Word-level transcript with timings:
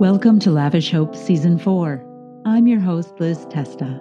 Welcome 0.00 0.38
to 0.40 0.52
Lavish 0.52 0.92
Hope 0.92 1.16
Season 1.16 1.58
4. 1.58 2.04
I'm 2.46 2.68
your 2.68 2.78
host, 2.78 3.18
Liz 3.18 3.44
Testa. 3.50 4.00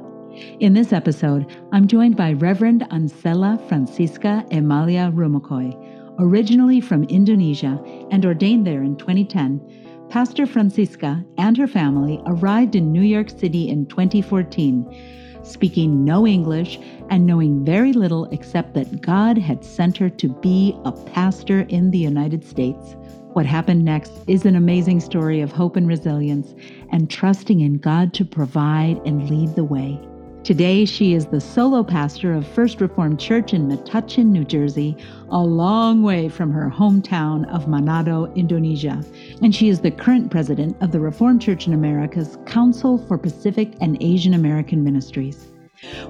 In 0.60 0.74
this 0.74 0.94
episode, 0.94 1.48
I'm 1.72 1.88
joined 1.88 2.16
by 2.16 2.34
Reverend 2.34 2.82
Ansela 2.92 3.58
Francisca 3.68 4.46
Emalia 4.52 5.12
Rumakoy. 5.12 5.74
Originally 6.20 6.82
from 6.82 7.06
Indonesia 7.06 7.82
and 8.12 8.24
ordained 8.28 8.68
there 8.68 8.84
in 8.84 8.96
2010, 8.98 10.08
Pastor 10.08 10.46
Francisca 10.46 11.26
and 11.40 11.58
her 11.58 11.68
family 11.68 12.22
arrived 12.28 12.76
in 12.76 12.92
New 12.92 13.02
York 13.02 13.32
City 13.32 13.68
in 13.68 13.88
2014, 13.88 15.42
speaking 15.42 16.06
no 16.06 16.28
English 16.28 16.78
and 17.10 17.26
knowing 17.26 17.66
very 17.66 17.92
little 17.92 18.26
except 18.26 18.76
that 18.76 19.02
God 19.02 19.40
had 19.40 19.66
sent 19.66 19.98
her 19.98 20.12
to 20.12 20.28
be 20.28 20.80
a 20.86 20.92
pastor 20.92 21.62
in 21.62 21.90
the 21.90 21.98
United 21.98 22.46
States. 22.46 22.96
What 23.38 23.46
happened 23.46 23.86
next 23.86 24.14
is 24.26 24.48
an 24.48 24.56
amazing 24.56 25.00
story 25.00 25.42
of 25.42 25.52
hope 25.52 25.76
and 25.76 25.88
resilience 25.88 26.56
and 26.92 27.08
trusting 27.08 27.60
in 27.60 27.78
God 27.78 28.12
to 28.16 28.26
provide 28.26 29.00
and 29.06 29.30
lead 29.30 29.54
the 29.54 29.64
way. 29.64 30.02
Today, 30.44 30.86
she 30.86 31.14
is 31.14 31.28
the 31.28 31.40
solo 31.40 31.84
pastor 31.84 32.34
of 32.34 32.48
First 32.48 32.82
Reformed 32.82 33.20
Church 33.20 33.54
in 33.54 33.68
Metuchen, 33.68 34.32
New 34.32 34.44
Jersey, 34.44 34.98
a 35.30 35.38
long 35.38 36.02
way 36.02 36.30
from 36.30 36.50
her 36.50 36.68
hometown 36.68 37.48
of 37.54 37.68
Manado, 37.68 38.36
Indonesia. 38.36 39.04
And 39.44 39.54
she 39.54 39.70
is 39.70 39.82
the 39.82 39.92
current 39.92 40.32
president 40.32 40.76
of 40.82 40.92
the 40.92 41.00
Reformed 41.00 41.44
Church 41.44 41.68
in 41.68 41.74
America's 41.74 42.40
Council 42.48 42.98
for 42.98 43.20
Pacific 43.20 43.72
and 43.82 44.02
Asian 44.02 44.34
American 44.34 44.84
Ministries. 44.84 45.46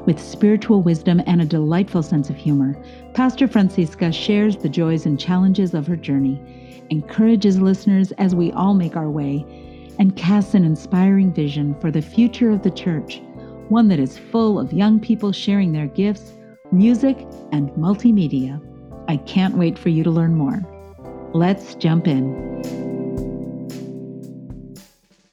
With 0.05 0.17
spiritual 0.17 0.81
wisdom 0.81 1.21
and 1.27 1.41
a 1.41 1.45
delightful 1.45 2.01
sense 2.01 2.29
of 2.29 2.37
humor, 2.37 2.81
Pastor 3.13 3.49
Francisca 3.49 4.13
shares 4.13 4.55
the 4.55 4.69
joys 4.69 5.05
and 5.05 5.19
challenges 5.19 5.73
of 5.73 5.85
her 5.87 5.97
journey, 5.97 6.39
encourages 6.89 7.59
listeners 7.59 8.11
as 8.13 8.35
we 8.35 8.51
all 8.51 8.73
make 8.73 8.95
our 8.95 9.09
way, 9.09 9.45
and 9.99 10.15
casts 10.15 10.53
an 10.53 10.63
inspiring 10.63 11.33
vision 11.33 11.79
for 11.79 11.91
the 11.91 12.01
future 12.01 12.49
of 12.51 12.63
the 12.63 12.71
church 12.71 13.21
one 13.69 13.89
that 13.89 13.99
is 13.99 14.17
full 14.17 14.59
of 14.59 14.71
young 14.71 14.99
people 14.99 15.31
sharing 15.31 15.73
their 15.73 15.87
gifts, 15.87 16.33
music, 16.71 17.17
and 17.51 17.69
multimedia. 17.71 18.61
I 19.09 19.17
can't 19.17 19.57
wait 19.57 19.77
for 19.77 19.89
you 19.89 20.03
to 20.03 20.11
learn 20.11 20.35
more. 20.35 20.61
Let's 21.33 21.75
jump 21.75 22.07
in. 22.07 22.47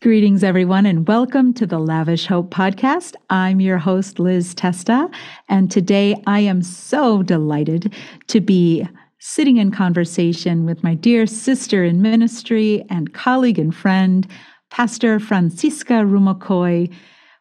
Greetings, 0.00 0.44
everyone, 0.44 0.84
and 0.84 1.06
welcome 1.08 1.54
to 1.54 1.66
the 1.66 1.78
Lavish 1.78 2.26
Hope 2.26 2.50
Podcast. 2.50 3.14
I'm 3.30 3.60
your 3.60 3.78
host, 3.78 4.18
Liz 4.18 4.54
Testa, 4.54 5.08
and 5.48 5.70
today 5.70 6.20
I 6.26 6.40
am 6.40 6.60
so 6.60 7.22
delighted 7.22 7.94
to 8.26 8.40
be 8.40 8.86
sitting 9.26 9.56
in 9.56 9.70
conversation 9.70 10.66
with 10.66 10.84
my 10.84 10.94
dear 10.94 11.26
sister 11.26 11.82
in 11.82 12.02
ministry 12.02 12.84
and 12.90 13.14
colleague 13.14 13.58
and 13.58 13.74
friend, 13.74 14.26
Pastor 14.70 15.18
Francisca 15.18 15.94
Rumakoy 15.94 16.92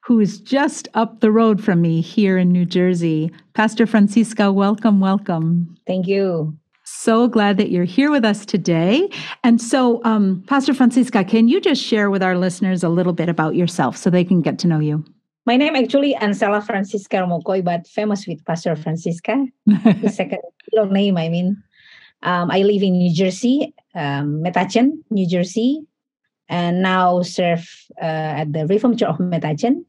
who 0.06 0.20
is 0.20 0.40
just 0.40 0.88
up 0.94 1.22
the 1.22 1.32
road 1.32 1.64
from 1.64 1.82
me 1.82 2.02
here 2.02 2.38
in 2.38 2.52
New 2.52 2.66
Jersey. 2.66 3.32
Pastor 3.54 3.86
Francisca, 3.86 4.52
welcome, 4.52 5.00
welcome. 5.00 5.76
Thank 5.88 6.08
you. 6.08 6.58
So 6.84 7.28
glad 7.30 7.56
that 7.58 7.72
you're 7.72 7.86
here 7.86 8.12
with 8.12 8.26
us 8.26 8.46
today. 8.46 9.10
And 9.44 9.62
so, 9.62 10.04
um, 10.04 10.44
Pastor 10.48 10.74
Francisca, 10.74 11.24
can 11.24 11.48
you 11.48 11.62
just 11.62 11.82
share 11.82 12.10
with 12.10 12.22
our 12.22 12.38
listeners 12.38 12.84
a 12.84 12.90
little 12.90 13.14
bit 13.14 13.30
about 13.30 13.56
yourself 13.56 13.96
so 13.96 14.10
they 14.10 14.26
can 14.26 14.42
get 14.42 14.60
to 14.60 14.68
know 14.68 14.80
you? 14.80 15.06
My 15.46 15.56
name 15.56 15.76
actually 15.76 16.16
Ansela 16.16 16.66
Francisca 16.66 17.18
Rumakoy, 17.18 17.64
but 17.64 17.88
famous 17.88 18.28
with 18.28 18.44
Pastor 18.46 18.76
Francisca. 18.76 19.46
the 19.66 20.10
second 20.14 20.40
name, 20.92 21.18
I 21.18 21.30
mean. 21.30 21.64
Um, 22.24 22.50
I 22.50 22.64
live 22.64 22.82
in 22.82 22.98
New 22.98 23.14
Jersey, 23.14 23.74
um, 23.94 24.42
Metuchen, 24.42 25.04
New 25.12 25.28
Jersey, 25.28 25.84
and 26.50 26.82
now 26.82 27.22
serve 27.22 27.70
uh, 28.02 28.42
at 28.42 28.54
the 28.54 28.66
Reformed 28.66 29.00
Church 29.00 29.10
of 29.10 29.18
Metuchen 29.18 29.86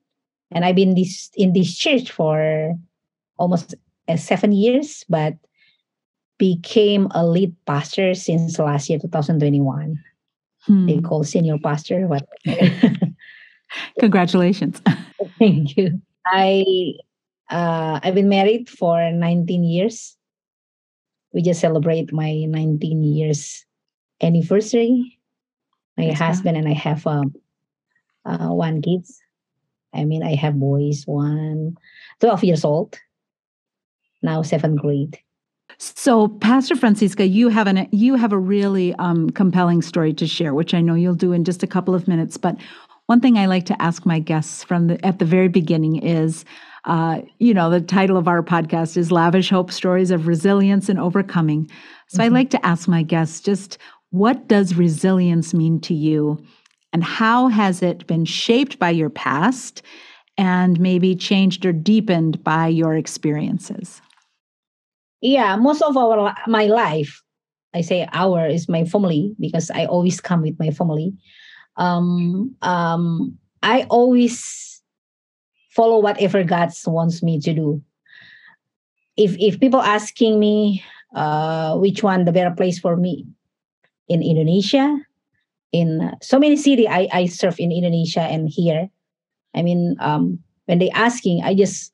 and 0.54 0.64
I've 0.64 0.76
been 0.76 0.94
this 0.94 1.30
in 1.34 1.52
this 1.52 1.76
church 1.76 2.10
for 2.10 2.74
almost 3.36 3.74
uh, 4.08 4.16
seven 4.16 4.52
years, 4.52 5.04
but 5.08 5.34
became 6.38 7.08
a 7.10 7.26
lead 7.26 7.54
pastor 7.66 8.14
since 8.14 8.58
last 8.58 8.88
year, 8.88 8.98
2021. 8.98 10.02
Hmm. 10.60 10.86
They 10.86 11.00
call 11.00 11.24
senior 11.24 11.58
pastor. 11.58 12.06
What? 12.06 12.26
Congratulations. 14.00 14.80
Thank 15.38 15.76
you. 15.76 16.00
I 16.26 16.64
uh, 17.50 18.00
I've 18.02 18.14
been 18.14 18.28
married 18.28 18.70
for 18.70 19.10
19 19.10 19.64
years. 19.64 20.13
We 21.34 21.42
just 21.42 21.60
celebrate 21.60 22.12
my 22.12 22.44
19 22.46 23.02
years 23.02 23.66
anniversary. 24.22 25.18
My 25.98 26.06
That's 26.06 26.20
husband 26.20 26.56
and 26.56 26.68
I 26.68 26.72
have 26.72 27.06
um, 27.06 27.34
uh, 28.24 28.48
one 28.48 28.80
kids. 28.80 29.20
I 29.92 30.04
mean, 30.04 30.22
I 30.22 30.34
have 30.36 30.58
boys, 30.58 31.02
one 31.06 31.76
12 32.20 32.44
years 32.44 32.64
old, 32.64 32.98
now 34.22 34.42
seventh 34.42 34.80
grade. 34.80 35.18
So, 35.78 36.28
Pastor 36.28 36.76
Francisca, 36.76 37.26
you 37.26 37.48
have 37.48 37.66
an 37.66 37.88
you 37.90 38.14
have 38.14 38.32
a 38.32 38.38
really 38.38 38.94
um, 38.94 39.30
compelling 39.30 39.82
story 39.82 40.12
to 40.14 40.26
share, 40.26 40.54
which 40.54 40.72
I 40.72 40.80
know 40.80 40.94
you'll 40.94 41.14
do 41.14 41.32
in 41.32 41.44
just 41.44 41.62
a 41.62 41.66
couple 41.66 41.94
of 41.94 42.06
minutes. 42.06 42.36
But 42.36 42.56
one 43.06 43.20
thing 43.20 43.38
I 43.38 43.46
like 43.46 43.66
to 43.66 43.82
ask 43.82 44.06
my 44.06 44.18
guests 44.18 44.62
from 44.62 44.86
the 44.86 45.04
at 45.04 45.18
the 45.18 45.24
very 45.24 45.48
beginning 45.48 45.96
is, 45.96 46.44
uh, 46.86 47.22
you 47.38 47.54
know, 47.54 47.70
the 47.70 47.80
title 47.80 48.16
of 48.16 48.28
our 48.28 48.42
podcast 48.42 48.96
is 48.96 49.10
"Lavish 49.10 49.50
Hope: 49.50 49.70
Stories 49.70 50.10
of 50.10 50.26
Resilience 50.26 50.88
and 50.88 50.98
Overcoming." 50.98 51.70
So, 52.08 52.18
mm-hmm. 52.18 52.34
I 52.34 52.38
like 52.38 52.50
to 52.50 52.66
ask 52.66 52.88
my 52.88 53.02
guests 53.02 53.40
just 53.40 53.78
what 54.10 54.46
does 54.48 54.76
resilience 54.76 55.54
mean 55.54 55.80
to 55.80 55.94
you, 55.94 56.38
and 56.92 57.02
how 57.02 57.48
has 57.48 57.82
it 57.82 58.06
been 58.06 58.24
shaped 58.24 58.78
by 58.78 58.90
your 58.90 59.10
past 59.10 59.82
and 60.36 60.78
maybe 60.80 61.14
changed 61.14 61.64
or 61.64 61.72
deepened 61.72 62.42
by 62.44 62.66
your 62.66 62.94
experiences? 62.94 64.02
Yeah, 65.20 65.56
most 65.56 65.80
of 65.80 65.96
our 65.96 66.34
my 66.46 66.66
life, 66.66 67.22
I 67.72 67.80
say 67.80 68.06
our 68.12 68.46
is 68.46 68.68
my 68.68 68.84
family 68.84 69.34
because 69.40 69.70
I 69.70 69.86
always 69.86 70.20
come 70.20 70.42
with 70.42 70.58
my 70.58 70.70
family. 70.70 71.14
Um, 71.76 72.54
um, 72.62 73.38
I 73.62 73.84
always 73.84 74.73
follow 75.74 75.98
whatever 75.98 76.44
God 76.44 76.70
wants 76.86 77.22
me 77.22 77.40
to 77.40 77.52
do. 77.52 77.82
If 79.16 79.36
if 79.38 79.60
people 79.60 79.82
asking 79.82 80.38
me 80.38 80.82
uh, 81.14 81.76
which 81.76 82.02
one 82.02 82.24
the 82.24 82.32
better 82.32 82.54
place 82.54 82.78
for 82.78 82.96
me 82.96 83.26
in 84.08 84.22
Indonesia, 84.22 84.98
in 85.72 86.14
so 86.22 86.38
many 86.38 86.56
city 86.56 86.88
I, 86.88 87.08
I 87.12 87.26
serve 87.26 87.58
in 87.58 87.72
Indonesia 87.72 88.22
and 88.22 88.48
here. 88.48 88.88
I 89.54 89.62
mean, 89.62 89.96
um, 90.00 90.38
when 90.66 90.78
they 90.78 90.90
asking, 90.90 91.42
I 91.42 91.54
just 91.54 91.92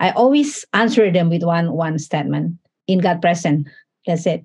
I 0.00 0.10
always 0.12 0.64
answer 0.72 1.10
them 1.10 1.28
with 1.28 1.42
one 1.42 1.72
one 1.72 1.98
statement 1.98 2.56
in 2.86 3.00
God 3.00 3.20
present. 3.20 3.68
That's 4.06 4.26
it. 4.26 4.44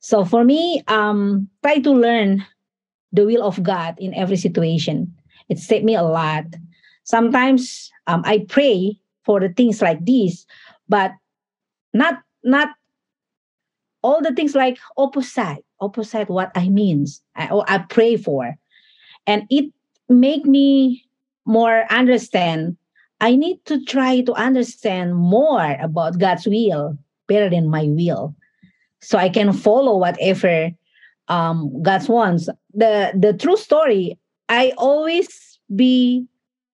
So 0.00 0.24
for 0.24 0.44
me, 0.44 0.82
um, 0.88 1.48
try 1.62 1.78
to 1.78 1.90
learn 1.90 2.44
the 3.12 3.24
will 3.24 3.42
of 3.42 3.62
God 3.62 3.94
in 3.98 4.14
every 4.14 4.36
situation. 4.36 5.14
It 5.48 5.58
saved 5.58 5.84
me 5.84 5.94
a 5.94 6.02
lot. 6.02 6.44
Sometimes 7.04 7.90
um, 8.06 8.22
I 8.24 8.46
pray 8.48 8.98
for 9.24 9.40
the 9.40 9.48
things 9.48 9.82
like 9.82 10.04
this, 10.04 10.46
but 10.88 11.12
not 11.92 12.22
not 12.44 12.70
all 14.02 14.20
the 14.20 14.32
things 14.32 14.54
like 14.54 14.78
opposite 14.96 15.64
opposite 15.80 16.28
what 16.28 16.50
I 16.54 16.68
means 16.68 17.22
I, 17.36 17.48
I 17.66 17.78
pray 17.78 18.16
for. 18.16 18.56
And 19.26 19.44
it 19.50 19.72
make 20.08 20.44
me 20.44 21.04
more 21.44 21.84
understand. 21.90 22.76
I 23.20 23.36
need 23.36 23.64
to 23.66 23.84
try 23.84 24.20
to 24.22 24.32
understand 24.34 25.14
more 25.14 25.76
about 25.80 26.18
God's 26.18 26.46
will 26.46 26.98
better 27.28 27.48
than 27.48 27.68
my 27.68 27.84
will. 27.84 28.34
So 29.00 29.18
I 29.18 29.28
can 29.28 29.52
follow 29.52 29.96
whatever 29.96 30.70
um, 31.28 31.82
God 31.82 32.08
wants. 32.08 32.48
The 32.74 33.12
the 33.14 33.32
true 33.32 33.56
story, 33.56 34.18
I 34.48 34.72
always 34.76 35.58
be 35.74 36.26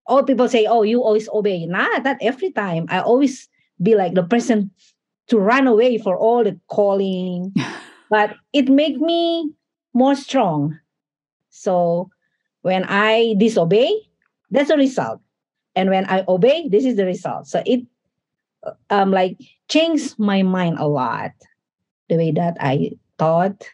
all 0.08 0.24
people 0.24 0.48
say, 0.48 0.66
oh, 0.66 0.82
you 0.82 1.02
always 1.02 1.28
obey. 1.28 1.66
Nah, 1.66 1.98
not 1.98 2.16
every 2.20 2.50
time. 2.50 2.86
I 2.88 3.00
always 3.00 3.48
be 3.80 3.94
like 3.94 4.14
the 4.14 4.24
person 4.24 4.70
to 5.28 5.38
run 5.38 5.66
away 5.66 5.98
for 5.98 6.16
all 6.16 6.42
the 6.42 6.58
calling 6.68 7.54
but 8.10 8.36
it 8.52 8.68
made 8.68 9.00
me 9.00 9.52
more 9.94 10.14
strong. 10.14 10.78
So 11.50 12.10
when 12.62 12.84
I 12.84 13.34
disobey, 13.38 13.92
that's 14.50 14.68
the 14.68 14.76
result. 14.76 15.20
And 15.74 15.90
when 15.90 16.06
I 16.06 16.24
obey, 16.26 16.68
this 16.68 16.84
is 16.84 16.96
the 16.96 17.04
result. 17.04 17.46
So 17.46 17.62
it 17.66 17.86
um 18.90 19.12
like 19.12 19.38
changed 19.68 20.18
my 20.18 20.42
mind 20.42 20.78
a 20.78 20.88
lot, 20.88 21.32
the 22.08 22.16
way 22.16 22.32
that 22.32 22.56
I 22.60 22.92
thought. 23.18 23.68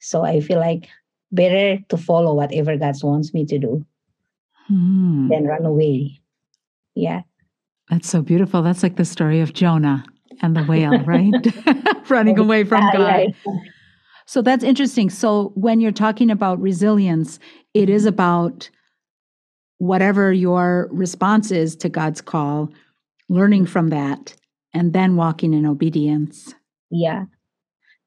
So 0.00 0.24
I 0.24 0.40
feel 0.40 0.58
like 0.58 0.88
better 1.30 1.78
to 1.88 1.96
follow 1.96 2.34
whatever 2.34 2.76
God 2.76 2.96
wants 3.02 3.32
me 3.32 3.46
to 3.46 3.58
do 3.58 3.86
hmm. 4.68 5.28
than 5.28 5.44
run 5.44 5.64
away. 5.64 6.20
Yeah. 6.94 7.22
That's 7.90 8.08
so 8.08 8.22
beautiful. 8.22 8.62
That's 8.62 8.82
like 8.82 8.96
the 8.96 9.04
story 9.04 9.40
of 9.40 9.52
Jonah 9.52 10.04
and 10.40 10.56
the 10.56 10.64
whale, 10.64 10.98
right? 11.04 11.32
Running 12.10 12.38
away 12.38 12.64
from 12.64 12.82
God. 12.92 13.34
So 14.26 14.40
that's 14.40 14.64
interesting. 14.64 15.10
So 15.10 15.52
when 15.54 15.80
you're 15.80 15.92
talking 15.92 16.30
about 16.30 16.60
resilience, 16.60 17.38
it 17.74 17.90
is 17.90 18.06
about 18.06 18.70
whatever 19.78 20.32
your 20.32 20.88
response 20.92 21.50
is 21.50 21.74
to 21.76 21.88
God's 21.88 22.20
call, 22.20 22.70
learning 23.28 23.66
from 23.66 23.88
that, 23.88 24.34
and 24.72 24.92
then 24.92 25.16
walking 25.16 25.52
in 25.52 25.66
obedience. 25.66 26.54
Yeah. 26.90 27.24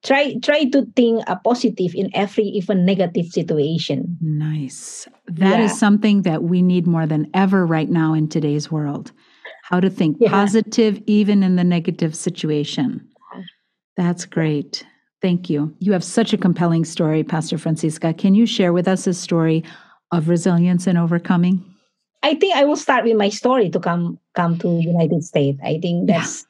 Try 0.04 0.36
try 0.42 0.66
to 0.66 0.86
think 0.96 1.24
a 1.28 1.36
positive 1.36 1.94
in 1.96 2.12
every 2.13 2.46
even 2.46 2.86
negative 2.86 3.25
situation. 3.28 4.18
Nice. 4.22 5.07
That 5.27 5.60
is 5.60 5.72
Yeah. 5.72 5.77
something 5.77 6.22
that 6.24 6.44
we 6.44 6.62
need 6.62 6.88
more 6.88 7.07
than 7.07 7.27
ever 7.33 7.66
right 7.66 7.89
now 7.89 8.13
in 8.13 8.27
today's 8.27 8.72
world. 8.72 9.12
How 9.63 9.80
to 9.80 9.89
think 9.89 10.18
Yeah. 10.19 10.30
positive 10.30 11.01
even 11.07 11.42
in 11.44 11.56
the 11.56 11.63
negative 11.63 12.16
situation. 12.16 13.01
That's 13.98 14.25
great. 14.25 14.86
Thank 15.22 15.50
you. 15.50 15.74
You 15.80 15.94
have 15.94 16.04
such 16.04 16.33
a 16.33 16.38
compelling 16.38 16.86
story, 16.86 17.24
Pastor 17.24 17.57
Francisca. 17.57 18.13
Can 18.13 18.36
you 18.36 18.45
share 18.45 18.74
with 18.74 18.88
us 18.88 19.07
a 19.07 19.13
story 19.13 19.63
of 20.12 20.30
resilience 20.30 20.86
and 20.86 20.98
overcoming? 20.98 21.63
I 22.21 22.36
think 22.36 22.56
I 22.56 22.63
will 22.66 22.75
start 22.75 23.06
with 23.06 23.18
my 23.18 23.30
story 23.30 23.69
to 23.69 23.80
come 23.80 24.19
come 24.33 24.57
to 24.60 24.68
United 24.81 25.24
States. 25.24 25.60
I 25.63 25.80
think 25.80 26.10
Yeah. 26.10 26.19
that's 26.19 26.45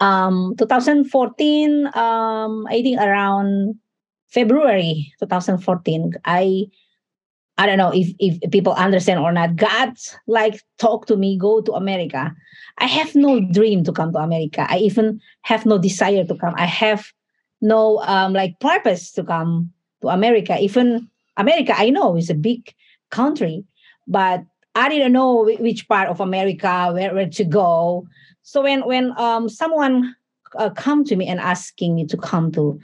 um 0.00 0.54
2014 0.58 1.86
um 1.94 2.66
I 2.68 2.82
think 2.82 3.00
around 3.00 3.74
February 4.28 5.12
2014 5.18 6.12
I 6.24 6.66
I 7.58 7.66
don't 7.66 7.78
know 7.78 7.92
if 7.94 8.08
if 8.18 8.50
people 8.50 8.74
understand 8.74 9.20
or 9.20 9.32
not 9.32 9.56
God 9.56 9.96
like 10.26 10.62
talk 10.78 11.06
to 11.06 11.16
me 11.16 11.38
go 11.38 11.60
to 11.62 11.72
America. 11.72 12.34
I 12.78 12.86
have 12.86 13.14
no 13.14 13.40
dream 13.40 13.84
to 13.84 13.92
come 13.92 14.12
to 14.12 14.18
America. 14.18 14.66
I 14.68 14.78
even 14.78 15.20
have 15.42 15.64
no 15.64 15.78
desire 15.78 16.24
to 16.24 16.34
come. 16.36 16.54
I 16.56 16.66
have 16.66 17.06
no 17.60 17.98
um 18.00 18.34
like 18.34 18.60
purpose 18.60 19.12
to 19.12 19.24
come 19.24 19.72
to 20.02 20.08
America. 20.08 20.58
Even 20.60 21.08
America 21.36 21.74
I 21.76 21.90
know 21.90 22.16
is 22.16 22.30
a 22.30 22.34
big 22.34 22.74
country 23.10 23.64
but 24.06 24.44
I 24.74 24.88
didn't 24.88 25.12
know 25.12 25.44
which 25.44 25.88
part 25.88 26.08
of 26.08 26.20
America 26.20 26.90
where, 26.92 27.14
where 27.14 27.30
to 27.30 27.44
go. 27.44 28.06
So 28.42 28.62
when 28.62 28.86
when 28.86 29.18
um 29.18 29.48
someone 29.48 30.14
uh, 30.56 30.70
come 30.70 31.04
to 31.04 31.16
me 31.16 31.26
and 31.26 31.40
asking 31.40 31.94
me 31.94 32.06
to 32.06 32.16
come 32.16 32.52
to 32.52 32.78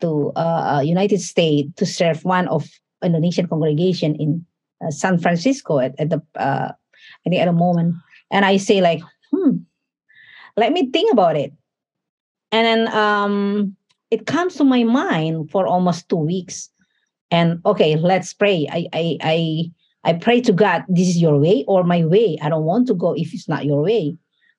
to 0.00 0.32
uh, 0.36 0.82
United 0.84 1.20
States 1.20 1.70
to 1.76 1.86
serve 1.86 2.24
one 2.24 2.46
of 2.48 2.68
Indonesian 3.02 3.48
congregation 3.48 4.14
in 4.16 4.44
uh, 4.84 4.90
San 4.90 5.18
Francisco 5.18 5.78
at, 5.78 5.94
at 5.98 6.10
the 6.10 6.22
uh, 6.36 6.72
I 7.26 7.30
think 7.30 7.40
at 7.40 7.46
the 7.46 7.52
moment, 7.52 7.94
and 8.30 8.44
I 8.44 8.56
say 8.56 8.80
like, 8.80 9.02
hmm, 9.30 9.58
let 10.56 10.72
me 10.72 10.90
think 10.90 11.12
about 11.12 11.36
it, 11.36 11.52
and 12.52 12.66
then 12.66 12.94
um 12.94 13.76
it 14.10 14.26
comes 14.26 14.56
to 14.56 14.64
my 14.64 14.84
mind 14.84 15.50
for 15.50 15.66
almost 15.66 16.08
two 16.08 16.16
weeks, 16.16 16.70
and 17.30 17.60
okay, 17.66 17.96
let's 17.96 18.32
pray. 18.32 18.66
I 18.70 18.86
I 18.92 19.18
I 19.22 19.70
I 20.04 20.12
pray 20.14 20.40
to 20.42 20.52
God, 20.52 20.84
this 20.88 21.08
is 21.08 21.18
your 21.18 21.38
way 21.38 21.64
or 21.68 21.84
my 21.84 22.04
way. 22.04 22.38
I 22.40 22.48
don't 22.48 22.64
want 22.64 22.86
to 22.88 22.94
go 22.94 23.14
if 23.14 23.34
it's 23.34 23.48
not 23.48 23.66
your 23.66 23.82
way. 23.82 24.16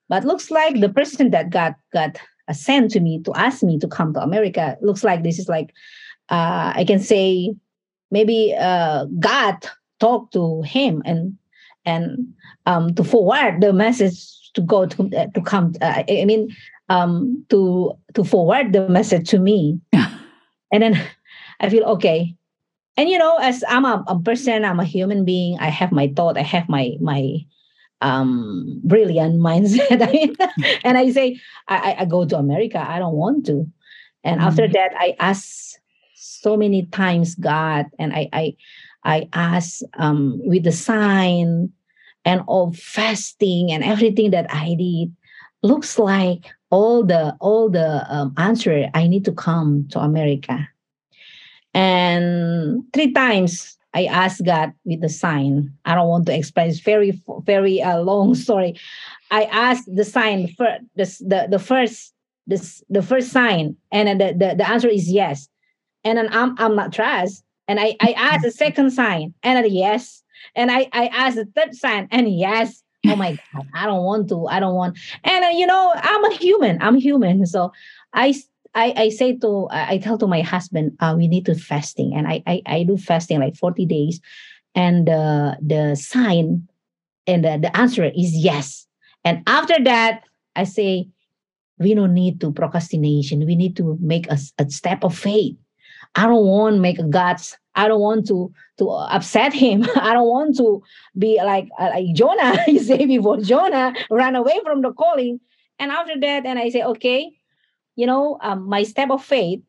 But 0.08 0.24
looks 0.24 0.50
like 0.50 0.80
the 0.80 0.88
person 0.88 1.30
that 1.30 1.50
God 1.50 1.74
got 1.92 2.18
sent 2.52 2.90
to 2.92 3.00
me 3.00 3.22
to 3.22 3.32
ask 3.34 3.62
me 3.62 3.78
to 3.78 3.88
come 3.88 4.12
to 4.14 4.20
America 4.20 4.76
looks 4.80 5.04
like 5.04 5.22
this 5.22 5.38
is 5.38 5.48
like 5.48 5.72
uh, 6.30 6.72
I 6.74 6.84
can 6.86 6.98
say 6.98 7.54
maybe 8.10 8.54
uh, 8.58 9.06
God 9.18 9.56
talked 10.00 10.32
to 10.34 10.62
him 10.62 11.02
and 11.04 11.36
and 11.84 12.32
um, 12.66 12.94
to 12.94 13.04
forward 13.04 13.60
the 13.60 13.72
message 13.72 14.18
to 14.54 14.60
go 14.60 14.86
to 14.86 15.10
uh, 15.16 15.26
to 15.34 15.40
come. 15.40 15.74
Uh, 15.80 16.02
I 16.08 16.24
mean 16.24 16.54
um, 16.88 17.44
to 17.50 17.92
to 18.14 18.24
forward 18.24 18.72
the 18.72 18.88
message 18.88 19.28
to 19.30 19.38
me, 19.38 19.80
and 20.72 20.82
then 20.82 21.00
I 21.60 21.68
feel 21.70 21.84
okay 21.84 22.34
and 22.96 23.08
you 23.08 23.18
know 23.18 23.36
as 23.40 23.64
i'm 23.68 23.84
a, 23.84 24.04
a 24.08 24.18
person 24.20 24.64
i'm 24.64 24.80
a 24.80 24.84
human 24.84 25.24
being 25.24 25.58
i 25.58 25.68
have 25.68 25.92
my 25.92 26.12
thought 26.16 26.36
i 26.36 26.42
have 26.42 26.68
my 26.68 26.92
my 27.00 27.38
um 28.02 28.80
brilliant 28.84 29.40
mindset 29.48 30.02
I 30.02 30.12
mean, 30.12 30.36
and 30.84 30.98
i 30.98 31.10
say 31.10 31.40
I, 31.68 31.96
I 32.00 32.04
go 32.04 32.24
to 32.26 32.36
america 32.36 32.78
i 32.78 32.98
don't 32.98 33.14
want 33.16 33.46
to 33.46 33.66
and 34.24 34.40
after 34.40 34.68
Mhm. 34.68 34.72
that 34.72 34.92
i 34.98 35.16
ask 35.18 35.79
so 36.20 36.56
many 36.56 36.86
times 36.86 37.34
god 37.34 37.86
and 37.98 38.12
i 38.12 38.28
i 38.32 38.54
i 39.04 39.28
ask 39.32 39.80
um 39.98 40.38
with 40.44 40.64
the 40.64 40.72
sign 40.72 41.70
and 42.24 42.42
all 42.46 42.72
fasting 42.72 43.72
and 43.72 43.82
everything 43.82 44.30
that 44.30 44.46
i 44.52 44.74
did 44.74 45.14
looks 45.62 45.98
like 45.98 46.52
all 46.70 47.04
the 47.04 47.34
all 47.40 47.70
the 47.70 48.04
um, 48.14 48.34
answer 48.36 48.88
i 48.94 49.06
need 49.06 49.24
to 49.24 49.32
come 49.32 49.88
to 49.88 49.98
america 49.98 50.68
and 51.72 52.82
three 52.92 53.12
times 53.12 53.76
I 53.92 54.04
asked 54.04 54.44
God 54.44 54.72
with 54.84 55.00
the 55.00 55.08
sign. 55.08 55.72
I 55.84 55.94
don't 55.94 56.08
want 56.08 56.26
to 56.26 56.34
explain. 56.34 56.68
It's 56.68 56.80
very, 56.80 57.20
very 57.42 57.82
uh, 57.82 57.98
long 57.98 58.34
story. 58.46 58.78
I 59.30 59.44
asked 59.44 59.92
the 59.92 60.04
sign 60.04 60.48
for 60.56 60.78
the 60.94 61.04
the, 61.20 61.48
the 61.50 61.58
first 61.58 62.14
this 62.46 62.82
the 62.88 63.02
first 63.02 63.30
sign, 63.30 63.76
and 63.92 64.20
the, 64.20 64.32
the, 64.32 64.54
the 64.56 64.68
answer 64.68 64.88
is 64.88 65.10
yes. 65.10 65.48
And 66.04 66.18
then 66.18 66.28
I'm 66.32 66.54
I'm 66.58 66.76
not 66.76 66.92
trust. 66.92 67.44
And 67.68 67.78
I, 67.78 67.96
I 68.00 68.12
asked 68.12 68.42
the 68.42 68.50
second 68.50 68.90
sign, 68.90 69.32
and 69.42 69.64
then 69.64 69.72
yes. 69.72 70.22
And 70.56 70.70
I, 70.70 70.88
I 70.92 71.06
asked 71.06 71.36
the 71.36 71.46
third 71.54 71.74
sign, 71.74 72.08
and 72.10 72.28
yes. 72.28 72.82
Oh 73.06 73.16
my 73.16 73.38
God, 73.54 73.66
I 73.74 73.86
don't 73.86 74.04
want 74.04 74.28
to. 74.30 74.46
I 74.46 74.60
don't 74.60 74.74
want. 74.74 74.98
And 75.24 75.44
uh, 75.44 75.48
you 75.48 75.66
know, 75.66 75.92
I'm 75.94 76.24
a 76.24 76.34
human. 76.34 76.78
I'm 76.82 76.96
human. 76.96 77.46
So 77.46 77.72
I 78.12 78.34
I, 78.74 78.94
I 78.96 79.08
say 79.10 79.36
to 79.36 79.68
I 79.70 79.98
tell 79.98 80.18
to 80.18 80.26
my 80.26 80.40
husband, 80.42 80.96
uh, 81.00 81.14
we 81.16 81.28
need 81.28 81.46
to 81.46 81.54
fasting, 81.54 82.12
and 82.14 82.26
I, 82.26 82.42
I 82.46 82.62
I 82.66 82.82
do 82.82 82.96
fasting 82.96 83.40
like 83.40 83.56
forty 83.56 83.86
days, 83.86 84.20
and 84.74 85.08
uh, 85.08 85.54
the 85.60 85.94
sign 85.94 86.66
and 87.26 87.44
the, 87.44 87.58
the 87.58 87.76
answer 87.76 88.04
is 88.04 88.34
yes. 88.34 88.86
And 89.24 89.42
after 89.46 89.82
that, 89.84 90.22
I 90.56 90.64
say 90.64 91.08
we 91.78 91.94
don't 91.94 92.14
need 92.14 92.40
to 92.40 92.52
procrastination. 92.52 93.46
We 93.46 93.56
need 93.56 93.76
to 93.76 93.96
make 94.00 94.26
a 94.28 94.38
step 94.68 95.04
of 95.04 95.16
faith. 95.16 95.56
I 96.14 96.26
don't 96.26 96.46
want 96.46 96.76
to 96.76 96.80
make 96.80 96.98
a 96.98 97.04
God's. 97.04 97.56
I 97.74 97.88
don't 97.88 98.00
want 98.00 98.26
to 98.28 98.52
to 98.78 98.90
upset 98.90 99.52
him. 99.52 99.86
I 99.96 100.12
don't 100.12 100.28
want 100.28 100.56
to 100.56 100.82
be 101.16 101.40
like 101.42 101.68
uh, 101.78 101.90
like 101.94 102.14
Jonah. 102.14 102.56
You 102.68 102.80
say 102.80 103.06
before 103.06 103.38
Jonah 103.38 103.94
ran 104.10 104.36
away 104.36 104.60
from 104.64 104.82
the 104.82 104.92
calling, 104.92 105.40
and 105.78 105.90
after 105.90 106.18
that, 106.20 106.46
and 106.46 106.58
I 106.58 106.68
say 106.70 106.82
okay 106.82 107.30
you 108.00 108.06
know 108.06 108.38
um, 108.40 108.68
my 108.68 108.82
step 108.82 109.10
of 109.10 109.22
faith 109.22 109.60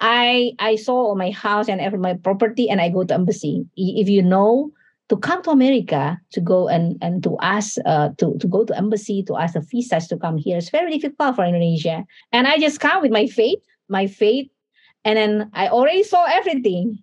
i 0.00 0.52
i 0.58 0.74
sold 0.76 1.18
my 1.18 1.30
house 1.30 1.68
and 1.68 1.80
every 1.80 1.98
my 1.98 2.14
property 2.14 2.68
and 2.70 2.80
i 2.80 2.88
go 2.88 3.04
to 3.04 3.14
embassy 3.14 3.66
if 3.76 4.08
you 4.08 4.22
know 4.22 4.70
to 5.08 5.16
come 5.16 5.42
to 5.42 5.50
america 5.50 6.18
to 6.32 6.40
go 6.40 6.68
and 6.68 6.96
and 7.02 7.22
to 7.22 7.36
ask 7.42 7.76
uh, 7.84 8.08
to 8.16 8.36
to 8.38 8.46
go 8.46 8.64
to 8.64 8.76
embassy 8.76 9.22
to 9.22 9.36
ask 9.36 9.54
the 9.54 9.60
visas 9.60 10.06
to 10.06 10.16
come 10.16 10.36
here 10.38 10.56
it's 10.56 10.70
very 10.70 10.98
difficult 10.98 11.36
for 11.36 11.44
indonesia 11.44 12.04
and 12.32 12.46
i 12.46 12.58
just 12.58 12.80
come 12.80 13.02
with 13.02 13.10
my 13.10 13.26
faith 13.26 13.58
my 13.88 14.06
faith 14.06 14.48
and 15.04 15.16
then 15.16 15.50
i 15.54 15.68
already 15.68 16.02
saw 16.02 16.24
everything. 16.24 16.98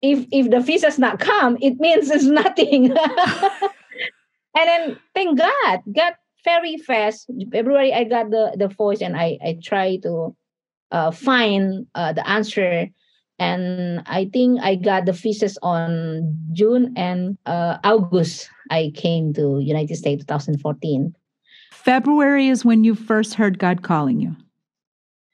If 0.00 0.26
if 0.30 0.50
the 0.50 0.60
visas 0.60 0.98
not 0.98 1.18
come 1.18 1.58
it 1.60 1.80
means 1.80 2.10
it's 2.10 2.24
nothing. 2.42 2.94
And 4.58 4.66
then 4.66 4.98
thank 5.14 5.38
god 5.38 5.82
god 5.92 6.14
very 6.44 6.76
fast. 6.78 7.30
February 7.52 7.92
i 7.92 8.04
got 8.04 8.30
the 8.30 8.54
the 8.56 8.68
voice 8.68 9.00
and 9.00 9.16
i 9.16 9.38
i 9.44 9.58
try 9.62 9.96
to 10.02 10.34
uh, 10.90 11.10
find 11.10 11.86
uh, 11.94 12.12
the 12.12 12.26
answer. 12.28 12.88
And 13.38 14.02
i 14.06 14.26
think 14.32 14.58
i 14.62 14.74
got 14.74 15.06
the 15.06 15.12
visas 15.12 15.58
on 15.62 16.34
june 16.52 16.92
and 16.96 17.38
uh, 17.46 17.78
august 17.84 18.50
i 18.68 18.90
came 18.96 19.32
to 19.34 19.60
united 19.62 19.94
states 19.94 20.24
2014 20.26 21.14
February 21.70 22.48
is 22.48 22.64
when 22.64 22.82
you 22.82 22.96
first 22.96 23.34
heard 23.34 23.60
God 23.60 23.82
calling 23.86 24.18
you. 24.18 24.34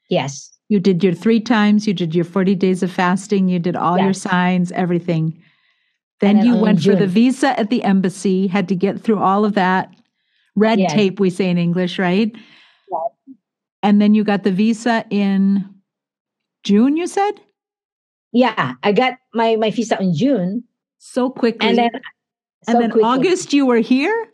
yes 0.07 0.54
You 0.69 0.79
did 0.79 1.03
your 1.03 1.13
three 1.13 1.39
times, 1.39 1.85
you 1.87 1.93
did 1.93 2.15
your 2.15 2.25
40 2.25 2.55
days 2.55 2.81
of 2.81 2.91
fasting, 2.91 3.47
you 3.49 3.59
did 3.59 3.75
all 3.75 3.99
your 3.99 4.13
signs, 4.13 4.71
everything. 4.71 5.39
Then 6.21 6.37
then 6.37 6.45
you 6.45 6.55
went 6.55 6.81
for 6.81 6.95
the 6.95 7.07
visa 7.07 7.59
at 7.59 7.69
the 7.69 7.83
embassy, 7.83 8.47
had 8.47 8.67
to 8.69 8.75
get 8.75 8.99
through 9.01 9.19
all 9.19 9.45
of 9.45 9.53
that 9.53 9.93
red 10.55 10.79
Yes. 10.79 10.93
tape, 10.93 11.19
we 11.19 11.29
say 11.29 11.49
in 11.49 11.57
English, 11.57 11.99
right? 11.99 12.31
Yes. 12.33 13.01
And 13.83 14.01
then 14.01 14.15
you 14.15 14.23
got 14.23 14.43
the 14.43 14.51
visa 14.51 15.05
in 15.09 15.69
June, 16.63 16.97
you 16.97 17.07
said? 17.07 17.41
yeah 18.33 18.73
i 18.83 18.91
got 18.91 19.13
my 19.33 19.55
my 19.55 19.71
visa 19.71 19.95
in 20.01 20.13
june 20.13 20.61
So 20.97 21.29
quickly. 21.29 21.69
and 21.69 21.77
then 21.77 21.91
and 22.67 22.75
so 22.75 22.79
then 22.81 22.91
quickly. 22.91 23.07
August, 23.07 23.53
you 23.53 23.65
were 23.65 23.77
here? 23.79 24.27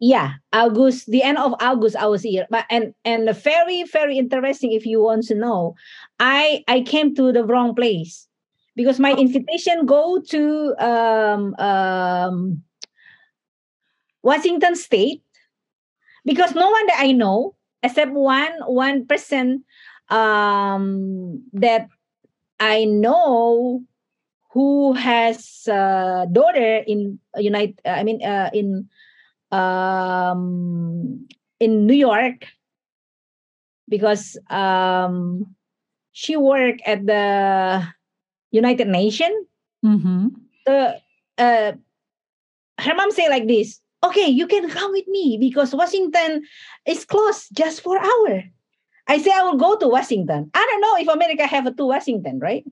Yeah 0.00 0.32
august 0.52 1.06
the 1.10 1.22
end 1.22 1.38
of 1.38 1.54
august 1.60 1.96
i 1.96 2.06
was 2.06 2.22
here. 2.22 2.46
But 2.50 2.66
and 2.70 2.94
and 3.04 3.28
very 3.36 3.84
very 3.84 4.18
interesting 4.18 4.72
if 4.72 4.84
you 4.84 5.02
want 5.02 5.24
to 5.28 5.34
know 5.34 5.74
i 6.20 6.64
i 6.68 6.80
came 6.82 7.14
to 7.16 7.32
the 7.32 7.44
wrong 7.44 7.74
place. 7.74 8.28
Because 8.76 9.00
my 9.00 9.12
invitation 9.14 9.86
go 9.86 10.20
to 10.20 10.74
um 10.78 11.54
um 11.56 12.62
washington 14.22 14.76
state. 14.76 15.22
Because 16.24 16.54
no 16.54 16.70
one 16.70 16.86
that 16.88 17.00
i 17.00 17.12
know 17.12 17.54
except 17.82 18.12
one 18.12 18.52
one 18.66 19.06
person 19.06 19.64
um 20.10 21.42
that 21.52 21.88
I 22.60 22.84
know 22.84 23.82
who 24.52 24.94
has 24.94 25.66
a 25.68 26.26
daughter 26.30 26.78
in 26.86 27.18
United. 27.36 27.80
I 27.84 28.02
mean, 28.04 28.24
uh, 28.24 28.50
in 28.52 28.88
um, 29.56 31.26
in 31.60 31.86
New 31.86 31.94
York 31.96 32.44
because 33.88 34.36
um, 34.50 35.54
she 36.12 36.36
worked 36.36 36.82
at 36.84 37.06
the 37.06 37.86
United 38.50 38.88
Nations. 38.88 39.46
Mm-hmm. 39.84 40.28
The 40.66 41.00
uh, 41.38 41.72
her 42.78 42.94
mom 42.94 43.10
say 43.10 43.28
like 43.28 43.46
this. 43.48 43.80
Okay, 44.04 44.28
you 44.28 44.46
can 44.46 44.68
come 44.68 44.92
with 44.92 45.08
me 45.08 45.38
because 45.40 45.74
Washington 45.74 46.44
is 46.86 47.04
closed 47.04 47.48
just 47.52 47.80
for 47.80 47.98
hour. 47.98 48.44
I 49.08 49.18
say 49.18 49.30
I 49.32 49.42
will 49.42 49.56
go 49.56 49.76
to 49.76 49.88
Washington. 49.88 50.50
I 50.52 50.66
don't 50.68 50.80
know 50.80 50.96
if 50.98 51.08
America 51.08 51.46
have 51.46 51.66
a 51.66 51.72
to 51.72 51.86
Washington, 51.86 52.38
right? 52.40 52.64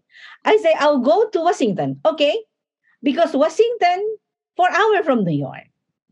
I 0.45 0.57
say 0.59 0.75
I'll 0.79 0.99
go 0.99 1.29
to 1.31 1.41
Washington. 1.41 2.01
Okay, 2.05 2.37
because 3.03 3.35
Washington 3.35 4.17
four 4.57 4.71
hour 4.71 5.03
from 5.03 5.25
New 5.25 5.37
York. 5.37 5.65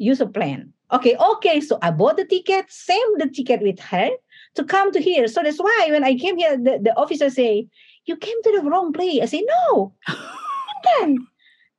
Use 0.03 0.21
a 0.21 0.27
plan. 0.27 0.73
Okay, 0.91 1.15
okay. 1.17 1.61
So 1.61 1.79
I 1.81 1.91
bought 1.93 2.17
the 2.17 2.25
ticket, 2.25 2.67
same 2.69 3.19
the 3.19 3.29
ticket 3.29 3.63
with 3.63 3.79
her 3.79 4.11
to 4.57 4.65
come 4.65 4.91
to 4.93 5.01
here. 5.01 5.29
So 5.29 5.43
that's 5.43 5.59
why 5.63 5.89
when 5.91 6.03
I 6.03 6.17
came 6.19 6.37
here, 6.37 6.57
the, 6.57 6.81
the 6.83 6.93
officer 6.99 7.31
say, 7.31 7.69
"You 8.07 8.17
came 8.17 8.43
to 8.43 8.51
the 8.53 8.69
wrong 8.69 8.93
place." 8.93 9.23
I 9.23 9.27
say, 9.27 9.47
"No, 9.47 9.95
Washington, 10.11 11.27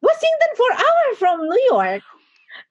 Washington 0.01 0.51
for 0.55 0.71
hour 0.71 1.05
from 1.19 1.47
New 1.49 1.63
York." 1.69 2.01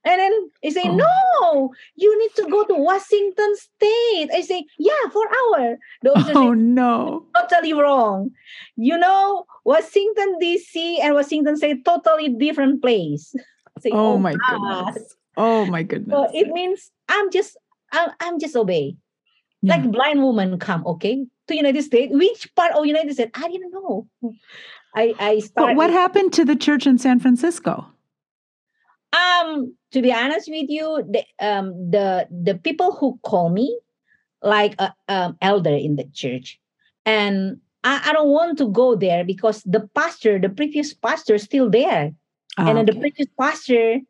And 0.04 0.18
then 0.18 0.32
he 0.62 0.70
say, 0.70 0.88
Oh. 0.88 0.96
"No, 1.04 1.74
you 1.94 2.10
need 2.18 2.34
to 2.40 2.50
go 2.50 2.64
to 2.64 2.74
Washington 2.74 3.52
State." 3.56 4.30
I 4.32 4.40
say, 4.40 4.64
"Yeah, 4.78 5.04
for 5.12 5.28
hour." 5.28 5.76
The 6.02 6.10
officer 6.16 6.32
Oh 6.34 6.54
say, 6.54 6.58
no. 6.58 7.26
totally 7.36 7.72
wrong. 7.76 8.30
You 8.76 8.96
know, 8.96 9.44
Washington 9.64 10.38
D.C. 10.40 10.98
and 11.02 11.14
Washington 11.14 11.56
State 11.56 11.84
totally 11.84 12.30
different 12.30 12.80
place. 12.82 13.34
Say, 13.80 13.90
oh, 13.92 14.14
oh 14.14 14.18
my 14.18 14.34
God." 14.34 14.94
goodness. 14.94 15.16
Oh 15.36 15.66
my 15.66 15.82
goodness. 15.82 16.14
So 16.14 16.28
it 16.32 16.48
means 16.48 16.90
I'm 17.08 17.30
just 17.30 17.56
I'm, 17.92 18.10
I'm 18.20 18.38
just 18.38 18.56
obey. 18.56 18.96
Yeah. 19.62 19.76
Like 19.76 19.92
blind 19.92 20.22
woman 20.22 20.58
come, 20.58 20.84
okay, 20.86 21.24
to 21.46 21.56
United 21.56 21.82
States. 21.82 22.12
Which 22.12 22.52
part 22.56 22.72
of 22.72 22.84
United 22.84 23.14
States? 23.14 23.30
I 23.34 23.48
didn't 23.48 23.70
know. 23.70 24.08
I 24.94 25.14
I 25.18 25.42
But 25.54 25.76
what 25.76 25.90
happened 25.90 26.32
to 26.34 26.44
the 26.44 26.56
church 26.56 26.86
in 26.86 26.98
San 26.98 27.20
Francisco? 27.20 27.86
Um, 29.12 29.76
to 29.92 30.02
be 30.02 30.12
honest 30.12 30.48
with 30.50 30.68
you, 30.68 31.04
the 31.08 31.24
um 31.46 31.90
the 31.90 32.26
the 32.30 32.56
people 32.56 32.92
who 32.92 33.18
call 33.22 33.50
me 33.50 33.78
like 34.42 34.74
a 34.80 34.92
um, 35.08 35.36
elder 35.40 35.74
in 35.74 35.96
the 35.96 36.04
church, 36.12 36.58
and 37.06 37.60
I, 37.84 38.10
I 38.10 38.12
don't 38.12 38.30
want 38.30 38.58
to 38.58 38.68
go 38.68 38.96
there 38.96 39.22
because 39.22 39.62
the 39.62 39.88
pastor, 39.94 40.38
the 40.38 40.48
previous 40.48 40.92
pastor, 40.94 41.34
is 41.34 41.42
still 41.42 41.70
there, 41.70 42.12
Ah, 42.58 42.68
and 42.68 42.78
then 42.78 42.86
the 42.86 42.98
previous 42.98 43.28
pastor 43.38 44.00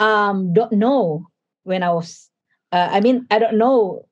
um 0.00 0.52
don't 0.52 0.72
know 0.72 1.26
when 1.64 1.82
I 1.82 1.92
was. 1.92 2.30
Uh, 2.72 2.88
I 2.90 3.00
mean, 3.00 3.26
I 3.30 3.38
don't 3.38 3.58
know. 3.58 4.06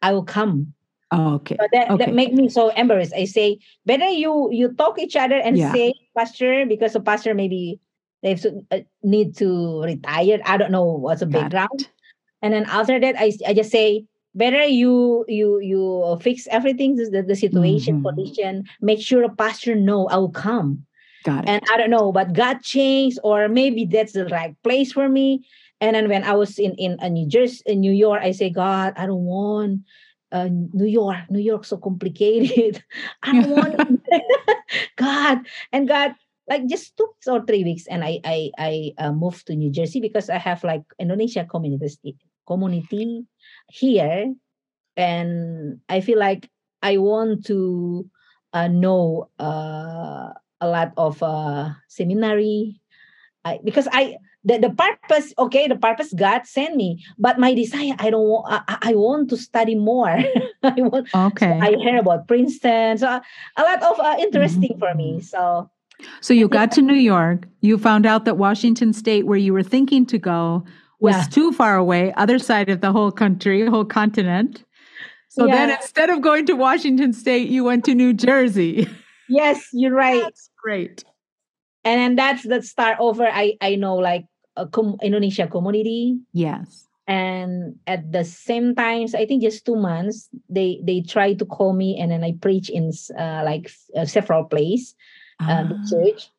I 0.00 0.12
will 0.12 0.24
come. 0.24 0.74
Oh, 1.12 1.34
okay. 1.34 1.56
So 1.60 1.66
that, 1.72 1.90
Okay. 1.90 2.04
that 2.06 2.14
make 2.14 2.32
me 2.32 2.48
so 2.48 2.70
embarrassed. 2.70 3.12
I 3.14 3.24
say 3.26 3.58
better 3.86 4.08
you 4.08 4.48
you 4.50 4.72
talk 4.74 4.98
each 4.98 5.16
other 5.16 5.36
and 5.36 5.58
Yeah. 5.58 5.72
say 5.72 5.94
pastor 6.16 6.66
because 6.66 6.94
the 6.94 7.00
pastor 7.00 7.34
maybe 7.34 7.78
they 8.22 8.34
uh, 8.70 8.80
need 9.02 9.36
to 9.36 9.82
retire. 9.82 10.40
I 10.44 10.56
don't 10.56 10.72
know 10.72 10.84
what's 10.84 11.20
the 11.20 11.26
background. 11.26 11.88
And 12.40 12.52
then 12.54 12.64
after 12.66 12.98
that, 12.98 13.14
I, 13.18 13.32
I 13.46 13.54
just 13.54 13.70
say 13.70 14.06
better 14.34 14.64
you 14.64 15.24
you 15.28 15.60
you 15.60 16.18
fix 16.20 16.48
everything 16.50 16.96
the, 16.96 17.22
the 17.22 17.36
situation 17.36 18.00
Mhm. 18.00 18.04
condition. 18.04 18.64
Make 18.80 19.00
sure 19.00 19.22
the 19.22 19.34
pastor 19.34 19.74
know 19.76 20.08
I 20.08 20.16
will 20.16 20.30
come. 20.32 20.86
Got 21.22 21.44
it. 21.44 21.48
And 21.48 21.62
I 21.72 21.76
don't 21.76 21.90
know, 21.90 22.12
but 22.12 22.32
God 22.32 22.62
changed, 22.62 23.18
or 23.22 23.48
maybe 23.48 23.84
that's 23.84 24.12
the 24.12 24.26
right 24.26 24.56
place 24.62 24.92
for 24.92 25.08
me. 25.08 25.46
And 25.80 25.96
then 25.96 26.08
when 26.08 26.24
I 26.24 26.34
was 26.34 26.58
in 26.58 26.74
in 26.76 26.98
uh, 27.00 27.08
New 27.08 27.26
Jersey, 27.26 27.62
in 27.66 27.80
New 27.80 27.92
York, 27.92 28.22
I 28.22 28.32
say, 28.32 28.50
God, 28.50 28.94
I 28.96 29.06
don't 29.06 29.24
want 29.24 29.82
uh, 30.30 30.48
New 30.50 30.86
York. 30.86 31.30
New 31.30 31.40
York 31.42 31.64
so 31.64 31.76
complicated. 31.76 32.82
I 33.22 33.32
don't 33.32 33.50
want 33.50 34.00
God. 34.96 35.46
And 35.72 35.88
God, 35.88 36.14
like 36.48 36.66
just 36.66 36.96
two 36.96 37.08
or 37.26 37.44
three 37.44 37.64
weeks, 37.64 37.86
and 37.86 38.04
I 38.04 38.20
I 38.24 38.50
I 38.58 38.72
uh, 38.98 39.12
moved 39.12 39.46
to 39.46 39.56
New 39.56 39.70
Jersey 39.70 40.00
because 40.00 40.30
I 40.30 40.38
have 40.38 40.64
like 40.64 40.82
Indonesia 40.98 41.44
community 41.44 42.16
community 42.46 43.26
here, 43.70 44.34
and 44.96 45.80
I 45.88 46.00
feel 46.00 46.18
like 46.18 46.50
I 46.82 46.98
want 46.98 47.46
to 47.46 48.08
uh, 48.52 48.68
know 48.68 49.30
uh, 49.38 50.34
a 50.62 50.68
lot 50.70 50.92
of 50.96 51.22
uh, 51.22 51.70
seminary. 51.88 52.80
I, 53.44 53.58
because 53.64 53.88
I 53.90 54.16
the, 54.44 54.58
the 54.58 54.70
purpose 54.70 55.34
okay 55.36 55.66
the 55.66 55.74
purpose 55.76 56.12
God 56.14 56.46
sent 56.46 56.76
me 56.76 57.02
but 57.18 57.38
my 57.38 57.54
desire 57.54 57.94
I 57.98 58.10
don't 58.10 58.26
want 58.26 58.46
I, 58.68 58.78
I 58.82 58.94
want 58.94 59.30
to 59.30 59.36
study 59.36 59.74
more 59.74 60.14
I 60.62 60.74
want 60.78 61.08
Okay. 61.14 61.58
I 61.60 61.74
hear 61.82 61.98
about 61.98 62.28
Princeton 62.28 62.98
so 62.98 63.06
a 63.08 63.62
lot 63.62 63.82
of 63.82 63.98
uh, 63.98 64.16
interesting 64.20 64.78
for 64.78 64.94
me 64.94 65.20
so 65.20 65.70
So 66.20 66.34
you 66.34 66.48
got 66.48 66.70
to 66.72 66.82
New 66.82 66.98
York. 66.98 67.46
You 67.60 67.78
found 67.78 68.06
out 68.06 68.24
that 68.24 68.36
Washington 68.38 68.92
State, 68.92 69.26
where 69.26 69.38
you 69.38 69.52
were 69.52 69.62
thinking 69.62 70.06
to 70.06 70.18
go, 70.18 70.64
was 71.00 71.14
Yeah. 71.14 71.26
too 71.30 71.52
far 71.52 71.76
away, 71.76 72.12
other 72.16 72.38
side 72.38 72.68
of 72.68 72.80
the 72.80 72.90
whole 72.92 73.12
country, 73.12 73.66
whole 73.66 73.84
continent. 73.84 74.64
So 75.28 75.46
then 75.46 75.70
instead 75.70 76.10
of 76.10 76.20
going 76.20 76.46
to 76.46 76.54
Washington 76.54 77.12
State, 77.12 77.48
you 77.48 77.64
went 77.64 77.84
to 77.86 77.94
New 77.94 78.12
Jersey. 78.12 78.86
yes 79.28 79.68
you're 79.72 79.94
right 79.94 80.34
great. 80.62 81.04
and 81.84 81.98
then 82.00 82.14
that's 82.16 82.42
the 82.46 82.62
start 82.62 82.96
over 83.00 83.26
I 83.26 83.56
I 83.60 83.74
know 83.76 83.96
like 83.96 84.26
a 84.56 84.66
com- 84.66 84.98
Indonesia 85.02 85.46
community. 85.46 86.18
Yes. 86.32 86.86
and 87.10 87.74
at 87.90 88.14
the 88.14 88.22
same 88.22 88.78
times 88.78 89.10
i 89.10 89.26
think 89.26 89.42
just 89.42 89.66
two 89.66 89.74
months 89.74 90.30
they 90.46 90.78
they 90.86 91.02
try 91.02 91.34
to 91.34 91.42
call 91.42 91.74
me 91.74 91.98
and 91.98 92.14
then 92.14 92.22
i 92.22 92.30
preach 92.38 92.70
in 92.70 92.94
uh, 93.18 93.42
like 93.42 93.66
uh, 93.98 94.06
several 94.06 94.46
places 94.46 94.94
uh, 95.42 95.66
the 95.66 95.74
Ah, 95.74 95.82
church. 95.90 96.30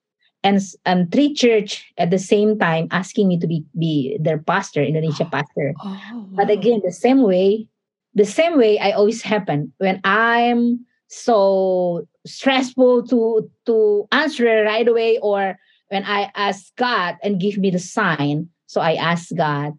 And 0.48 0.64
and 0.88 1.12
three 1.12 1.36
church 1.36 1.84
at 2.00 2.16
the 2.16 2.20
same 2.20 2.56
time 2.56 2.88
asking 2.96 3.28
me 3.28 3.36
to 3.44 3.48
be 3.48 3.68
be 3.76 4.16
their 4.24 4.40
pastor 4.40 4.80
indonesia 4.80 5.28
pastor. 5.36 5.76
Oh, 5.84 6.32
but 6.32 6.48
again 6.48 6.80
the 6.80 6.96
same 6.96 7.28
way 7.28 7.68
the 8.16 8.24
same 8.28 8.56
way 8.56 8.80
i 8.80 8.96
always 8.96 9.20
happen 9.20 9.76
when 9.84 10.00
i'm 10.08 10.88
so 11.12 12.08
stressful 12.26 13.08
to 13.08 13.50
to 13.66 14.08
answer 14.12 14.64
right 14.64 14.88
away 14.88 15.20
or 15.22 15.58
when 15.90 16.04
i 16.06 16.32
ask 16.36 16.76
god 16.76 17.18
and 17.24 17.42
give 17.42 17.58
me 17.58 17.70
the 17.70 17.80
sign. 17.80 18.50
So 18.68 18.82
i 18.82 18.94
ask 18.96 19.30
god. 19.36 19.74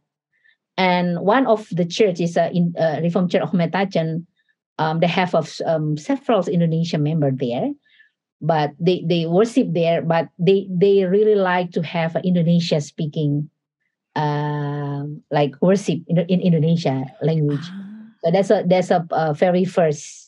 And 0.76 1.20
one 1.20 1.46
of 1.46 1.68
the 1.70 1.84
church 1.84 2.20
is 2.20 2.36
uh, 2.36 2.50
in 2.52 2.74
uh, 2.74 2.98
reform 3.00 3.28
church 3.28 3.42
of 3.42 3.54
Metuchen 3.54 4.26
um, 4.78 4.98
they 5.00 5.06
have 5.06 5.34
of 5.34 5.54
um, 5.64 5.96
several 5.96 6.46
indonesian 6.48 7.02
member 7.02 7.30
there 7.30 7.70
but 8.40 8.72
they 8.78 9.02
they 9.06 9.26
worship 9.26 9.72
there 9.72 10.02
but 10.02 10.28
they 10.38 10.66
they 10.68 11.04
really 11.04 11.34
like 11.34 11.70
to 11.72 11.82
have 11.82 12.16
indonesia 12.24 12.80
speaking 12.80 13.48
um 14.16 15.22
like 15.30 15.54
worship 15.60 15.98
in, 16.06 16.18
in 16.28 16.40
indonesia 16.40 17.06
language. 17.22 17.64
Ah, 17.64 18.06
so 18.24 18.30
that's 18.30 18.50
a 18.50 18.64
that's 18.66 18.90
a 18.90 19.06
uh, 19.10 19.32
very 19.32 19.64
first 19.64 20.24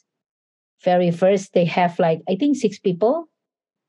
very 0.87 1.11
first 1.11 1.51
they 1.53 1.67
have 1.67 1.99
like 1.99 2.23
i 2.31 2.39
think 2.39 2.55
six 2.55 2.79
people 2.79 3.27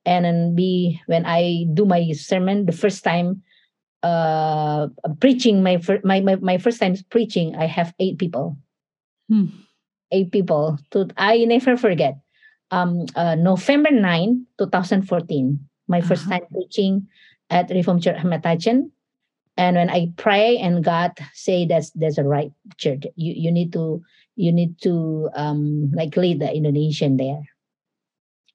and 0.10 0.26
then 0.26 0.56
be 0.58 0.98
when 1.06 1.22
i 1.30 1.70
do 1.78 1.86
my 1.86 2.02
sermon 2.18 2.66
the 2.66 2.74
first 2.74 3.06
time 3.06 3.42
uh 4.02 4.88
preaching 5.22 5.62
my 5.62 5.78
fir- 5.78 6.02
my, 6.04 6.20
my 6.22 6.36
my 6.42 6.58
first 6.58 6.82
time 6.82 6.98
preaching 7.14 7.54
i 7.56 7.66
have 7.70 7.94
eight 8.02 8.18
people 8.18 8.58
Hmm. 9.30 9.52
eight 10.16 10.32
people 10.32 10.80
to 10.92 11.08
i 11.20 11.44
never 11.46 11.76
forget 11.76 12.16
um 12.72 13.06
uh, 13.16 13.36
november 13.36 13.92
9 13.92 14.48
2014 14.58 15.60
my 15.88 16.02
first 16.02 16.26
Uh-huh. 16.26 16.40
time 16.40 16.48
preaching 16.52 16.94
at 17.50 17.70
reform 17.72 18.00
church 18.00 18.18
of 18.20 18.28
Metuchen. 18.28 18.92
And 19.58 19.76
when 19.76 19.90
i 19.90 20.08
pray 20.18 20.58
and 20.58 20.84
god 20.84 21.12
say 21.34 21.66
that's 21.66 21.90
that's 21.92 22.18
a 22.18 22.24
right 22.24 22.52
church 22.78 23.04
you 23.16 23.34
you 23.36 23.52
need 23.52 23.74
to 23.74 24.02
you 24.36 24.52
need 24.52 24.80
to 24.82 25.30
um 25.36 25.92
like 25.94 26.16
lead 26.16 26.40
the 26.40 26.52
indonesian 26.54 27.18
there 27.18 27.42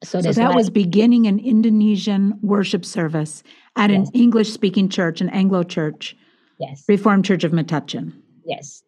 so, 0.04 0.20
So 0.20 0.32
that 0.32 0.52
was 0.54 0.68
beginning 0.68 1.28
an 1.28 1.38
Indonesian 1.38 2.36
worship 2.42 2.84
service 2.84 3.44
at 3.76 3.92
an 3.92 4.06
English 4.14 4.50
speaking 4.52 4.88
church, 4.88 5.20
an 5.20 5.28
Anglo 5.28 5.62
church, 5.62 6.16
yes 6.58 6.82
Reformed 6.88 7.24
Church 7.24 7.44
of 7.44 7.52
Metuchen. 7.52 8.12
yes 8.44 8.82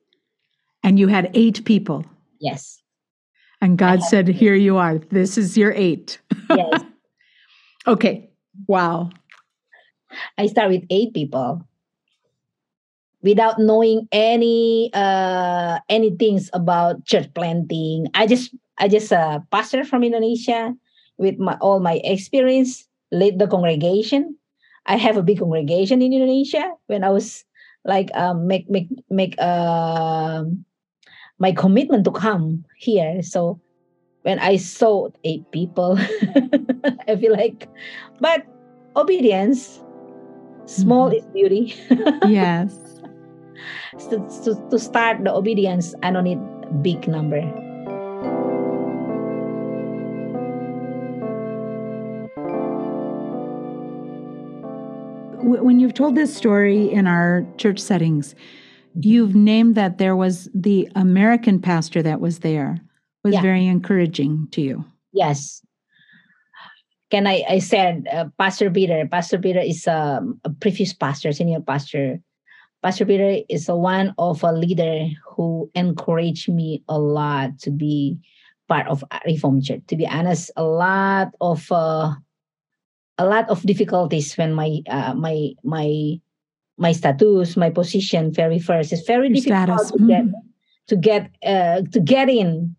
And 0.83 0.99
you 0.99 1.07
had 1.07 1.31
eight 1.35 1.65
people. 1.65 2.05
yes 2.41 2.83
And 3.61 3.79
God 3.79 4.03
said, 4.03 4.27
Here 4.27 4.57
you 4.57 4.77
are. 4.77 4.99
This 4.99 5.39
is 5.39 5.57
your 5.57 5.73
eight. 5.77 6.19
yes 6.51 6.83
Okay. 7.87 8.31
Wow. 8.67 9.11
I 10.37 10.47
start 10.49 10.71
with 10.71 10.83
eight 10.91 11.15
people 11.15 11.63
without 13.25 13.59
knowing 13.59 14.07
any 14.13 14.93
uh 14.93 15.81
any 15.89 16.13
things 16.15 16.53
about 16.53 17.05
church 17.09 17.27
planting. 17.35 18.07
I 18.15 18.29
just 18.29 18.55
I 18.79 18.87
just 18.87 19.11
a 19.11 19.43
pastor 19.51 19.83
from 19.83 20.05
Indonesia 20.05 20.77
with 21.17 21.41
my 21.41 21.57
all 21.59 21.81
my 21.81 22.05
experience, 22.05 22.87
lead 23.11 23.41
the 23.41 23.49
congregation. 23.49 24.37
I 24.87 25.01
have 25.01 25.17
a 25.17 25.25
big 25.25 25.41
congregation 25.41 26.05
in 26.05 26.13
Indonesia. 26.13 26.71
When 26.87 27.03
I 27.03 27.09
was 27.09 27.43
like 27.89 28.13
um, 28.15 28.47
make 28.47 28.69
make 28.69 28.93
make 29.09 29.35
uh, 29.41 30.45
my 31.41 31.53
commitment 31.53 32.05
to 32.05 32.13
come 32.13 32.65
here. 32.77 33.25
So 33.25 33.59
when 34.23 34.39
I 34.39 34.57
saw 34.57 35.09
eight 35.25 35.51
people, 35.51 35.97
I 37.09 37.17
feel 37.17 37.33
like, 37.33 37.69
but 38.21 38.45
obedience, 38.97 39.81
small 40.67 41.09
mm-hmm. 41.09 41.25
is 41.25 41.33
beauty. 41.33 41.65
yes. 42.29 42.84
To, 44.11 44.19
to, 44.45 44.69
to 44.71 44.79
start 44.79 45.25
the 45.25 45.33
obedience, 45.33 45.95
I 46.03 46.11
don't 46.11 46.25
need 46.25 46.41
big 46.83 47.07
number. 47.09 47.41
When 55.43 55.79
you've 55.79 55.95
told 55.95 56.15
this 56.15 56.35
story 56.35 56.91
in 56.91 57.07
our 57.07 57.47
church 57.59 57.79
settings, 57.79 58.35
you've 59.01 59.35
named 59.35 59.75
that 59.75 59.99
there 59.99 60.17
was 60.17 60.49
the 60.55 60.89
American 60.95 61.61
pastor 61.61 62.03
that 62.03 62.21
was 62.21 62.41
there 62.41 62.79
was 63.23 63.35
yeah. 63.35 63.43
very 63.43 63.67
encouraging 63.67 64.49
to 64.53 64.61
you. 64.63 64.85
Yes. 65.13 65.63
Can 67.11 67.27
I, 67.27 67.45
I 67.49 67.59
said, 67.59 68.09
uh, 68.13 68.27
Pastor 68.39 68.71
Peter, 68.71 69.07
Pastor 69.07 69.39
Peter 69.39 69.61
is 69.61 69.87
um, 69.87 70.41
a 70.45 70.51
previous 70.51 70.93
pastor, 70.93 71.33
senior 71.33 71.61
pastor. 71.61 72.21
Pastor 72.85 73.07
Peter 73.09 73.41
is 73.49 73.67
a 73.71 73.75
one 73.75 74.13
of 74.19 74.45
a 74.45 74.53
leader 74.53 75.09
who 75.25 75.71
encouraged 75.75 76.53
me 76.53 76.85
a 76.87 76.99
lot 76.99 77.59
to 77.61 77.71
be 77.71 78.21
part 78.69 78.87
of 78.89 79.03
Reform 79.25 79.63
Church. 79.63 79.81
To 79.89 79.97
be 79.97 80.07
honest, 80.07 80.51
a 80.55 80.65
lot 80.65 81.33
of 81.41 81.65
uh, 81.73 82.13
a 83.17 83.25
lot 83.25 83.49
of 83.49 83.65
difficulties 83.65 84.37
when 84.37 84.53
my 84.53 84.85
uh, 84.87 85.15
my 85.17 85.57
my 85.65 86.21
my 86.77 86.93
status, 86.93 87.57
my 87.57 87.71
position 87.71 88.31
very 88.31 88.59
first. 88.59 88.93
It's 88.93 89.09
very 89.09 89.29
Your 89.29 89.41
difficult 89.41 89.81
status. 89.81 89.91
to 89.91 89.97
mm-hmm. 89.97 90.07
get 90.07 90.25
to 90.89 90.97
get 91.01 91.23
uh, 91.41 91.89
to 91.89 92.01
get 92.01 92.29
in. 92.29 92.77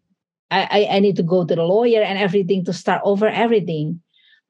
I, 0.52 0.62
I, 0.70 0.96
I 0.98 1.00
need 1.00 1.16
to 1.16 1.24
go 1.26 1.44
to 1.44 1.56
the 1.56 1.66
lawyer 1.66 2.04
and 2.04 2.20
everything 2.20 2.64
to 2.66 2.74
start 2.74 3.02
over 3.04 3.26
everything. 3.28 4.02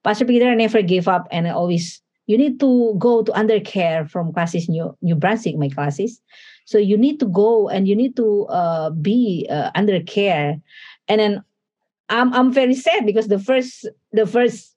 Pastor 0.03 0.25
Peter 0.25 0.53
never 0.53 0.81
gave 0.81 1.07
up 1.07 1.29
and 1.31 1.47
I 1.47 1.51
always 1.51 2.03
you 2.27 2.38
need 2.38 2.60
to 2.60 2.96
go 2.98 3.24
to 3.24 3.32
undercare 3.32 4.10
from 4.10 4.34
classis 4.34 4.70
New 4.70 4.96
New 5.01 5.15
Brunswick, 5.15 5.58
my 5.58 5.70
classis. 5.70 6.20
So 6.65 6.77
you 6.77 6.98
need 6.98 7.20
to 7.20 7.27
go 7.27 7.70
and 7.70 7.88
you 7.88 7.96
need 7.96 8.15
to 8.15 8.46
uh, 8.50 8.89
be 8.89 9.48
uh, 9.50 9.70
under 9.75 10.01
care. 10.01 10.58
And 11.08 11.20
then 11.20 11.44
I'm 12.10 12.34
I'm 12.34 12.51
very 12.51 12.75
sad 12.75 13.05
because 13.05 13.27
the 13.27 13.39
first 13.39 13.88
the 14.12 14.25
first 14.25 14.75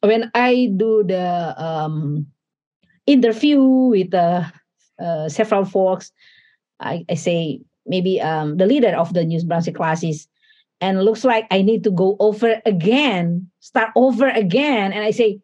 when 0.00 0.30
I 0.34 0.70
do 0.76 1.04
the 1.04 1.54
um 1.56 2.26
interview 3.06 3.60
with 3.60 4.14
uh, 4.14 4.44
uh, 5.00 5.28
several 5.28 5.64
folks. 5.64 6.12
I, 6.80 7.04
I 7.08 7.14
say 7.14 7.60
maybe 7.86 8.20
um, 8.20 8.56
the 8.56 8.66
leader 8.66 8.94
of 8.96 9.14
the 9.14 9.24
New 9.24 9.42
Brunswick 9.44 9.76
classis, 9.76 10.26
and 10.80 11.04
looks 11.04 11.24
like 11.24 11.46
I 11.50 11.62
need 11.62 11.84
to 11.84 11.90
go 11.90 12.16
over 12.18 12.60
again, 12.66 13.50
start 13.60 13.90
over 13.96 14.28
again. 14.28 14.92
And 14.92 15.04
I 15.04 15.10
say, 15.12 15.40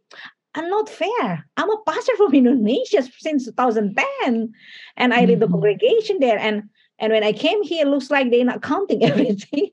I'm 0.55 0.69
not 0.69 0.88
fair. 0.88 1.47
I'm 1.57 1.71
a 1.71 1.83
pastor 1.87 2.17
from 2.17 2.35
Indonesia 2.35 3.02
since 3.19 3.45
2010, 3.47 4.52
and 4.97 5.14
I 5.14 5.25
lead 5.25 5.40
the 5.40 5.49
congregation 5.49 6.19
there. 6.21 6.38
And 6.38 6.69
and 6.99 7.12
when 7.12 7.23
I 7.23 7.33
came 7.33 7.62
here, 7.62 7.87
it 7.87 7.90
looks 7.90 8.11
like 8.11 8.31
they're 8.31 8.45
not 8.45 8.62
counting 8.62 9.05
everything. 9.11 9.71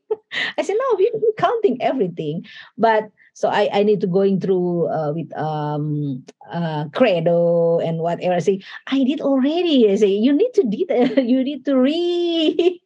I 0.58 0.62
said, 0.62 0.76
no, 0.78 0.98
we're 0.98 1.34
counting 1.38 1.82
everything, 1.82 2.46
but 2.78 3.10
so 3.34 3.50
I, 3.50 3.70
I 3.74 3.84
need 3.84 4.00
to 4.02 4.08
going 4.08 4.40
through 4.40 4.88
uh, 4.88 5.12
with 5.14 5.36
um 5.38 6.24
uh, 6.52 6.86
credo 6.94 7.80
and 7.80 8.00
whatever. 8.00 8.34
I 8.34 8.40
say 8.40 8.62
I 8.88 9.04
did 9.04 9.22
already. 9.22 9.92
I 9.92 9.96
say 9.96 10.08
you 10.08 10.32
need 10.32 10.54
to 10.54 10.64
did 10.64 11.18
you 11.30 11.44
need 11.44 11.66
to 11.66 11.78
re. 11.78 12.82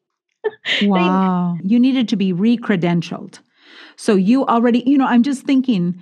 wow, 0.81 1.57
you 1.63 1.79
needed 1.79 2.09
to 2.09 2.15
be 2.15 2.33
re-credentialed. 2.33 3.39
So 3.95 4.15
you 4.15 4.45
already, 4.45 4.83
you 4.89 4.97
know, 4.97 5.05
I'm 5.05 5.23
just 5.23 5.45
thinking, 5.45 5.99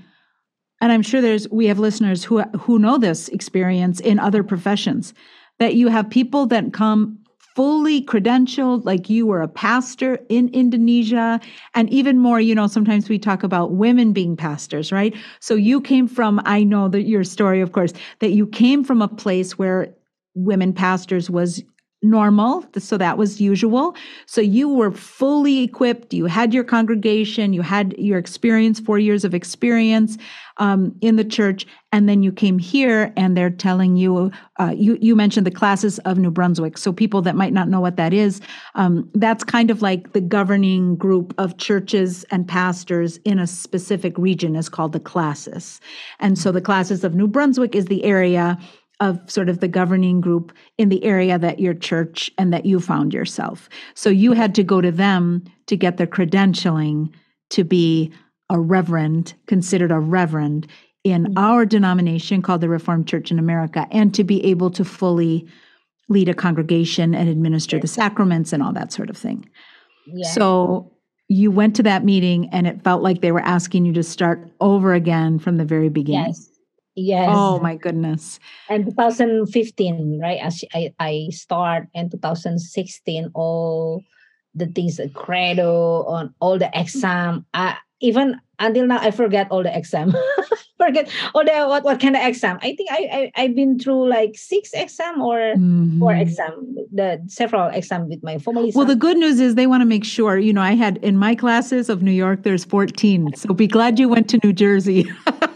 and 0.82 0.92
I'm 0.92 1.02
sure 1.02 1.22
there's 1.22 1.50
we 1.50 1.68
have 1.68 1.80
listeners 1.80 2.24
who 2.24 2.42
who 2.60 2.80
know 2.80 2.98
this 2.98 3.30
experience 3.30 4.00
in 4.00 4.20
other 4.20 4.44
professions 4.44 5.14
that 5.60 5.76
you 5.76 5.88
have 5.88 6.10
people 6.10 6.46
that 6.48 6.74
come 6.74 7.18
fully 7.58 8.04
credentialed, 8.04 8.86
like 8.86 9.10
you 9.10 9.26
were 9.26 9.42
a 9.42 9.48
pastor 9.48 10.20
in 10.30 10.48
Indonesia. 10.50 11.40
And 11.74 11.90
even 11.90 12.20
more, 12.20 12.40
you 12.40 12.54
know, 12.54 12.68
sometimes 12.68 13.10
we 13.10 13.18
talk 13.18 13.42
about 13.42 13.72
women 13.72 14.14
being 14.14 14.38
pastors, 14.38 14.92
right? 14.92 15.16
So 15.40 15.56
you 15.56 15.82
came 15.82 16.08
from, 16.08 16.40
I 16.46 16.64
know 16.64 16.88
that 16.90 17.08
your 17.08 17.24
story, 17.24 17.60
of 17.60 17.72
course, 17.72 17.94
that 18.20 18.30
you 18.30 18.46
came 18.46 18.84
from 18.84 19.02
a 19.02 19.08
place 19.08 19.58
where 19.58 19.92
women 20.36 20.72
pastors 20.72 21.32
was 21.32 21.64
normal. 22.10 22.66
So 22.78 22.98
that 22.98 23.18
was 23.18 23.42
usual. 23.42 23.96
So 24.26 24.42
you 24.42 24.70
were 24.70 24.92
fully 24.92 25.64
equipped. 25.64 26.14
You 26.14 26.26
had 26.26 26.54
your 26.54 26.64
congregation, 26.64 27.54
you 27.54 27.62
had 27.62 27.94
your 27.98 28.18
experience, 28.18 28.80
four 28.80 29.00
years 29.00 29.24
of 29.26 29.34
experience 29.34 30.18
um, 30.58 30.96
in 31.02 31.16
the 31.16 31.24
church. 31.24 31.66
And 31.92 32.10
then 32.10 32.24
you 32.24 32.32
came 32.32 32.60
here 32.60 33.14
and 33.16 33.38
they're 33.38 33.50
telling 33.50 33.96
you, 33.96 34.32
uh, 34.60 34.74
you, 34.76 34.98
you 35.02 35.16
mentioned 35.16 35.46
the 35.46 35.52
classis 35.52 36.00
of 36.00 36.18
New 36.18 36.32
Brunswick. 36.32 36.78
So 36.78 36.92
people 36.92 37.22
that 37.22 37.36
might 37.36 37.54
not 37.54 37.70
know 37.70 37.80
what 37.80 37.96
that 37.96 38.14
is, 38.14 38.42
um, 38.76 39.10
that's 39.14 39.44
kind 39.44 39.72
of 39.72 39.82
like 39.82 40.14
the 40.14 40.22
governing 40.22 40.96
group 40.96 41.34
of 41.38 41.58
churches 41.58 42.26
and 42.32 42.48
pastors 42.48 43.18
in 43.24 43.40
a 43.40 43.48
specific 43.48 44.18
region 44.18 44.56
is 44.56 44.70
called 44.70 44.92
the 44.92 45.00
classis. 45.00 45.80
And 46.20 46.38
so 46.38 46.52
the 46.52 46.62
classis 46.62 47.04
of 47.04 47.16
New 47.16 47.28
Brunswick 47.28 47.76
is 47.76 47.86
the 47.86 48.04
area 48.04 48.58
of 49.00 49.20
sort 49.30 49.50
of 49.50 49.60
the 49.60 49.68
governing 49.68 50.22
group 50.22 50.52
in 50.78 50.90
the 50.90 51.04
area 51.04 51.38
that 51.38 51.60
your 51.60 51.74
church 51.74 52.32
and 52.38 52.52
that 52.52 52.66
you 52.66 52.80
found 52.80 53.14
yourself. 53.14 53.70
So 53.94 54.10
you 54.10 54.34
had 54.34 54.56
to 54.56 54.64
go 54.64 54.82
to 54.82 54.92
them 54.92 55.44
to 55.68 55.78
get 55.78 55.98
the 55.98 56.08
credentialing 56.08 57.14
to 57.52 57.64
be 57.64 58.12
a 58.50 58.60
reverend, 58.60 59.34
considered 59.46 59.92
a 59.92 60.00
reverend 60.00 60.68
in 61.04 61.26
mm-hmm. 61.26 61.38
our 61.38 61.66
denomination 61.66 62.42
called 62.42 62.62
the 62.62 62.70
Reformed 62.70 63.08
Church 63.08 63.32
in 63.32 63.40
America, 63.40 63.88
and 63.92 64.14
to 64.16 64.24
be 64.24 64.44
able 64.46 64.72
to 64.72 64.84
fully 64.84 65.48
lead 66.10 66.30
a 66.30 66.34
congregation 66.34 67.14
and 67.14 67.30
administer 67.30 67.80
the 67.80 67.88
sacraments 67.88 68.54
and 68.54 68.64
all 68.64 68.74
that 68.74 68.94
sort 68.94 69.10
of 69.10 69.18
thing. 69.18 69.48
Yeah. 70.08 70.30
So 70.30 70.94
you 71.28 71.52
went 71.52 71.76
to 71.76 71.84
that 71.84 72.06
meeting 72.06 72.50
and 72.52 72.66
it 72.66 72.82
felt 72.84 73.04
like 73.04 73.22
they 73.22 73.34
were 73.34 73.42
asking 73.42 73.86
you 73.86 73.94
to 73.94 74.04
start 74.04 74.50
over 74.62 74.94
again 74.94 75.40
from 75.40 75.58
the 75.58 75.66
very 75.66 75.90
beginning. 75.90 76.28
Yes. 76.28 76.50
Yes. 76.98 77.30
Oh 77.32 77.60
my 77.60 77.76
goodness. 77.76 78.40
And 78.70 78.86
2015, 78.86 80.20
right? 80.20 80.40
As 80.42 80.64
I, 80.74 80.92
I 81.00 81.28
start 81.32 81.88
in 81.94 82.10
2016, 82.10 83.30
all 83.36 84.04
the 84.56 84.66
things, 84.66 85.00
credo, 85.14 86.04
on 86.06 86.34
all 86.40 86.58
the 86.58 86.72
exam. 86.74 87.46
I, 87.54 87.78
even 88.00 88.42
until 88.58 88.88
now, 88.88 88.98
I 89.00 89.12
forget 89.12 89.48
all 89.52 89.62
the 89.62 89.76
exam. 89.78 90.12
forget 90.78 91.08
all 91.36 91.44
the 91.46 91.52
what 91.68 91.84
what 91.84 92.00
kind 92.00 92.16
of 92.16 92.26
exam. 92.26 92.58
I 92.64 92.76
think 92.76 92.90
I, 92.92 93.32
I 93.36 93.44
I've 93.44 93.56
been 93.56 93.78
through 93.78 94.10
like 94.10 94.36
six 94.36 94.72
exam 94.74 95.22
or 95.22 95.38
mm-hmm. 95.38 96.00
four 96.00 96.16
exam, 96.16 96.76
the 96.92 97.24
several 97.28 97.70
exam 97.70 98.10
with 98.10 98.24
my 98.24 98.40
family. 98.40 98.72
Well, 98.74 98.86
the 98.86 98.96
good 98.96 99.18
news 99.18 99.40
is 99.40 99.54
they 99.54 99.68
want 99.68 99.82
to 99.82 99.86
make 99.86 100.04
sure. 100.04 100.40
You 100.40 100.54
know, 100.54 100.62
I 100.62 100.74
had 100.74 100.98
in 100.98 101.18
my 101.18 101.36
classis 101.36 101.90
of 101.90 102.02
New 102.02 102.12
York, 102.12 102.42
there's 102.42 102.66
14. 102.66 103.36
So 103.36 103.54
be 103.54 103.68
glad 103.68 104.00
you 104.00 104.10
went 104.10 104.30
to 104.30 104.40
New 104.44 104.54
Jersey. 104.54 105.08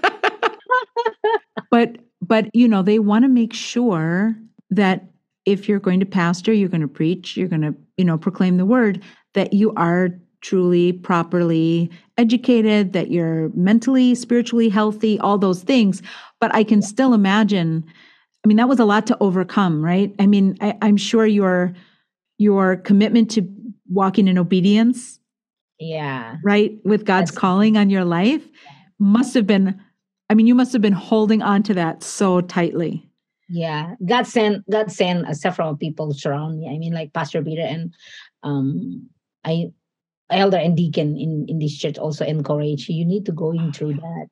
but 1.72 1.98
but 2.22 2.54
you 2.54 2.68
know 2.68 2.84
they 2.84 3.00
want 3.00 3.26
to 3.26 3.30
make 3.30 3.54
sure 3.54 4.36
that 4.70 5.06
if 5.46 5.68
you're 5.68 5.80
going 5.80 6.00
to 6.00 6.06
pastor 6.06 6.54
you're 6.54 6.70
going 6.70 6.82
to 6.82 6.88
preach 6.88 7.36
you're 7.36 7.48
going 7.48 7.62
to 7.62 7.74
you 7.98 8.06
know 8.06 8.18
proclaim 8.18 8.58
the 8.58 8.66
word 8.66 9.02
that 9.34 9.54
you 9.54 9.74
are 9.76 10.10
truly 10.42 10.92
properly 10.92 11.90
educated 12.18 12.94
that 12.94 13.12
you're 13.12 13.50
mentally 13.50 14.14
spiritually 14.16 14.70
healthy 14.70 15.20
all 15.20 15.38
those 15.38 15.64
things. 15.64 16.02
But 16.40 16.54
i 16.54 16.64
can 16.64 16.82
still 16.82 17.14
imagine 17.14 17.84
i 18.44 18.48
mean 18.48 18.58
that 18.58 18.70
was 18.70 18.80
a 18.80 18.86
lot 18.86 19.08
to 19.08 19.18
overcome 19.20 19.84
right? 19.84 20.14
I 20.20 20.28
mean 20.28 20.58
I, 20.62 20.78
i'm 20.82 20.98
sure 20.98 21.26
your 21.26 21.74
your 22.38 22.78
commitment 22.78 23.30
to 23.32 23.48
walking 23.90 24.28
in 24.28 24.38
obedience 24.38 25.20
yeah. 25.80 26.38
right 26.44 26.78
with 26.84 27.06
god's 27.06 27.32
That's, 27.32 27.40
calling 27.40 27.78
on 27.78 27.90
your 27.90 28.06
life 28.06 28.48
must 28.98 29.34
have 29.36 29.46
been 29.46 29.80
I 30.32 30.34
mean, 30.34 30.48
you 30.48 30.56
must 30.56 30.72
have 30.72 30.82
been 30.82 30.94
holding 30.94 31.42
on 31.42 31.62
to 31.64 31.74
that 31.74 32.04
so 32.04 32.40
tightly. 32.40 33.06
Yeah, 33.50 33.96
God 34.06 34.26
sent 34.26 34.64
God 34.72 34.90
sent 34.90 35.28
uh, 35.28 35.34
several 35.34 35.76
people 35.76 36.14
surround 36.14 36.58
me. 36.58 36.70
I 36.74 36.78
mean, 36.78 36.94
like 36.94 37.12
Pastor 37.12 37.44
Peter 37.44 37.68
and 37.68 37.94
um, 38.42 39.10
I, 39.44 39.74
elder 40.30 40.56
and 40.56 40.78
deacon 40.78 41.18
in 41.18 41.48
in 41.50 41.60
this 41.60 41.76
church 41.78 41.98
also 41.98 42.24
encourage 42.24 42.88
you. 42.88 42.96
You 42.96 43.04
need 43.04 43.26
to 43.26 43.34
go 43.34 43.52
in 43.52 43.74
through 43.74 43.96
that, 43.96 44.28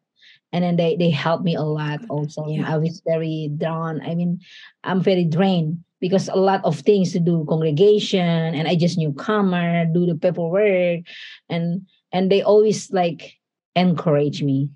and 0.54 0.64
then 0.64 0.78
they 0.78 0.96
they 0.96 1.10
helped 1.10 1.44
me 1.44 1.56
a 1.56 1.68
lot 1.68 2.00
also. 2.08 2.48
Yeah. 2.48 2.74
I 2.74 2.78
was 2.78 3.04
very 3.06 3.52
drawn. 3.60 4.00
I 4.00 4.16
mean, 4.16 4.40
I'm 4.86 5.04
very 5.04 5.26
drained 5.26 5.84
because 6.00 6.30
a 6.30 6.40
lot 6.40 6.64
of 6.64 6.80
things 6.80 7.12
to 7.12 7.20
do 7.20 7.44
congregation, 7.44 8.56
and 8.56 8.70
I 8.70 8.80
just 8.80 8.98
newcomer 8.98 9.84
do 9.92 10.06
the 10.06 10.16
paperwork, 10.16 11.04
and 11.50 11.84
and 12.14 12.32
they 12.32 12.42
always 12.42 12.90
like 12.90 13.36
encourage 13.76 14.42
me. 14.42 14.70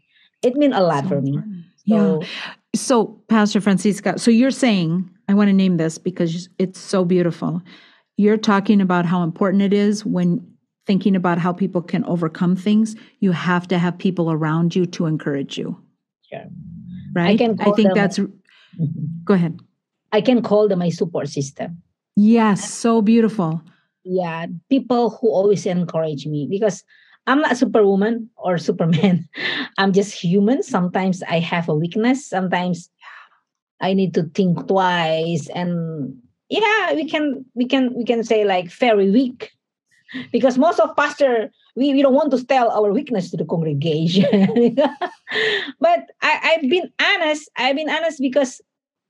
It 0.43 0.55
meant 0.57 0.73
a 0.73 0.81
lot 0.83 1.03
So 1.03 1.09
for 1.09 1.21
me. 1.21 1.29
important. 1.29 1.65
yeah. 1.85 1.97
So 1.97 2.21
So, 2.75 3.05
Pastor 3.29 3.61
Francisca, 3.61 4.17
so 4.17 4.31
you're 4.31 4.51
saying, 4.51 5.09
I 5.29 5.33
want 5.35 5.47
to 5.49 5.53
name 5.53 5.77
this 5.77 5.97
because 5.99 6.49
it's 6.57 6.79
so 6.79 7.05
beautiful. 7.05 7.61
You're 8.17 8.37
talking 8.37 8.81
about 8.81 9.05
how 9.05 9.21
important 9.23 9.61
it 9.61 9.73
is 9.73 10.03
when 10.05 10.41
thinking 10.87 11.15
about 11.15 11.37
how 11.37 11.53
people 11.53 11.81
can 11.81 12.03
overcome 12.05 12.55
things, 12.55 12.95
you 13.19 13.31
have 13.31 13.67
to 13.69 13.77
have 13.77 13.97
people 13.97 14.31
around 14.31 14.75
you 14.75 14.85
to 14.87 15.05
encourage 15.05 15.57
you, 15.57 15.77
sure. 16.29 16.45
right? 17.15 17.37
can 17.37 17.55
I 17.61 17.71
think 17.71 17.87
them- 17.89 17.95
that's, 17.95 18.19
Mhm. 18.19 19.23
go 19.25 19.33
ahead. 19.35 19.59
I 20.11 20.21
can 20.21 20.41
call 20.41 20.67
them 20.67 20.79
my 20.79 20.89
support 20.89 21.29
system. 21.29 21.81
Yes, 22.15 22.69
so 22.69 23.01
beautiful. 23.01 23.61
Yeah, 24.03 24.47
people 24.69 25.11
who 25.11 25.29
always 25.29 25.65
encourage 25.65 26.25
me 26.27 26.47
because 26.49 26.83
I'm 27.27 27.41
not 27.41 27.57
superwoman 27.57 28.29
or 28.35 28.57
superman. 28.57 29.27
I'm 29.77 29.93
just 29.93 30.13
human. 30.13 30.63
Sometimes 30.63 31.23
I 31.23 31.39
have 31.39 31.69
a 31.69 31.75
weakness. 31.75 32.27
Sometimes 32.27 32.89
I 33.79 33.93
need 33.93 34.13
to 34.15 34.23
think 34.23 34.67
twice 34.67 35.49
and 35.49 36.15
yeah, 36.49 36.93
we 36.93 37.09
can 37.09 37.45
we 37.55 37.65
can 37.65 37.93
we 37.95 38.05
can 38.05 38.23
say 38.23 38.43
like 38.45 38.71
very 38.71 39.09
weak. 39.09 39.51
Because 40.31 40.57
most 40.57 40.79
of 40.79 40.95
pastor 40.95 41.51
we, 41.75 41.93
we 41.93 42.01
don't 42.03 42.13
want 42.13 42.31
to 42.31 42.45
tell 42.45 42.69
our 42.69 42.91
weakness 42.91 43.31
to 43.31 43.37
the 43.37 43.45
congregation. 43.45 44.75
but 45.79 46.11
I, 46.21 46.57
I've 46.61 46.69
been 46.69 46.91
honest. 47.01 47.49
I've 47.57 47.75
been 47.75 47.89
honest 47.89 48.19
because 48.19 48.61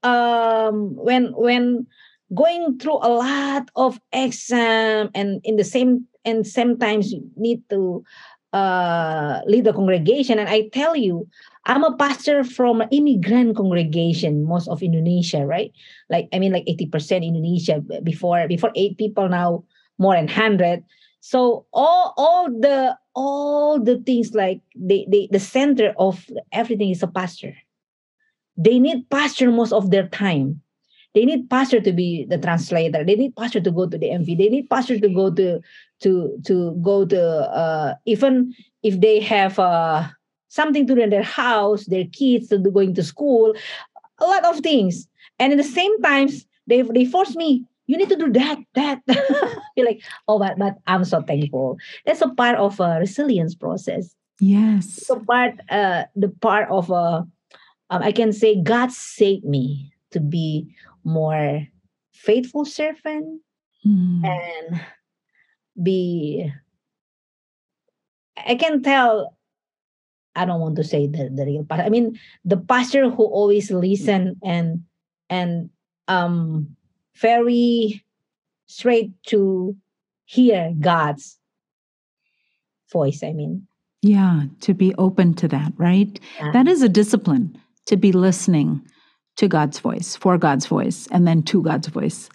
um 0.03 0.95
when 0.95 1.33
when 1.33 1.87
going 2.33 2.77
through 2.79 2.99
a 3.01 3.09
lot 3.09 3.69
of 3.75 3.99
exam 4.11 5.09
and 5.13 5.41
in 5.43 5.57
the 5.57 5.63
same 5.63 6.07
and 6.25 6.47
sometimes 6.47 7.11
you 7.11 7.29
need 7.35 7.61
to 7.69 8.03
uh 8.53 9.41
lead 9.47 9.65
the 9.65 9.73
congregation. 9.73 10.37
And 10.37 10.49
i 10.49 10.69
tell 10.69 10.95
you 10.95 11.27
i'm 11.65 11.83
a 11.83 11.95
pastor 11.97 12.43
from 12.43 12.81
an 12.81 12.89
immigrant 12.91 13.55
congregation 13.55 14.45
most 14.45 14.67
of 14.67 14.83
indonesia 14.83 15.45
right? 15.45 15.71
Like 16.09 16.29
i 16.33 16.39
mean 16.39 16.53
like 16.53 16.65
80% 16.65 17.25
indonesia 17.25 17.81
before 18.03 18.47
before 18.47 18.71
eight 18.75 18.97
people 18.97 19.29
now 19.29 19.63
more 19.97 20.15
than 20.15 20.27
100 20.27 20.83
so 21.23 21.65
all 21.71 22.13
all 22.17 22.51
the 22.51 22.97
all 23.15 23.79
the 23.79 23.97
things 23.99 24.33
like 24.33 24.59
they, 24.75 25.07
they 25.09 25.29
the 25.31 25.39
center 25.39 25.95
of 25.97 26.29
everything 26.51 26.89
is 26.89 27.01
a 27.01 27.07
pastor. 27.07 27.55
They 28.57 28.77
need 28.77 29.09
pastor 29.09 29.49
most 29.49 29.71
of 29.71 29.89
their 29.89 30.09
time. 30.09 30.59
They 31.15 31.23
need 31.23 31.49
pastor 31.49 31.79
to 31.79 31.93
be 31.93 32.25
the 32.25 32.37
translator. 32.37 33.05
They 33.05 33.15
need 33.15 33.37
pastor 33.37 33.61
to 33.61 33.71
go 33.71 33.87
to 33.87 33.97
the 33.97 34.09
mv 34.09 34.37
they 34.37 34.49
need 34.49 34.69
pastor 34.69 34.99
to 34.99 35.07
go 35.07 35.31
to 35.31 35.61
to 36.03 36.37
to 36.45 36.71
go 36.81 37.05
to 37.05 37.21
uh, 37.51 37.95
even 38.05 38.53
if 38.83 38.99
they 39.01 39.19
have 39.19 39.57
uh, 39.59 40.03
something 40.49 40.85
to 40.87 40.95
do 40.95 41.01
in 41.01 41.09
their 41.09 41.23
house 41.23 41.85
their 41.85 42.05
kids 42.11 42.47
to 42.49 42.57
going 42.59 42.93
to 42.93 43.03
school 43.03 43.55
a 44.19 44.25
lot 44.25 44.45
of 44.45 44.59
things 44.59 45.07
and 45.39 45.51
at 45.53 45.57
the 45.57 45.63
same 45.63 45.95
times 46.01 46.45
they 46.67 46.81
they 46.93 47.05
force 47.05 47.35
me 47.35 47.65
you 47.87 47.97
need 47.97 48.09
to 48.09 48.15
do 48.15 48.31
that 48.31 48.57
that 48.75 48.99
be 49.75 49.83
like 49.83 50.01
oh 50.27 50.37
but, 50.39 50.57
but 50.57 50.75
i'm 50.87 51.03
so 51.03 51.21
thankful 51.21 51.77
that's 52.05 52.21
a 52.21 52.29
part 52.35 52.55
of 52.57 52.79
a 52.79 52.99
resilience 52.99 53.55
process 53.55 54.15
Yes. 54.39 55.05
so 55.07 55.19
part 55.23 55.55
uh 55.69 56.03
the 56.15 56.29
part 56.29 56.69
of 56.69 56.91
uh 56.91 57.23
um, 57.89 58.01
i 58.03 58.11
can 58.11 58.31
say 58.33 58.59
god 58.61 58.91
saved 58.91 59.43
me 59.45 59.91
to 60.11 60.19
be 60.19 60.67
more 61.03 61.65
faithful 62.13 62.65
servant 62.65 63.39
Mm. 63.85 64.23
and 64.23 64.79
be 65.81 66.51
i 68.47 68.55
can 68.55 68.81
tell 68.81 69.35
i 70.35 70.45
don't 70.45 70.61
want 70.61 70.75
to 70.75 70.83
say 70.83 71.07
the, 71.07 71.29
the 71.33 71.45
real 71.45 71.65
pastor 71.65 71.83
i 71.85 71.89
mean 71.89 72.19
the 72.45 72.57
pastor 72.57 73.09
who 73.09 73.23
always 73.25 73.71
listen 73.71 74.35
and 74.43 74.83
and 75.29 75.69
um 76.07 76.75
very 77.15 78.03
straight 78.65 79.11
to 79.25 79.75
hear 80.25 80.73
god's 80.79 81.37
voice 82.91 83.23
i 83.23 83.33
mean 83.33 83.67
Yeah, 84.03 84.51
to 84.67 84.73
be 84.75 84.91
open 84.99 85.31
to 85.39 85.47
that, 85.47 85.71
right? 85.79 86.11
Yeah. 86.35 86.51
That 86.51 86.67
is 86.67 86.83
a 86.83 86.91
discipline 86.91 87.55
to 87.87 87.95
be 87.95 88.11
listening 88.11 88.83
to 89.39 89.47
God's 89.47 89.79
voice, 89.79 90.19
for 90.19 90.37
God's 90.37 90.67
voice, 90.67 91.07
and 91.07 91.23
then 91.23 91.41
to 91.43 91.63
God's 91.63 91.87
voice. 91.87 92.27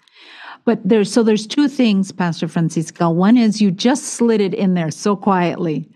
But 0.69 0.87
there's 0.87 1.11
so 1.11 1.23
there's 1.23 1.47
two 1.47 1.67
things, 1.67 2.11
Pastor 2.11 2.47
Francisca. 2.47 3.09
One 3.09 3.37
is 3.37 3.59
you 3.59 3.71
just 3.71 4.03
slid 4.03 4.39
it 4.39 4.53
in 4.53 4.75
there 4.75 4.91
so 4.91 5.15
quietly. 5.15 5.89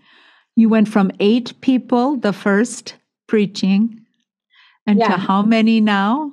You 0.56 0.68
went 0.68 0.88
from 0.88 1.12
eight 1.20 1.54
people, 1.60 2.16
the 2.16 2.32
first 2.32 2.96
preaching, 3.28 4.04
and 4.84 4.98
to 4.98 5.10
how 5.10 5.42
many 5.42 5.80
now? 5.80 6.32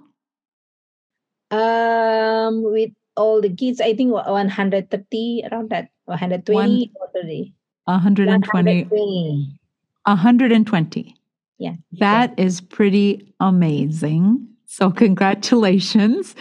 um 1.52 2.64
with 2.64 2.92
all 3.18 3.42
the 3.42 3.54
kids 3.54 3.82
i 3.82 3.94
think 3.94 4.14
130 4.14 5.44
around 5.52 5.70
that 5.70 5.90
120 6.06 6.92
or 6.96 7.10
30 7.14 7.54
120. 7.84 8.88
120 8.88 9.60
120. 10.06 11.16
Yeah. 11.60 11.76
That 12.00 12.40
is 12.40 12.62
pretty 12.62 13.34
amazing. 13.40 14.48
So, 14.72 14.90
congratulations. 14.90 16.34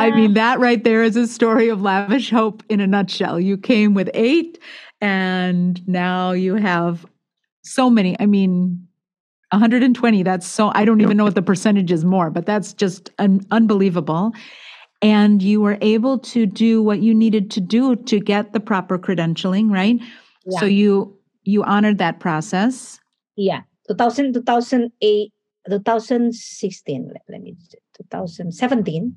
I 0.00 0.10
mean, 0.10 0.34
that 0.34 0.58
right 0.58 0.82
there 0.82 1.04
is 1.04 1.16
a 1.16 1.28
story 1.28 1.68
of 1.68 1.80
lavish 1.80 2.28
hope 2.28 2.64
in 2.68 2.80
a 2.80 2.88
nutshell. 2.88 3.38
You 3.38 3.56
came 3.56 3.94
with 3.94 4.10
eight, 4.14 4.58
and 5.00 5.86
now 5.86 6.32
you 6.32 6.56
have 6.56 7.06
so 7.62 7.88
many. 7.88 8.16
I 8.18 8.26
mean, 8.26 8.84
120, 9.52 10.24
that's 10.24 10.44
so, 10.44 10.72
I 10.74 10.84
don't 10.84 11.00
even 11.00 11.16
know 11.16 11.22
what 11.22 11.36
the 11.36 11.40
percentage 11.42 11.92
is 11.92 12.04
more, 12.04 12.30
but 12.30 12.46
that's 12.46 12.72
just 12.72 13.12
un- 13.20 13.46
unbelievable. 13.52 14.32
And 15.00 15.40
you 15.40 15.60
were 15.60 15.78
able 15.80 16.18
to 16.18 16.46
do 16.46 16.82
what 16.82 16.98
you 16.98 17.14
needed 17.14 17.48
to 17.52 17.60
do 17.60 17.94
to 17.94 18.18
get 18.18 18.54
the 18.54 18.60
proper 18.60 18.98
credentialing, 18.98 19.70
right? 19.70 20.00
So 20.58 20.66
you 20.66 21.16
you 21.44 21.62
honored 21.62 21.98
that 21.98 22.18
process. 22.18 22.98
yeah 23.36 23.60
2000 23.86 24.34
2008 24.34 25.32
2016 25.68 27.12
let, 27.28 27.40
me 27.40 27.56
2017 28.10 29.16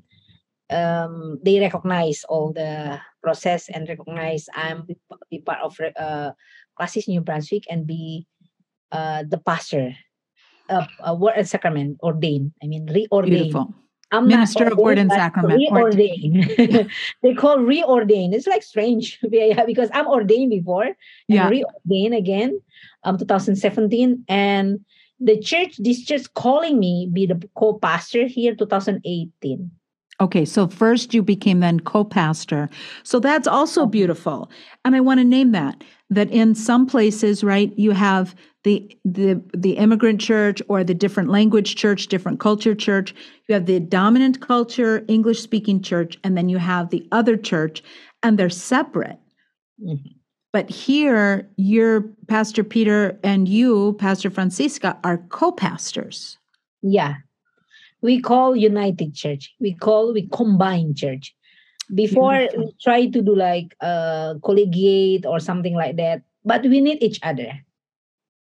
um 0.70 1.38
they 1.42 1.60
recognize 1.60 2.24
all 2.28 2.52
the 2.52 3.00
process 3.22 3.68
and 3.68 3.88
recognize 3.88 4.46
i'm 4.54 4.86
be, 5.30 5.38
part 5.40 5.60
of 5.62 5.76
uh 5.96 6.30
classis 6.78 7.08
new 7.08 7.20
brunswick 7.20 7.64
and 7.70 7.86
be 7.86 8.26
uh 8.92 9.22
the 9.28 9.38
pastor 9.38 9.94
uh, 10.68 10.86
uh 11.00 11.14
word 11.14 11.34
and 11.36 11.48
sacrament 11.48 11.98
ordained 12.02 12.52
i 12.62 12.66
mean 12.66 12.86
reordained 12.86 13.28
Beautiful. 13.28 13.74
I'm 14.12 14.28
Minister 14.28 14.68
of 14.68 14.76
Word 14.76 14.98
and 14.98 15.10
Sacrament, 15.10 15.58
Reordained. 15.72 16.90
they 17.22 17.32
call 17.34 17.56
reordained. 17.56 18.34
It's 18.34 18.46
like 18.46 18.62
strange 18.62 19.18
because 19.66 19.88
I'm 19.92 20.06
ordained 20.06 20.50
before 20.50 20.84
and 20.84 20.94
Yeah. 21.26 21.48
reordained 21.48 22.16
again, 22.16 22.60
um, 23.04 23.16
2017, 23.16 24.24
and 24.28 24.84
the 25.24 25.38
church, 25.40 25.76
this 25.78 26.04
church, 26.04 26.32
calling 26.34 26.78
me 26.78 27.08
be 27.12 27.26
the 27.26 27.40
co-pastor 27.56 28.26
here, 28.26 28.54
2018. 28.54 29.70
Okay, 30.20 30.44
so 30.44 30.68
first 30.68 31.14
you 31.14 31.22
became 31.22 31.60
then 31.60 31.80
co-pastor. 31.80 32.68
So 33.02 33.18
that's 33.18 33.48
also 33.48 33.86
beautiful. 33.86 34.50
And 34.84 34.94
I 34.94 35.00
want 35.00 35.18
to 35.18 35.24
name 35.24 35.52
that 35.52 35.82
that 36.10 36.30
in 36.30 36.54
some 36.54 36.86
places, 36.86 37.42
right, 37.42 37.72
you 37.76 37.92
have 37.92 38.34
the 38.64 38.96
the 39.04 39.42
the 39.54 39.72
immigrant 39.72 40.20
church 40.20 40.62
or 40.68 40.84
the 40.84 40.94
different 40.94 41.30
language 41.30 41.74
church, 41.74 42.06
different 42.06 42.38
culture 42.38 42.74
church. 42.74 43.14
You 43.48 43.54
have 43.54 43.66
the 43.66 43.80
dominant 43.80 44.40
culture, 44.40 45.04
English 45.08 45.40
speaking 45.40 45.82
church, 45.82 46.18
and 46.22 46.36
then 46.36 46.48
you 46.48 46.58
have 46.58 46.90
the 46.90 47.08
other 47.10 47.36
church 47.36 47.82
and 48.22 48.38
they're 48.38 48.50
separate. 48.50 49.18
Mhm. 49.82 50.21
But 50.52 50.68
here, 50.68 51.48
you're 51.56 52.02
Pastor 52.28 52.62
Peter 52.62 53.18
and 53.24 53.48
you, 53.48 53.94
Pastor 53.94 54.30
Francisca, 54.30 54.98
are 55.02 55.18
co-pastors. 55.30 56.36
Yeah, 56.82 57.14
we 58.02 58.20
call 58.20 58.54
United 58.54 59.14
Church. 59.14 59.54
We 59.60 59.72
call 59.72 60.12
we 60.12 60.28
combine 60.28 60.94
church. 60.94 61.34
Before 61.94 62.36
Beautiful. 62.36 62.66
we 62.66 62.74
try 62.82 63.06
to 63.06 63.22
do 63.22 63.34
like 63.34 63.74
uh 63.80 64.34
collegiate 64.44 65.24
or 65.24 65.40
something 65.40 65.74
like 65.74 65.96
that, 65.96 66.22
but 66.44 66.62
we 66.62 66.80
need 66.80 67.02
each 67.02 67.18
other. 67.22 67.52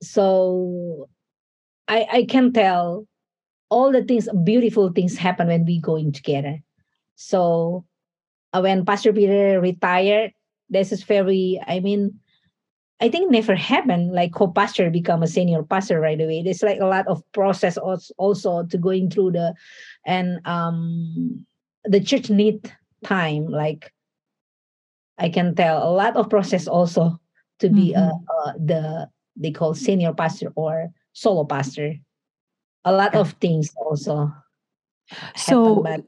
So 0.01 1.10
I 1.88 2.08
I 2.12 2.23
can 2.25 2.51
tell 2.51 3.08
all 3.69 3.91
the 3.91 4.03
things 4.03 4.27
beautiful 4.43 4.91
things 4.91 5.17
happen 5.17 5.47
when 5.47 5.65
we 5.65 5.79
going 5.79 6.12
together. 6.12 6.60
So 7.15 7.86
uh, 8.53 8.62
when 8.62 8.86
Pastor 8.86 9.13
Peter 9.13 9.60
retired, 9.62 10.31
this 10.69 10.91
is 10.91 11.04
very 11.04 11.62
I 11.67 11.80
mean 11.80 12.19
I 13.01 13.10
think 13.10 13.30
never 13.30 13.56
happened 13.56 14.13
like 14.13 14.34
co-pastor 14.34 14.89
become 14.89 15.21
a 15.21 15.28
senior 15.28 15.63
pastor 15.63 15.99
right 15.99 16.19
away. 16.19 16.41
There's 16.41 16.63
like 16.63 16.80
a 16.80 16.86
lot 16.86 17.08
of 17.08 17.21
process 17.34 17.78
also 17.78 18.63
to 18.63 18.78
going 18.78 19.10
through 19.10 19.32
the 19.32 19.54
and 20.06 20.45
um 20.45 21.45
the 21.84 21.99
church 21.99 22.30
need 22.30 22.71
time 23.04 23.47
like 23.47 23.91
I 25.17 25.30
can 25.30 25.56
tell 25.56 25.88
a 25.88 25.91
lot 25.91 26.15
of 26.15 26.30
process 26.30 26.67
also 26.67 27.19
to 27.60 27.69
be 27.69 27.95
uh, 27.95 28.12
uh 28.12 28.54
the 28.58 29.10
they 29.36 29.51
call 29.51 29.73
senior 29.73 30.13
pastor 30.13 30.51
or 30.56 30.89
solo 31.13 31.43
pastor. 31.43 31.95
A 32.84 32.91
lot 32.91 33.15
of 33.15 33.34
things 33.41 33.73
also. 33.75 34.32
So, 35.36 35.84
happen, 35.84 36.06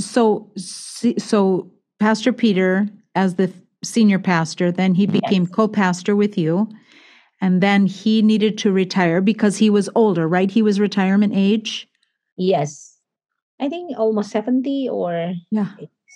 so, 0.00 0.50
so 0.56 1.70
Pastor 1.98 2.32
Peter, 2.32 2.88
as 3.14 3.34
the 3.34 3.52
senior 3.84 4.18
pastor, 4.18 4.72
then 4.72 4.94
he 4.94 5.06
became 5.06 5.44
Yes. 5.44 5.52
co-pastor 5.52 6.16
with 6.16 6.36
you, 6.38 6.68
and 7.40 7.60
then 7.62 7.86
he 7.86 8.22
needed 8.22 8.56
to 8.58 8.72
retire 8.72 9.20
because 9.20 9.58
he 9.58 9.70
was 9.70 9.88
older, 9.94 10.26
right? 10.26 10.50
He 10.50 10.62
was 10.62 10.80
retirement 10.80 11.32
age. 11.36 11.86
Yes. 12.36 12.98
I 13.60 13.68
think 13.68 13.96
almost 13.98 14.30
70 14.30 14.88
or 14.88 15.34
Yeah. 15.50 15.70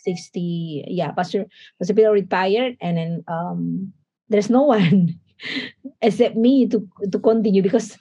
60. 0.04 0.85
Yeah, 0.88 1.12
Pastor 1.12 1.46
was 1.78 1.88
Pastor 1.88 1.94
Peter 1.94 2.12
retired 2.12 2.76
and 2.81 2.96
then 2.96 3.24
um 3.28 3.92
there's 4.28 4.50
no 4.50 4.62
one 4.74 5.14
except 6.02 6.37
me 6.37 6.66
to 6.68 6.83
to 7.12 7.18
continue 7.18 7.62
because 7.62 7.98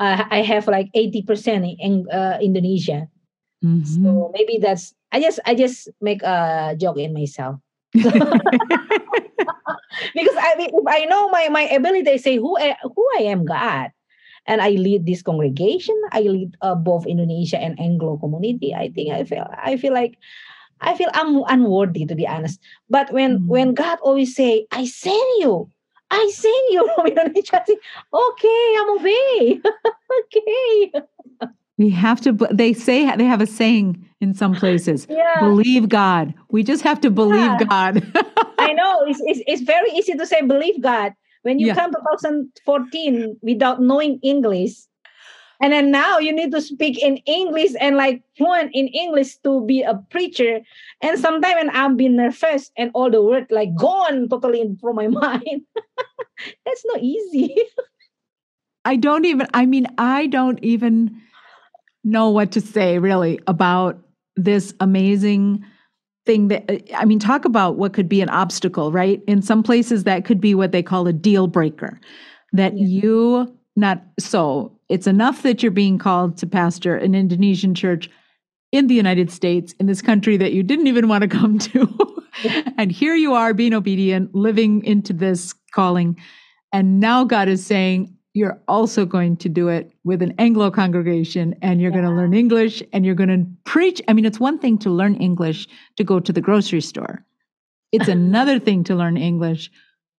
uh, 0.00 0.24
I 0.30 0.42
have 0.42 0.66
like 0.66 0.88
80% 0.94 1.76
in 1.78 2.06
uh, 2.10 2.38
Indonesia. 2.42 3.06
Mhm. 3.62 3.84
So 3.86 4.30
maybe 4.34 4.58
that's 4.58 4.94
I 5.12 5.20
just 5.20 5.38
I 5.46 5.54
just 5.54 5.88
make 6.00 6.22
a 6.22 6.74
joke 6.78 6.98
in 6.98 7.12
myself. 7.14 7.60
because 7.94 8.22
I 10.38 10.54
mean, 10.56 10.70
if 10.72 10.84
I 10.86 11.04
know 11.06 11.28
my 11.30 11.48
my 11.48 11.62
ability, 11.62 12.10
I 12.10 12.16
say 12.16 12.36
who 12.36 12.56
I, 12.58 12.76
who 12.82 13.04
I 13.18 13.22
am, 13.30 13.44
God, 13.44 13.90
and 14.46 14.60
I 14.62 14.70
lead 14.70 15.06
this 15.06 15.22
congregation. 15.22 15.94
I 16.12 16.20
lead 16.22 16.56
uh, 16.62 16.74
both 16.74 17.06
Indonesia 17.06 17.58
and 17.58 17.78
Anglo 17.80 18.16
community. 18.18 18.74
I 18.74 18.90
think 18.90 19.12
I 19.12 19.24
feel 19.24 19.46
I 19.50 19.76
feel 19.76 19.92
like 19.94 20.18
I 20.80 20.94
feel 20.96 21.10
I'm 21.14 21.42
unworthy 21.48 22.06
to 22.06 22.14
be 22.16 22.26
honest. 22.28 22.60
But 22.90 23.12
when 23.12 23.40
Mm. 23.40 23.46
when 23.48 23.74
God 23.74 23.98
always 24.02 24.34
say, 24.34 24.66
"I 24.72 24.84
send 24.86 25.28
you," 25.40 25.68
I 26.10 26.30
send 26.34 26.64
you 26.70 26.88
from 26.94 27.06
Indonesia. 27.08 27.62
Say, 27.66 27.78
okay, 28.12 28.62
I'm 28.80 28.90
obey. 28.98 29.60
okay, 30.18 30.92
we 31.80 31.88
have 31.88 32.20
to. 32.20 32.32
They 32.52 32.74
say 32.74 33.16
they 33.16 33.24
have 33.24 33.40
a 33.40 33.46
saying 33.46 34.06
in 34.20 34.34
some 34.34 34.54
places. 34.54 35.06
yeah. 35.10 35.40
Believe 35.40 35.88
God. 35.88 36.34
We 36.50 36.62
just 36.62 36.82
have 36.82 37.00
to 37.00 37.10
believe 37.10 37.40
Yeah. 37.40 37.64
God. 37.64 38.02
I 38.58 38.72
know 38.78 39.04
it's, 39.06 39.20
it's, 39.24 39.40
it's 39.46 39.62
very 39.62 39.90
easy 39.92 40.12
to 40.12 40.26
say 40.26 40.42
believe 40.42 40.82
God 40.82 41.14
when 41.40 41.58
you 41.58 41.68
Yeah. 41.68 41.74
come 41.74 41.90
2014 41.92 43.38
without 43.40 43.80
knowing 43.80 44.20
English. 44.22 44.74
And 45.62 45.72
then 45.72 45.90
now 45.90 46.18
you 46.18 46.32
need 46.34 46.52
to 46.52 46.60
speak 46.60 46.98
in 47.02 47.16
English 47.24 47.72
and 47.80 47.96
like 47.96 48.22
fluent 48.36 48.72
in 48.74 48.88
English 48.88 49.38
to 49.44 49.64
be 49.64 49.80
a 49.80 49.94
preacher. 50.10 50.60
And 51.00 51.18
sometimes 51.18 51.70
I'm 51.72 51.96
being 51.96 52.16
nervous 52.16 52.70
and 52.76 52.90
all 52.92 53.10
the 53.10 53.22
word 53.22 53.46
like 53.48 53.74
gone 53.74 54.28
totally 54.28 54.76
from 54.82 54.96
my 54.96 55.08
mind. 55.24 55.62
That's 56.66 56.84
not 56.92 57.00
easy. 57.00 57.56
I 58.84 58.96
don't 58.96 59.24
even, 59.24 59.46
I 59.54 59.64
mean, 59.64 59.86
I 59.96 60.26
don't 60.26 60.58
even 60.62 61.20
know 62.04 62.30
what 62.30 62.52
to 62.52 62.60
say 62.60 62.98
really 62.98 63.40
about 63.46 63.98
this 64.36 64.74
amazing 64.80 65.64
thing 66.26 66.48
that, 66.48 66.82
I 66.94 67.04
mean, 67.04 67.18
talk 67.18 67.44
about 67.44 67.76
what 67.76 67.92
could 67.92 68.08
be 68.08 68.20
an 68.20 68.28
obstacle, 68.28 68.92
right? 68.92 69.22
In 69.26 69.42
some 69.42 69.62
places, 69.62 70.04
that 70.04 70.24
could 70.24 70.40
be 70.40 70.54
what 70.54 70.72
they 70.72 70.82
call 70.82 71.06
a 71.06 71.12
deal 71.12 71.46
breaker. 71.46 71.98
That 72.52 72.76
Yeah. 72.76 72.86
you 72.86 73.56
not, 73.76 74.02
so 74.18 74.76
it's 74.88 75.06
enough 75.06 75.42
that 75.42 75.62
you're 75.62 75.72
being 75.72 75.98
called 75.98 76.36
to 76.38 76.46
pastor 76.46 76.96
an 76.96 77.14
Indonesian 77.14 77.74
church 77.74 78.10
in 78.72 78.86
the 78.86 78.94
United 78.94 79.30
States, 79.30 79.72
in 79.80 79.86
this 79.86 80.02
country 80.02 80.36
that 80.36 80.52
you 80.52 80.62
didn't 80.62 80.86
even 80.86 81.08
want 81.08 81.22
to 81.22 81.28
come 81.28 81.58
to. 81.58 82.22
and 82.78 82.92
here 82.92 83.14
you 83.14 83.32
are 83.34 83.54
being 83.54 83.74
obedient, 83.74 84.34
living 84.34 84.84
into 84.84 85.12
this 85.12 85.54
calling. 85.72 86.16
And 86.72 87.00
now 87.00 87.24
God 87.24 87.48
is 87.48 87.64
saying, 87.64 88.14
you're 88.32 88.60
also 88.68 89.04
going 89.04 89.36
to 89.38 89.48
do 89.48 89.68
it 89.68 89.92
with 90.04 90.22
an 90.22 90.34
Anglo 90.38 90.70
congregation 90.70 91.54
and 91.62 91.80
you're 91.80 91.90
going 91.90 92.04
to 92.04 92.10
learn 92.10 92.32
English 92.32 92.82
and 92.92 93.04
you're 93.04 93.14
going 93.14 93.28
to 93.28 93.44
preach. 93.64 94.00
I 94.06 94.12
mean, 94.12 94.24
it's 94.24 94.38
one 94.38 94.58
thing 94.58 94.78
to 94.78 94.90
learn 94.90 95.16
English 95.16 95.66
to 95.96 96.04
go 96.04 96.20
to 96.20 96.32
the 96.32 96.40
grocery 96.40 96.80
store, 96.80 97.24
it's 97.92 98.08
another 98.20 98.58
thing 98.58 98.84
to 98.84 98.94
learn 98.94 99.16
English 99.16 99.70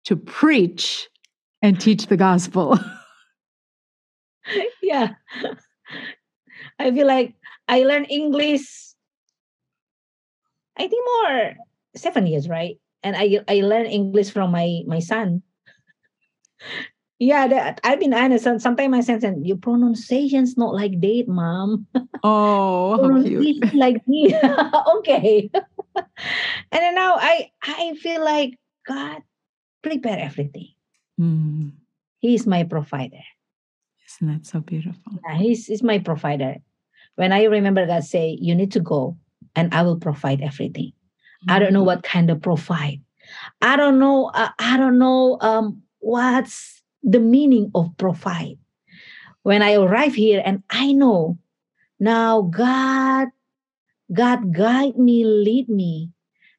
to 0.06 0.16
preach 0.16 1.08
and 1.62 1.80
teach 1.80 2.08
the 2.08 2.18
gospel. 2.18 2.78
yeah. 4.82 5.10
I 6.80 6.92
feel 6.92 7.08
like 7.08 7.36
I 7.68 7.84
learned 7.84 8.08
English 8.10 8.92
I 10.78 10.88
think 10.88 11.06
more 11.06 11.54
seven 11.96 12.26
years, 12.28 12.50
right? 12.50 12.78
And 13.04 13.16
I 13.16 13.40
I 13.48 13.62
learned 13.62 13.88
English 13.88 14.32
from 14.32 14.52
my 14.52 14.82
my 14.88 15.00
son. 15.00 15.44
Yeah, 17.22 17.48
that, 17.50 17.80
I've 17.84 18.00
been 18.00 18.16
honest. 18.16 18.48
and 18.48 18.60
Sometimes 18.60 18.90
my 18.90 19.02
son 19.02 19.22
said, 19.22 19.38
"Your 19.46 19.58
pronunciation's 19.58 20.58
not 20.58 20.74
like 20.74 21.00
that, 21.02 21.26
mom. 21.28 21.86
oh, 22.24 22.98
how 22.98 23.22
cute. 23.22 23.62
Like 23.76 24.02
this." 24.08 24.34
okay. 24.98 25.48
and 25.96 26.82
then 26.82 26.96
now 26.96 27.18
I 27.22 27.52
I 27.62 27.94
feel 28.02 28.26
like 28.26 28.58
God 28.88 29.22
prepare 29.84 30.18
everything. 30.18 30.70
Mm, 31.20 31.74
He 32.18 32.34
is 32.34 32.48
my 32.48 32.64
provider. 32.64 33.22
isn't 34.10 34.28
that 34.28 34.48
so 34.48 34.60
beautiful? 34.60 35.22
Yeah, 35.30 35.38
he's, 35.38 35.68
he's 35.68 35.84
my 35.84 36.00
provider. 36.00 36.56
When 37.18 37.32
I 37.32 37.44
remember 37.44 37.86
God 37.86 38.04
say, 38.04 38.36
"You 38.42 38.56
need 38.56 38.72
to 38.72 38.80
go, 38.80 39.16
and 39.56 39.72
I 39.76 39.84
will 39.84 40.02
provide 40.02 40.42
everything." 40.42 40.94
I 41.48 41.60
don't 41.60 41.74
know 41.74 41.84
what 41.86 42.02
kind 42.02 42.32
of 42.32 42.42
provide. 42.42 43.02
I 43.62 43.78
don't 43.78 44.00
know. 44.00 44.32
Uh, 44.34 44.50
I 44.58 44.78
don't 44.78 44.98
know 44.98 45.38
um, 45.42 45.84
what's 46.00 46.81
the 47.04 47.20
meaning 47.20 47.72
of 47.76 47.96
provide. 47.98 48.58
When 49.44 49.62
I 49.62 49.74
arrive 49.74 50.14
here, 50.14 50.42
and 50.46 50.64
I 50.70 50.92
know 50.92 51.38
now 52.00 52.42
God, 52.42 53.30
God 54.14 54.54
guide 54.54 54.98
me, 54.98 55.26
lead 55.26 55.70
me, 55.70 56.12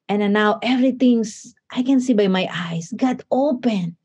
and 0.09 0.33
now 0.33 0.59
everything's 0.63 1.55
I 1.71 1.83
can 1.83 2.01
see 2.01 2.13
by 2.13 2.29
my 2.29 2.49
eyes. 2.53 2.93
God 2.97 3.25
open 3.31 3.97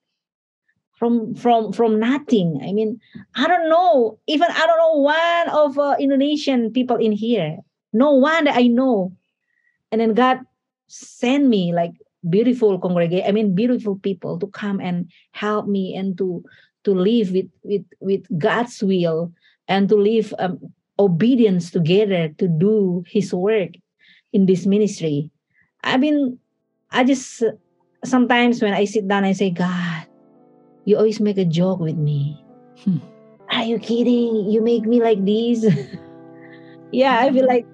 from 0.97 1.35
from 1.35 1.73
from 1.73 1.99
nothing. 1.99 2.59
I 2.63 2.73
mean, 2.73 2.99
I 3.35 3.47
don't 3.47 3.69
know. 3.69 4.19
Even 4.27 4.47
I 4.49 4.65
don't 4.65 4.77
know 4.77 5.01
one 5.01 5.49
of 5.49 5.79
uh, 5.79 5.95
Indonesian 5.99 6.71
people 6.71 6.97
in 6.97 7.11
here. 7.11 7.57
No 7.93 8.11
one 8.11 8.45
that 8.45 8.57
I 8.57 8.67
know. 8.67 9.13
And 9.91 10.01
then 10.01 10.13
God 10.13 10.39
send 10.87 11.49
me 11.49 11.73
like 11.73 11.93
beautiful 12.29 12.79
congregation. 12.79 13.27
I 13.27 13.31
mean, 13.31 13.55
beautiful 13.55 13.97
people 13.97 14.39
to 14.39 14.47
come 14.47 14.79
and 14.79 15.11
help 15.31 15.67
me 15.67 15.95
and 15.95 16.17
to 16.17 16.43
to 16.83 16.93
live 16.93 17.31
with 17.31 17.49
with 17.63 17.85
with 17.99 18.25
God's 18.37 18.81
will 18.83 19.33
and 19.67 19.89
to 19.89 19.95
live 19.95 20.33
um, 20.39 20.59
obedience 20.99 21.71
together 21.71 22.29
to 22.37 22.47
do 22.47 23.03
His 23.07 23.33
work 23.33 23.71
in 24.33 24.45
this 24.45 24.65
ministry. 24.65 25.31
I 25.83 25.97
mean, 25.97 26.39
I 26.91 27.03
just 27.03 27.43
sometimes 28.03 28.61
when 28.61 28.73
I 28.73 28.85
sit 28.85 29.07
down, 29.07 29.23
I 29.23 29.33
say, 29.33 29.51
God, 29.51 30.07
you 30.85 30.97
always 30.97 31.19
make 31.19 31.37
a 31.37 31.45
joke 31.45 31.79
with 31.79 31.97
me. 31.97 32.39
Hmm. 32.83 32.97
Are 33.49 33.63
you 33.63 33.79
kidding? 33.79 34.51
You 34.51 34.61
make 34.61 34.83
me 34.83 35.01
like 35.01 35.23
this? 35.23 35.63
yeah, 36.91 37.19
I 37.19 37.31
feel 37.31 37.47
like 37.47 37.65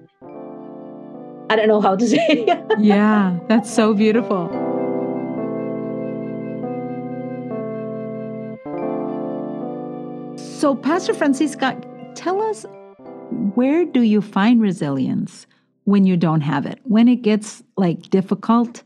I 1.50 1.56
don't 1.56 1.68
know 1.68 1.80
how 1.80 1.96
to 1.96 2.06
say. 2.14 2.46
yeah, 2.78 3.38
that's 3.48 3.72
so 3.72 3.94
beautiful. 3.94 4.48
So, 10.36 10.74
Pastor 10.74 11.12
Francisca, 11.12 11.78
tell 12.14 12.40
us 12.42 12.64
where 13.54 13.84
do 13.84 14.00
you 14.00 14.22
find 14.22 14.60
resilience 14.62 15.46
when 15.84 16.06
you 16.06 16.16
don't 16.16 16.40
have 16.40 16.64
it? 16.64 16.78
When 16.84 17.08
it 17.08 17.16
gets 17.22 17.62
like 17.76 18.08
difficult, 18.08 18.82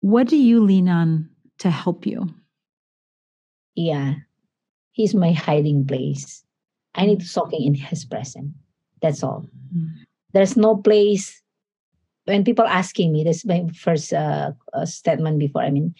what 0.00 0.26
do 0.26 0.36
you 0.36 0.62
lean 0.64 0.88
on 0.88 1.28
to 1.58 1.70
help 1.70 2.06
you? 2.06 2.28
yeah, 3.78 4.14
he's 4.90 5.14
my 5.14 5.30
hiding 5.30 5.86
place. 5.86 6.42
I 6.96 7.06
need 7.06 7.20
to 7.20 7.26
soaking 7.26 7.64
in 7.64 7.74
his 7.74 8.04
presence. 8.04 8.52
That's 9.00 9.22
all. 9.22 9.46
Mm. 9.72 9.90
There's 10.32 10.56
no 10.56 10.76
place. 10.76 11.40
When 12.28 12.44
people 12.44 12.68
asking 12.68 13.12
me, 13.12 13.24
this 13.24 13.38
is 13.38 13.46
my 13.48 13.64
first 13.72 14.12
uh, 14.12 14.52
uh, 14.76 14.84
statement 14.84 15.40
before. 15.40 15.62
I 15.64 15.72
mean, 15.72 15.94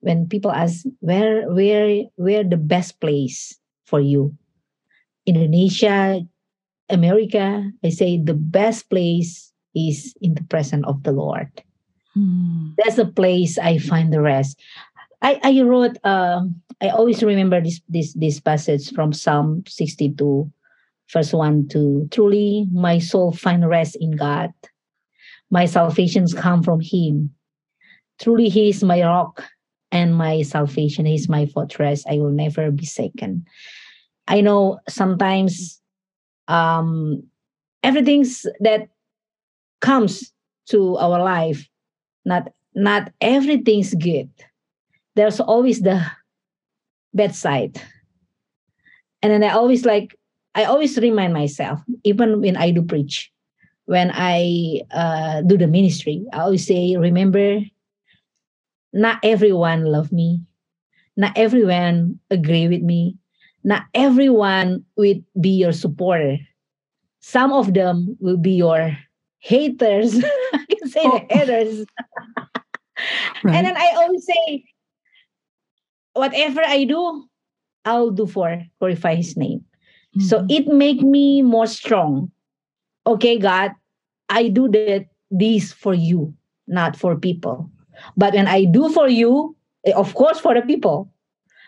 when 0.00 0.28
people 0.28 0.52
ask 0.52 0.84
where 1.00 1.48
where 1.48 2.04
where 2.20 2.44
the 2.44 2.60
best 2.60 3.00
place 3.00 3.56
for 3.88 4.00
you, 4.00 4.36
Indonesia, 5.24 6.20
America, 6.88 7.64
I 7.84 7.88
say 7.88 8.20
the 8.20 8.36
best 8.36 8.90
place 8.90 9.52
is 9.74 10.12
in 10.20 10.34
the 10.34 10.44
presence 10.44 10.84
of 10.86 11.02
the 11.02 11.12
Lord. 11.12 11.48
Hmm. 12.14 12.76
That's 12.76 12.96
the 12.96 13.06
place 13.06 13.56
I 13.56 13.78
find 13.78 14.12
the 14.12 14.20
rest. 14.20 14.60
I, 15.22 15.40
I 15.42 15.60
wrote 15.62 15.96
um 16.04 16.60
I 16.80 16.88
always 16.88 17.22
remember 17.22 17.60
this 17.60 17.80
this 17.88 18.14
this 18.14 18.40
passage 18.40 18.92
from 18.92 19.12
Psalm 19.12 19.64
62, 19.68 20.50
verse 21.12 21.32
1 21.32 21.68
to 21.68 22.08
truly 22.10 22.66
my 22.72 22.98
soul 22.98 23.32
find 23.32 23.68
rest 23.68 23.96
in 24.00 24.16
God. 24.16 24.52
My 25.50 25.66
salvations 25.66 26.34
come 26.34 26.62
from 26.62 26.80
him. 26.80 27.34
Truly 28.20 28.48
he 28.48 28.68
is 28.68 28.84
my 28.84 29.02
rock 29.02 29.42
and 29.90 30.14
my 30.14 30.42
salvation. 30.42 31.06
is 31.06 31.28
my 31.28 31.46
fortress. 31.46 32.04
I 32.08 32.18
will 32.18 32.30
never 32.30 32.70
be 32.70 32.84
shaken. 32.84 33.46
I 34.28 34.40
know 34.40 34.78
sometimes 34.88 35.80
um, 36.46 37.24
everything's 37.82 38.46
that 38.60 38.88
comes 39.80 40.32
to 40.68 40.96
our 40.98 41.22
life, 41.22 41.66
not 42.24 42.48
not 42.74 43.10
everything's 43.20 43.94
good. 43.94 44.30
There's 45.16 45.40
always 45.40 45.80
the 45.80 46.04
bad 47.12 47.34
side. 47.34 47.80
And 49.22 49.32
then 49.32 49.42
I 49.42 49.50
always 49.50 49.84
like 49.84 50.14
I 50.54 50.64
always 50.64 50.98
remind 50.98 51.32
myself, 51.32 51.80
even 52.04 52.40
when 52.40 52.56
I 52.56 52.70
do 52.70 52.82
preach, 52.82 53.32
when 53.86 54.10
I 54.14 54.82
uh, 54.92 55.42
do 55.42 55.56
the 55.56 55.66
ministry, 55.66 56.24
I 56.32 56.40
always 56.40 56.66
say, 56.66 56.96
remember, 56.96 57.60
not 58.92 59.18
everyone 59.22 59.84
love 59.84 60.12
me, 60.12 60.42
not 61.16 61.36
everyone 61.36 62.18
agree 62.30 62.68
with 62.68 62.82
me, 62.82 63.16
not 63.64 63.82
everyone 63.94 64.84
will 64.96 65.16
be 65.40 65.50
your 65.50 65.72
supporter. 65.72 66.38
Some 67.20 67.52
of 67.52 67.74
them 67.74 68.16
will 68.20 68.38
be 68.38 68.52
your 68.52 68.96
haters. 69.38 70.22
I 70.52 70.64
can 70.68 70.88
say 70.88 71.00
oh. 71.04 71.18
the 71.18 71.34
haters. 71.34 71.86
right. 73.44 73.54
And 73.54 73.66
then 73.66 73.76
I 73.76 73.92
always 73.96 74.24
say, 74.24 74.64
whatever 76.14 76.62
I 76.64 76.84
do, 76.84 77.28
I'll 77.84 78.10
do 78.10 78.26
for 78.26 78.62
glorify 78.78 79.16
His 79.16 79.36
name. 79.36 79.64
Mm-hmm. 80.16 80.26
So 80.26 80.46
it 80.48 80.66
make 80.68 81.02
me 81.02 81.42
more 81.42 81.66
strong. 81.66 82.30
Okay, 83.06 83.38
God, 83.38 83.72
I 84.28 84.48
do 84.48 84.68
that 84.68 85.06
this 85.30 85.72
for 85.72 85.94
you, 85.94 86.34
not 86.66 86.96
for 86.96 87.16
people. 87.16 87.70
But 88.16 88.34
when 88.34 88.46
I 88.46 88.64
do 88.64 88.88
for 88.90 89.08
you, 89.08 89.56
eh, 89.84 89.92
of 89.92 90.14
course 90.14 90.38
for 90.38 90.54
the 90.54 90.62
people. 90.62 91.10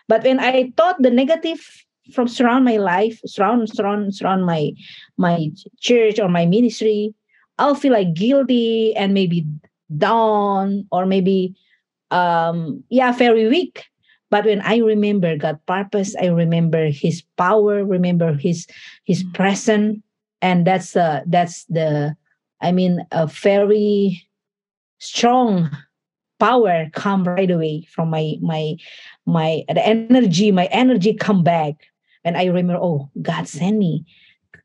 But 0.07 0.23
when 0.23 0.39
I 0.39 0.71
thought 0.77 1.01
the 1.01 1.09
negative 1.09 1.59
from 2.13 2.27
surround 2.27 2.65
my 2.65 2.77
life, 2.77 3.19
surround 3.25 3.69
surround 3.69 4.15
surround 4.15 4.45
my 4.45 4.71
my 5.17 5.49
church 5.79 6.19
or 6.19 6.27
my 6.27 6.45
ministry, 6.45 7.15
I'll 7.57 7.75
feel 7.75 7.93
like 7.93 8.13
guilty 8.13 8.95
and 8.95 9.13
maybe 9.13 9.47
down 9.97 10.87
or 10.91 11.05
maybe 11.05 11.55
um 12.11 12.83
yeah 12.89 13.11
very 13.11 13.47
weak 13.47 13.85
but 14.29 14.45
when 14.45 14.61
i 14.61 14.77
remember 14.77 15.35
god 15.37 15.59
purpose 15.65 16.15
i 16.21 16.27
remember 16.27 16.89
his 16.89 17.21
power 17.37 17.83
remember 17.83 18.33
his 18.33 18.67
his 19.03 19.23
presence 19.33 19.99
and 20.43 20.67
that's 20.67 20.95
uh 20.95 21.21
that's 21.25 21.63
the 21.65 22.15
i 22.61 22.71
mean 22.71 23.07
a 23.11 23.25
very 23.25 24.21
strong 24.99 25.71
power 26.39 26.89
come 26.91 27.23
right 27.23 27.49
away 27.49 27.87
from 27.89 28.09
my 28.09 28.35
my 28.41 28.75
my 29.25 29.63
the 29.69 29.79
energy 29.79 30.51
my 30.51 30.65
energy 30.65 31.13
come 31.13 31.41
back. 31.43 31.75
And 32.25 32.35
i 32.37 32.45
remember 32.45 32.75
oh 32.75 33.09
god 33.21 33.47
sent 33.47 33.77
me. 33.77 34.05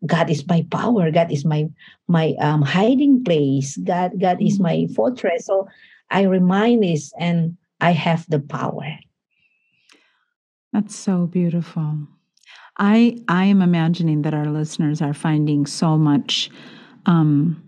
God 0.07 0.31
is 0.31 0.47
my 0.47 0.67
power. 0.71 1.11
God 1.11 1.31
is 1.31 1.45
my 1.45 1.69
my 2.09 2.35
um 2.41 2.63
hiding 2.63 3.25
place. 3.25 3.77
God 3.79 4.19
god 4.21 4.43
is 4.43 4.59
my 4.59 4.87
mm. 4.87 4.95
fortress. 4.95 5.47
So 5.47 5.69
i 6.11 6.23
remind 6.23 6.83
this 6.83 7.13
and 7.19 7.57
i 7.81 7.93
have 7.93 8.27
the 8.29 8.41
power. 8.41 8.99
That's 10.73 10.97
so 10.97 11.27
beautiful. 11.27 12.09
I 12.79 13.19
I 13.29 13.45
am 13.45 13.63
imagining 13.63 14.23
that 14.23 14.35
our 14.35 14.47
listeners 14.47 15.03
are 15.03 15.15
finding 15.15 15.67
so 15.67 15.97
much 15.99 16.51
um 17.07 17.63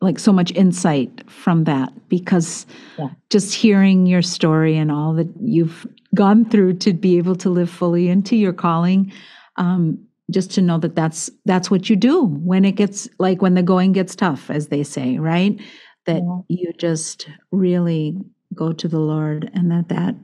like 0.00 0.18
so 0.18 0.32
much 0.32 0.52
insight 0.52 1.28
from 1.30 1.64
that 1.64 1.92
because 2.08 2.66
yeah. 2.98 3.08
just 3.30 3.54
hearing 3.54 4.06
your 4.06 4.22
story 4.22 4.76
and 4.76 4.92
all 4.92 5.14
that 5.14 5.28
you've 5.40 5.86
gone 6.14 6.44
through 6.44 6.74
to 6.74 6.92
be 6.92 7.16
able 7.16 7.34
to 7.36 7.48
live 7.48 7.70
fully 7.70 8.08
into 8.08 8.36
your 8.36 8.52
calling 8.52 9.10
um, 9.56 9.98
just 10.30 10.50
to 10.50 10.60
know 10.60 10.78
that 10.78 10.94
that's 10.94 11.30
that's 11.44 11.70
what 11.70 11.88
you 11.88 11.96
do 11.96 12.24
when 12.24 12.64
it 12.64 12.72
gets 12.72 13.08
like 13.18 13.40
when 13.40 13.54
the 13.54 13.62
going 13.62 13.92
gets 13.92 14.14
tough 14.14 14.50
as 14.50 14.68
they 14.68 14.82
say 14.82 15.18
right 15.18 15.60
that 16.04 16.22
yeah. 16.22 16.38
you 16.48 16.72
just 16.74 17.28
really 17.52 18.16
go 18.54 18.72
to 18.72 18.88
the 18.88 18.98
lord 18.98 19.50
and 19.54 19.70
that 19.70 19.88
that 19.88 20.14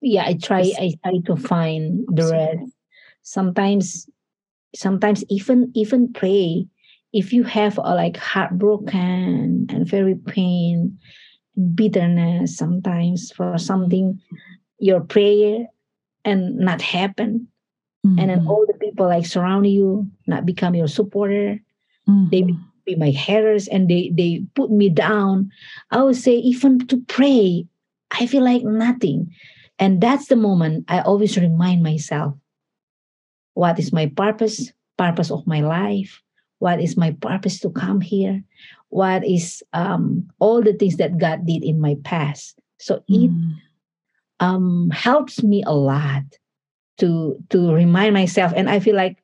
yeah 0.00 0.24
i 0.26 0.34
try 0.34 0.60
i 0.78 0.92
try 1.04 1.18
to 1.26 1.36
find 1.36 2.04
the 2.08 2.30
rest 2.30 2.72
sometimes 3.28 4.08
sometimes 4.74 5.22
even 5.28 5.70
even 5.74 6.12
pray 6.12 6.66
if 7.12 7.32
you 7.32 7.44
have 7.44 7.76
a 7.78 7.94
like 7.94 8.16
heartbroken 8.16 9.66
and 9.68 9.86
very 9.86 10.14
pain 10.14 10.98
bitterness 11.74 12.56
sometimes 12.56 13.30
for 13.32 13.58
something 13.58 14.18
your 14.78 15.00
prayer 15.00 15.66
and 16.24 16.56
not 16.56 16.80
happen 16.80 17.46
mm-hmm. 18.06 18.18
and 18.18 18.30
then 18.30 18.40
mm-hmm. 18.40 18.48
all 18.48 18.64
the 18.66 18.78
people 18.80 19.06
like 19.06 19.26
surround 19.26 19.66
you 19.66 20.08
not 20.26 20.46
become 20.46 20.74
your 20.74 20.88
supporter 20.88 21.60
mm-hmm. 22.08 22.28
they 22.30 22.42
be 22.86 22.96
my 22.96 23.10
haters 23.10 23.68
and 23.68 23.90
they 23.90 24.10
they 24.16 24.42
put 24.54 24.70
me 24.70 24.88
down 24.88 25.50
i 25.90 26.00
would 26.00 26.16
say 26.16 26.32
even 26.32 26.78
to 26.86 26.96
pray 27.08 27.66
i 28.12 28.26
feel 28.26 28.42
like 28.42 28.64
nothing 28.64 29.28
and 29.78 30.00
that's 30.00 30.26
the 30.26 30.36
moment 30.36 30.84
I 30.88 31.00
always 31.00 31.38
remind 31.38 31.82
myself 31.82 32.34
what 33.58 33.76
is 33.76 33.92
my 33.92 34.06
purpose, 34.06 34.72
purpose 34.96 35.32
of 35.32 35.44
my 35.44 35.60
life, 35.60 36.22
what 36.60 36.80
is 36.80 36.96
my 36.96 37.10
purpose 37.10 37.58
to 37.58 37.70
come 37.70 38.00
here, 38.00 38.40
what 38.90 39.26
is 39.26 39.64
um, 39.72 40.30
all 40.38 40.62
the 40.62 40.74
things 40.74 40.96
that 40.98 41.18
God 41.18 41.44
did 41.44 41.64
in 41.64 41.80
my 41.80 41.96
past. 42.04 42.60
So 42.78 43.02
it 43.08 43.32
mm. 43.32 43.54
um, 44.38 44.90
helps 44.90 45.42
me 45.42 45.64
a 45.66 45.74
lot 45.74 46.22
to 46.98 47.34
to 47.50 47.74
remind 47.74 48.14
myself, 48.14 48.52
and 48.54 48.70
I 48.70 48.78
feel 48.78 48.94
like 48.94 49.18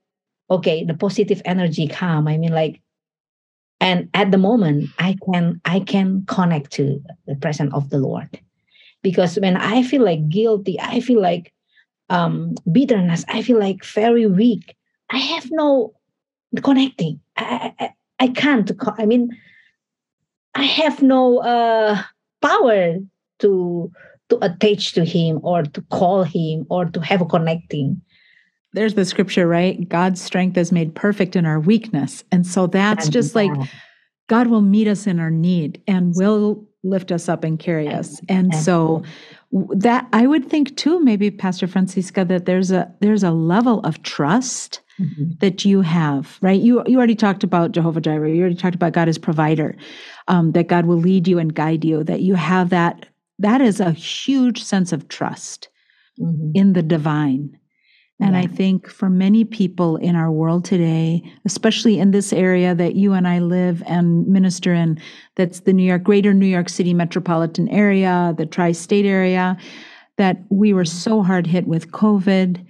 okay, 0.51 0.83
the 0.83 0.95
positive 0.95 1.41
energy 1.45 1.87
come. 1.87 2.27
I 2.27 2.37
mean, 2.37 2.53
like, 2.53 2.83
and 3.79 4.11
at 4.15 4.33
the 4.33 4.39
moment, 4.39 4.91
I 4.99 5.15
can 5.31 5.61
I 5.65 5.79
can 5.79 6.27
connect 6.27 6.73
to 6.73 7.01
the 7.29 7.37
presence 7.37 7.73
of 7.73 7.91
the 7.91 7.99
Lord 7.99 8.29
because 9.05 9.39
when 9.39 9.55
i 9.55 9.83
feel 9.85 10.03
like 10.03 10.29
guilty 10.31 10.81
i 10.81 10.99
feel 10.99 11.21
like 11.21 11.53
um 12.15 12.55
bitterness. 12.71 13.25
I 13.29 13.43
feel 13.43 13.59
like 13.59 13.85
very 13.85 14.27
weak. 14.27 14.77
I 15.11 15.19
have 15.19 15.51
no 15.51 15.95
connecting. 16.63 17.21
I 17.37 17.73
i, 17.81 17.91
I 18.21 18.29
can't 18.29 18.71
i 18.99 19.07
mean 19.07 19.37
i 20.55 20.63
have 20.63 21.03
no 21.03 21.39
uh 21.39 22.01
power 22.41 22.99
to 23.41 23.91
to 24.29 24.39
attach 24.45 24.93
to 24.93 25.05
him 25.05 25.41
or 25.43 25.65
to 25.65 25.83
call 25.91 26.23
him 26.23 26.65
or 26.71 26.87
to 26.87 27.01
have 27.01 27.21
a 27.21 27.27
connecting. 27.27 28.01
There's 28.73 28.95
the 28.95 29.05
scripture 29.05 29.47
right? 29.47 29.87
God's 29.89 30.23
strength 30.23 30.57
is 30.57 30.73
made 30.73 30.95
perfect 30.95 31.37
in 31.37 31.45
our 31.45 31.61
weakness. 31.61 32.25
And 32.33 32.47
so 32.47 32.67
that's 32.67 33.07
and 33.07 33.13
just 33.13 33.35
like 33.35 33.53
god 34.29 34.47
will 34.47 34.63
meet 34.63 34.89
us 34.89 35.07
in 35.07 35.21
our 35.21 35.31
need 35.31 35.83
and 35.87 36.15
will 36.17 36.67
lift 36.83 37.11
us 37.11 37.29
up 37.29 37.45
and 37.45 37.59
carry 37.59 37.89
us. 37.89 38.21
And 38.29 38.55
so 38.55 39.03
that 39.71 40.09
I 40.13 40.27
would 40.27 40.49
think 40.49 40.77
too, 40.77 41.01
maybe 41.01 41.31
Pastor 41.31 41.67
Francisca, 41.67 42.25
that 42.25 42.45
there's 42.47 42.73
a 42.73 42.93
there's 43.01 43.23
a 43.23 43.31
level 43.31 43.81
of 43.81 44.03
trust 44.03 44.81
mm-hmm. 45.01 45.33
that 45.41 45.65
you 45.65 45.81
have, 45.81 46.39
right? 46.41 46.61
You 46.61 46.83
you 46.87 46.97
already 46.97 47.15
talked 47.15 47.45
about 47.45 47.73
Jehovah 47.73 48.01
Jireh. 48.01 48.31
You 48.31 48.41
already 48.41 48.57
talked 48.57 48.75
about 48.75 48.95
God 48.95 49.09
as 49.09 49.17
provider, 49.17 49.77
um, 50.27 50.53
that 50.53 50.67
God 50.67 50.87
will 50.87 50.97
lead 50.97 51.29
you 51.29 51.39
and 51.39 51.55
guide 51.55 51.85
you. 51.85 52.03
That 52.03 52.21
you 52.21 52.35
have 52.35 52.71
that. 52.71 53.07
That 53.39 53.61
is 53.61 53.81
a 53.81 53.93
huge 53.93 54.63
sense 54.63 54.93
of 54.93 55.09
trust 55.09 55.69
mm-hmm. 56.21 56.51
in 56.55 56.73
the 56.73 56.83
divine. 56.83 57.57
And 58.21 58.35
yeah. 58.35 58.43
I 58.43 58.47
think 58.47 58.89
for 58.89 59.11
many 59.11 59.45
people 59.45 59.97
in 59.97 60.15
our 60.15 60.31
world 60.31 60.65
today, 60.65 61.23
especially 61.45 61.99
in 61.99 62.13
this 62.13 62.33
area 62.33 62.75
that 62.75 62.95
you 62.95 63.13
and 63.13 63.27
I 63.27 63.41
live 63.41 63.83
and 63.87 64.27
minister 64.29 64.73
in, 64.73 65.01
that's 65.35 65.61
the 65.61 65.73
New 65.73 65.83
York, 65.83 66.05
greater 66.05 66.33
New 66.33 66.47
York 66.47 66.69
City 66.69 66.95
metropolitan 66.95 67.69
area, 67.71 68.33
the 68.37 68.47
tri 68.47 68.71
state 68.71 69.05
area, 69.05 69.57
that 70.17 70.37
we 70.49 70.73
were 70.73 70.85
so 70.85 71.23
hard 71.23 71.47
hit 71.47 71.67
with 71.67 71.91
COVID. 71.91 72.65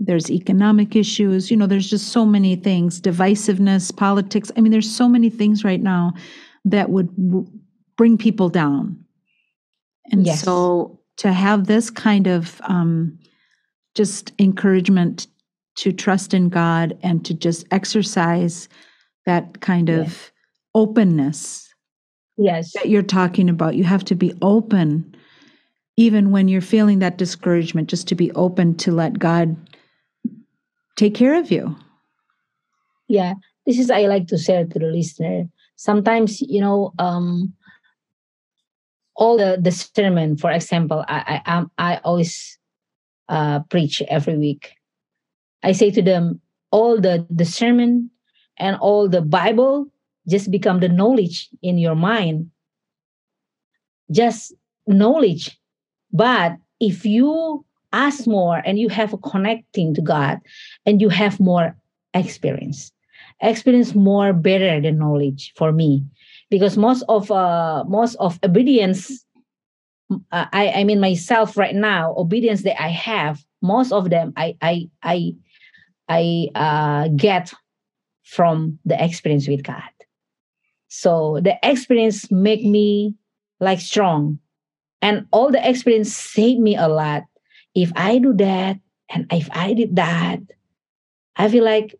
There's 0.00 0.30
economic 0.30 0.96
issues, 0.96 1.50
you 1.50 1.56
know, 1.56 1.66
there's 1.66 1.90
just 1.90 2.08
so 2.08 2.24
many 2.24 2.56
things, 2.56 2.98
divisiveness, 2.98 3.94
politics. 3.94 4.50
I 4.56 4.62
mean, 4.62 4.72
there's 4.72 4.90
so 4.90 5.08
many 5.08 5.28
things 5.28 5.64
right 5.64 5.82
now 5.82 6.14
that 6.64 6.88
would 6.88 7.14
w- 7.16 7.46
bring 7.96 8.16
people 8.16 8.48
down. 8.48 9.04
And 10.10 10.24
yes. 10.24 10.40
so 10.40 11.00
to 11.18 11.32
have 11.32 11.66
this 11.66 11.90
kind 11.90 12.26
of, 12.26 12.60
um, 12.64 13.18
just 13.98 14.32
encouragement 14.38 15.26
to 15.74 15.92
trust 15.92 16.32
in 16.32 16.48
God 16.48 16.96
and 17.02 17.24
to 17.24 17.34
just 17.34 17.66
exercise 17.72 18.68
that 19.26 19.60
kind 19.60 19.88
of 19.88 20.06
yes. 20.06 20.30
openness. 20.72 21.74
Yes. 22.36 22.72
That 22.74 22.88
you're 22.88 23.02
talking 23.02 23.50
about. 23.50 23.74
You 23.74 23.82
have 23.82 24.04
to 24.04 24.14
be 24.14 24.32
open, 24.40 25.16
even 25.96 26.30
when 26.30 26.46
you're 26.46 26.60
feeling 26.60 27.00
that 27.00 27.18
discouragement, 27.18 27.88
just 27.88 28.06
to 28.08 28.14
be 28.14 28.30
open 28.32 28.76
to 28.76 28.92
let 28.92 29.18
God 29.18 29.56
take 30.96 31.16
care 31.16 31.34
of 31.34 31.50
you. 31.50 31.76
Yeah. 33.08 33.34
This 33.66 33.80
is 33.80 33.90
I 33.90 34.02
like 34.02 34.28
to 34.28 34.38
share 34.38 34.64
to 34.64 34.78
the 34.78 34.86
listener. 34.86 35.48
Sometimes, 35.74 36.40
you 36.40 36.60
know, 36.60 36.92
um, 37.00 37.52
all 39.16 39.36
the 39.36 39.58
the 39.60 39.72
sermon 39.72 40.36
for 40.36 40.50
example 40.50 41.04
i 41.08 41.42
i 41.44 41.64
i 41.76 41.96
always 42.04 42.57
uh 43.28 43.60
preach 43.70 44.02
every 44.08 44.36
week. 44.36 44.74
I 45.62 45.72
say 45.72 45.90
to 45.90 46.02
them 46.02 46.40
all 46.70 47.00
the 47.00 47.26
the 47.30 47.44
sermon 47.44 48.10
and 48.58 48.76
all 48.76 49.08
the 49.08 49.22
bible 49.22 49.88
just 50.28 50.50
become 50.50 50.80
the 50.80 50.88
knowledge 50.88 51.48
in 51.62 51.78
your 51.78 51.94
mind. 51.94 52.50
Just 54.10 54.54
knowledge. 54.86 55.58
But 56.12 56.56
if 56.80 57.04
you 57.04 57.64
ask 57.92 58.26
more 58.26 58.62
and 58.64 58.78
you 58.78 58.88
have 58.88 59.14
a 59.14 59.18
connecting 59.18 59.94
to 59.94 60.02
god 60.02 60.38
and 60.84 61.00
you 61.00 61.08
have 61.08 61.40
more 61.40 61.74
experience 62.12 62.92
experience 63.40 63.94
more 63.94 64.32
better 64.32 64.80
than 64.80 64.98
knowledge 64.98 65.52
for 65.56 65.72
me. 65.72 66.04
Because 66.50 66.76
most 66.76 67.04
of 67.08 67.30
uh 67.30 67.84
most 67.86 68.16
of 68.16 68.38
obedience 68.42 69.24
uh, 70.10 70.46
i 70.52 70.68
i 70.80 70.84
mean 70.84 71.00
myself 71.00 71.56
right 71.56 71.74
now 71.74 72.14
obedience 72.16 72.62
that 72.62 72.80
i 72.82 72.88
have 72.88 73.44
most 73.62 73.92
of 73.92 74.10
them 74.10 74.32
i 74.36 74.56
i 74.62 74.88
i 75.02 75.32
i 76.08 76.48
uh 76.54 77.08
get 77.16 77.52
from 78.24 78.78
the 78.84 79.02
experience 79.02 79.48
with 79.48 79.62
god. 79.64 79.82
So 80.88 81.40
the 81.42 81.56
experience 81.62 82.30
make 82.30 82.64
me 82.64 83.14
like 83.60 83.80
strong. 83.80 84.38
And 85.02 85.26
all 85.32 85.50
the 85.50 85.66
experience 85.68 86.14
saved 86.14 86.60
me 86.60 86.76
a 86.76 86.88
lot. 86.88 87.24
If 87.74 87.92
i 87.96 88.18
do 88.18 88.34
that 88.34 88.78
and 89.10 89.26
if 89.32 89.48
i 89.52 89.74
did 89.74 89.96
that 89.96 90.40
i 91.36 91.48
feel 91.48 91.64
like 91.64 91.94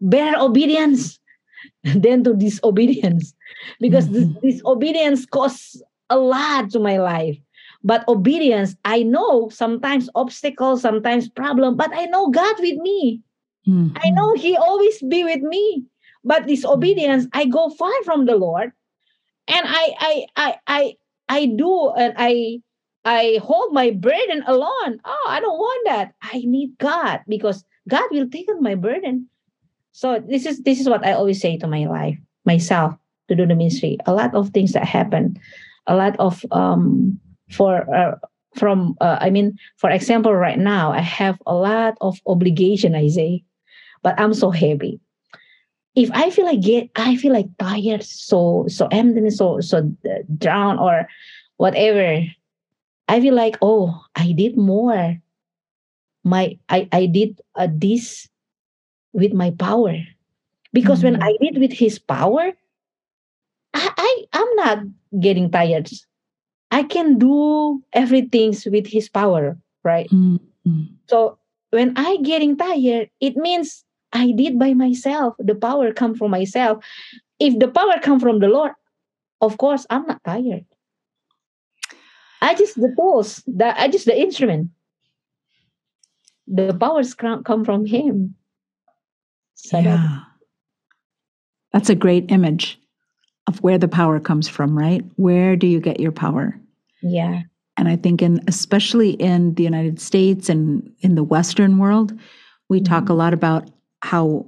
better 0.00 0.38
obedience 0.38 1.18
than 1.84 2.24
to 2.24 2.34
disobedience. 2.34 3.34
Because 3.80 4.08
Mhm. 4.08 4.12
this 4.12 4.28
disobedience 4.42 5.26
costs 5.26 5.82
a 6.10 6.18
lot 6.18 6.70
to 6.70 6.80
my 6.80 6.98
life 6.98 7.38
but 7.86 8.04
obedience 8.08 8.76
i 8.84 9.02
know 9.02 9.48
sometimes 9.48 10.10
obstacles 10.14 10.82
sometimes 10.82 11.30
problem 11.30 11.76
but 11.76 11.90
i 11.94 12.04
know 12.06 12.28
god 12.30 12.56
with 12.60 12.78
me. 12.82 13.22
I 13.96 14.10
Mhm. 14.10 14.14
know 14.14 14.34
he 14.34 14.56
always 14.56 15.02
be 15.02 15.24
with 15.24 15.42
me. 15.42 15.84
But 16.24 16.46
disobedience 16.46 17.26
i 17.32 17.46
go 17.46 17.70
far 17.70 17.94
from 18.04 18.26
the 18.26 18.36
lord 18.36 18.72
and 19.48 19.64
i 19.66 19.84
i 20.00 20.14
i 20.36 20.50
i, 20.66 20.82
I 21.28 21.40
do 21.46 21.90
and 21.96 22.14
i 22.18 22.58
i 23.04 23.38
hold 23.42 23.72
my 23.72 23.90
burden 23.90 24.42
alone. 24.46 24.98
Oh 25.04 25.26
i 25.30 25.40
don't 25.40 25.58
want 25.58 25.82
that. 25.86 26.14
I 26.22 26.42
need 26.44 26.78
god 26.78 27.22
because 27.28 27.64
god 27.88 28.06
will 28.10 28.28
take 28.28 28.48
on 28.50 28.62
my 28.62 28.74
burden. 28.74 29.28
So 29.92 30.18
this 30.20 30.46
is 30.46 30.62
this 30.62 30.80
is 30.80 30.88
what 30.88 31.06
i 31.06 31.12
always 31.12 31.40
say 31.40 31.56
to 31.58 31.66
my 31.66 31.86
life 31.86 32.18
myself 32.44 32.94
to 33.28 33.34
do 33.34 33.46
the 33.46 33.54
ministry. 33.54 33.98
A 34.06 34.14
lot 34.14 34.34
of 34.34 34.50
things 34.50 34.72
that 34.74 34.84
happen 34.86 35.38
a 35.86 35.94
lot 35.96 36.16
of 36.18 36.44
um 36.50 37.18
for 37.50 37.84
uh, 37.94 38.16
from 38.54 38.96
uh, 39.00 39.18
i 39.20 39.30
mean 39.30 39.56
for 39.76 39.90
example 39.90 40.34
right 40.34 40.58
now 40.58 40.90
i 40.92 41.00
have 41.00 41.40
a 41.46 41.54
lot 41.54 41.96
of 42.00 42.18
obligation 42.26 42.94
i 42.94 43.08
say 43.08 43.42
but 44.02 44.18
i'm 44.20 44.32
so 44.34 44.50
heavy. 44.50 45.00
If 45.96 46.10
i 46.12 46.30
feel 46.30 46.44
like 46.46 46.60
get 46.60 46.90
i 46.96 47.16
feel 47.16 47.32
like 47.32 47.48
tired 47.58 48.04
so 48.04 48.66
so 48.68 48.86
empty 48.92 49.30
so 49.30 49.60
so 49.60 49.78
uh, 50.08 50.22
drown 50.38 50.78
or 50.78 51.08
whatever 51.56 52.22
i 53.08 53.20
feel 53.20 53.34
like 53.34 53.56
oh 53.62 53.98
i 54.16 54.32
did 54.32 54.56
more. 54.56 55.16
My 56.24 56.58
i 56.68 56.88
i 56.92 57.06
did 57.06 57.40
uh, 57.54 57.68
this 57.70 58.28
with 59.12 59.32
my 59.32 59.50
power. 59.52 59.96
Because 60.72 61.02
when 61.02 61.16
Mhm. 61.16 61.24
i 61.24 61.32
did 61.40 61.56
with 61.58 61.72
his 61.72 61.98
power 61.98 62.52
I, 63.74 63.88
I 63.96 64.10
i'm 64.34 64.52
not 64.56 64.78
getting 65.20 65.50
tired 65.50 65.88
i 66.70 66.82
can 66.82 67.18
do 67.18 67.82
everything 67.92 68.54
with 68.66 68.86
his 68.86 69.08
power 69.08 69.56
right? 69.84 70.10
Mhm. 70.10 70.88
so 71.08 71.38
when 71.70 71.92
i 71.96 72.16
getting 72.22 72.56
tired 72.56 73.10
it 73.20 73.36
means 73.36 73.84
i 74.12 74.32
did 74.32 74.58
by 74.58 74.72
myself. 74.74 75.34
The 75.38 75.54
power 75.54 75.92
come 75.92 76.14
from 76.14 76.30
myself. 76.30 76.82
If 77.38 77.58
the 77.58 77.68
power 77.68 78.00
come 78.02 78.18
from 78.18 78.38
the 78.40 78.48
lord 78.48 78.72
of 79.40 79.58
course 79.58 79.86
i'm 79.90 80.06
not 80.06 80.22
tired. 80.24 80.64
I 82.42 82.54
just 82.54 82.76
the 82.76 82.92
tools 82.96 83.42
that 83.46 83.76
i 83.78 83.88
just 83.88 84.06
the 84.06 84.18
instrument. 84.18 84.70
The 86.46 86.72
powers 86.74 87.14
come 87.14 87.42
come 87.44 87.64
from 87.64 87.84
him. 87.86 88.34
So 89.54 89.78
Yeah. 89.78 90.20
That's 91.72 91.90
a 91.90 91.94
great 91.98 92.30
image 92.30 92.80
of 93.46 93.62
where 93.62 93.78
the 93.78 93.88
power 93.88 94.18
comes 94.20 94.48
from, 94.48 94.76
right? 94.76 95.04
Where 95.16 95.56
do 95.56 95.66
you 95.66 95.80
get 95.80 96.00
your 96.00 96.12
power? 96.12 96.58
yeah 97.02 97.42
And 97.76 97.88
I 97.88 97.96
think 97.96 98.22
in 98.22 98.40
especially 98.48 99.10
in 99.10 99.54
the 99.54 99.62
United 99.62 100.00
States 100.00 100.48
and 100.48 100.90
in 101.00 101.14
the 101.14 101.22
Western 101.22 101.78
world, 101.78 102.12
we 102.68 102.80
talk 102.80 103.08
a 103.08 103.14
lot 103.14 103.34
about 103.34 103.70
how, 104.02 104.46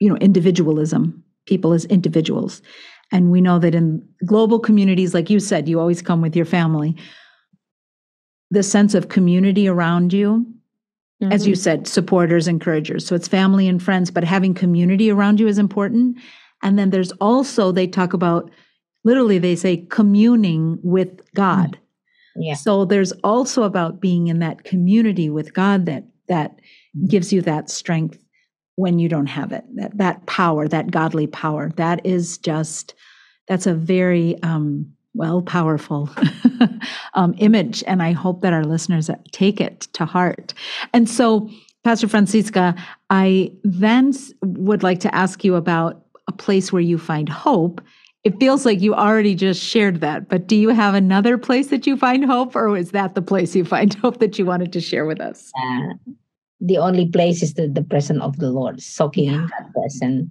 you 0.00 0.08
know, 0.08 0.16
individualism, 0.16 1.22
people 1.46 1.72
as 1.72 1.84
individuals. 1.86 2.62
And 3.12 3.30
we 3.30 3.40
know 3.40 3.58
that 3.58 3.74
in 3.74 4.02
global 4.24 4.58
communities, 4.60 5.12
like 5.12 5.28
you 5.30 5.40
said, 5.40 5.68
you 5.68 5.80
always 5.80 6.02
come 6.02 6.22
with 6.22 6.36
your 6.36 6.46
family. 6.46 6.96
The 8.50 8.62
sense 8.62 8.94
of 8.94 9.08
community 9.08 9.68
around 9.68 10.12
you, 10.12 10.46
as 11.22 11.46
you 11.46 11.54
Mhm. 11.54 11.58
said, 11.58 11.86
supporters, 11.88 12.46
encouragers. 12.48 13.04
So 13.06 13.14
it's 13.14 13.28
family 13.28 13.68
and 13.68 13.82
friends, 13.82 14.10
but 14.10 14.24
having 14.24 14.54
community 14.54 15.10
around 15.10 15.40
you 15.40 15.48
is 15.48 15.58
important. 15.58 16.16
And 16.62 16.78
then 16.78 16.90
there's 16.90 17.12
also, 17.12 17.72
they 17.72 17.86
talk 17.86 18.12
about 18.12 18.50
literally, 19.04 19.38
they 19.38 19.56
say 19.56 19.86
communing 19.90 20.78
with 20.82 21.32
God. 21.34 21.78
yeah 22.36 22.54
So 22.54 22.84
there's 22.84 23.12
also 23.22 23.62
about 23.62 24.00
being 24.00 24.28
in 24.28 24.40
that 24.40 24.64
community 24.64 25.30
with 25.30 25.54
God 25.54 25.86
that 25.86 26.04
that 26.28 26.58
gives 27.06 27.32
you 27.32 27.40
that 27.42 27.70
strength 27.70 28.18
when 28.74 28.98
you 28.98 29.08
don't 29.08 29.26
have 29.28 29.52
it. 29.52 29.64
That 29.76 29.96
that 29.98 30.26
power, 30.26 30.66
that 30.68 30.90
godly 30.90 31.26
power. 31.26 31.70
That 31.76 32.04
is 32.04 32.36
just 32.38 32.94
that's 33.48 33.66
a 33.66 33.74
very 33.74 34.40
um 34.42 34.92
well 35.16 35.40
powerful 35.40 36.10
um, 37.14 37.34
image 37.38 37.82
and 37.86 38.02
i 38.02 38.12
hope 38.12 38.42
that 38.42 38.52
our 38.52 38.64
listeners 38.64 39.10
take 39.32 39.60
it 39.60 39.80
to 39.92 40.04
heart 40.04 40.52
and 40.92 41.08
so 41.08 41.48
pastor 41.84 42.06
francisca 42.06 42.74
i 43.08 43.50
then 43.64 44.12
would 44.42 44.82
like 44.82 45.00
to 45.00 45.14
ask 45.14 45.42
you 45.42 45.54
about 45.54 46.04
a 46.28 46.32
place 46.32 46.72
where 46.72 46.82
you 46.82 46.98
find 46.98 47.28
hope 47.28 47.80
it 48.24 48.40
feels 48.40 48.66
like 48.66 48.80
you 48.80 48.92
already 48.92 49.34
just 49.34 49.62
shared 49.62 50.00
that 50.00 50.28
but 50.28 50.46
do 50.46 50.56
you 50.56 50.70
have 50.70 50.94
another 50.94 51.38
place 51.38 51.68
that 51.68 51.86
you 51.86 51.96
find 51.96 52.24
hope 52.24 52.56
or 52.56 52.76
is 52.76 52.90
that 52.90 53.14
the 53.14 53.22
place 53.22 53.54
you 53.54 53.64
find 53.64 53.94
hope 54.02 54.18
that 54.18 54.38
you 54.38 54.44
wanted 54.44 54.72
to 54.72 54.80
share 54.80 55.06
with 55.06 55.20
us 55.20 55.52
uh, 55.60 56.12
the 56.60 56.78
only 56.78 57.08
place 57.08 57.42
is 57.42 57.54
the, 57.54 57.68
the 57.68 57.82
presence 57.82 58.22
of 58.22 58.38
the 58.38 58.50
Lord, 58.50 58.80
soaking 58.80 59.32
in 59.32 59.46
that 59.46 59.72
presence. 59.74 60.30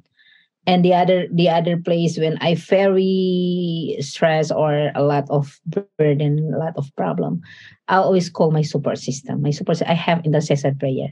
And 0.67 0.83
the 0.83 0.95
other 0.95 1.27
the 1.31 1.47
other 1.47 1.77
place 1.77 2.17
when 2.17 2.39
I 2.41 2.55
very 2.55 3.97
stress 3.99 4.49
or 4.49 4.91
a 4.95 5.03
lot 5.03 5.29
of 5.29 5.59
burden, 5.99 6.51
a 6.51 6.57
lot 6.57 6.73
of 6.75 6.89
problem, 6.95 7.41
I 7.87 7.97
always 7.97 8.31
call 8.31 8.49
my 8.49 8.63
support 8.63 8.97
system. 8.97 9.43
My 9.43 9.51
support 9.51 9.83
I 9.83 9.93
have 9.93 10.25
intercessor 10.25 10.73
prayer. 10.73 11.09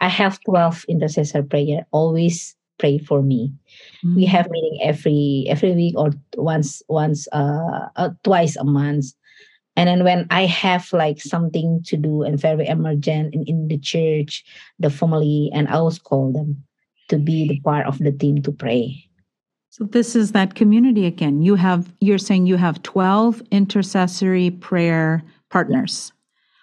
I 0.00 0.08
have 0.08 0.38
12 0.46 0.84
intercessor 0.88 1.42
prayer. 1.42 1.86
Always 1.90 2.54
pray 2.78 2.98
for 2.98 3.20
me. 3.20 3.52
We 4.14 4.26
have 4.26 4.50
meeting 4.50 4.78
every 4.82 5.46
every 5.48 5.72
week 5.74 5.94
or 5.96 6.10
once 6.36 6.82
once 6.88 7.26
uh, 7.32 7.88
uh 7.96 8.10
twice 8.22 8.56
a 8.56 8.64
month 8.64 9.06
and 9.76 9.88
then 9.88 10.04
when 10.04 10.26
i 10.30 10.46
have 10.46 10.92
like 10.92 11.20
something 11.20 11.82
to 11.84 11.96
do 11.96 12.22
and 12.22 12.38
very 12.38 12.66
emergent 12.66 13.34
in, 13.34 13.44
in 13.46 13.68
the 13.68 13.78
church 13.78 14.44
the 14.78 14.90
family 14.90 15.50
and 15.52 15.68
i 15.68 15.72
always 15.72 15.98
call 15.98 16.32
them 16.32 16.62
to 17.08 17.18
be 17.18 17.48
the 17.48 17.60
part 17.60 17.86
of 17.86 17.98
the 17.98 18.12
team 18.12 18.42
to 18.42 18.52
pray 18.52 19.04
So 19.70 19.84
this 19.84 20.14
is 20.14 20.30
that 20.32 20.54
community 20.54 21.04
again. 21.04 21.42
You 21.42 21.56
have 21.56 21.90
you're 21.98 22.22
saying 22.22 22.46
you 22.46 22.56
have 22.56 22.78
12 22.82 23.42
intercessory 23.50 24.50
prayer 24.50 25.22
partners 25.50 26.12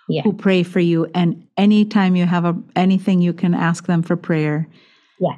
Yeah. 0.07 0.23
who 0.23 0.31
pray 0.31 0.63
for 0.63 0.79
you 0.79 1.07
and 1.13 1.35
anytime 1.57 2.15
you 2.15 2.25
have 2.25 2.45
a, 2.45 2.55
anything 2.75 3.19
you 3.21 3.33
can 3.33 3.53
ask 3.53 3.85
them 3.85 4.01
for 4.01 4.15
prayer. 4.15 4.65
Yeah. 5.19 5.35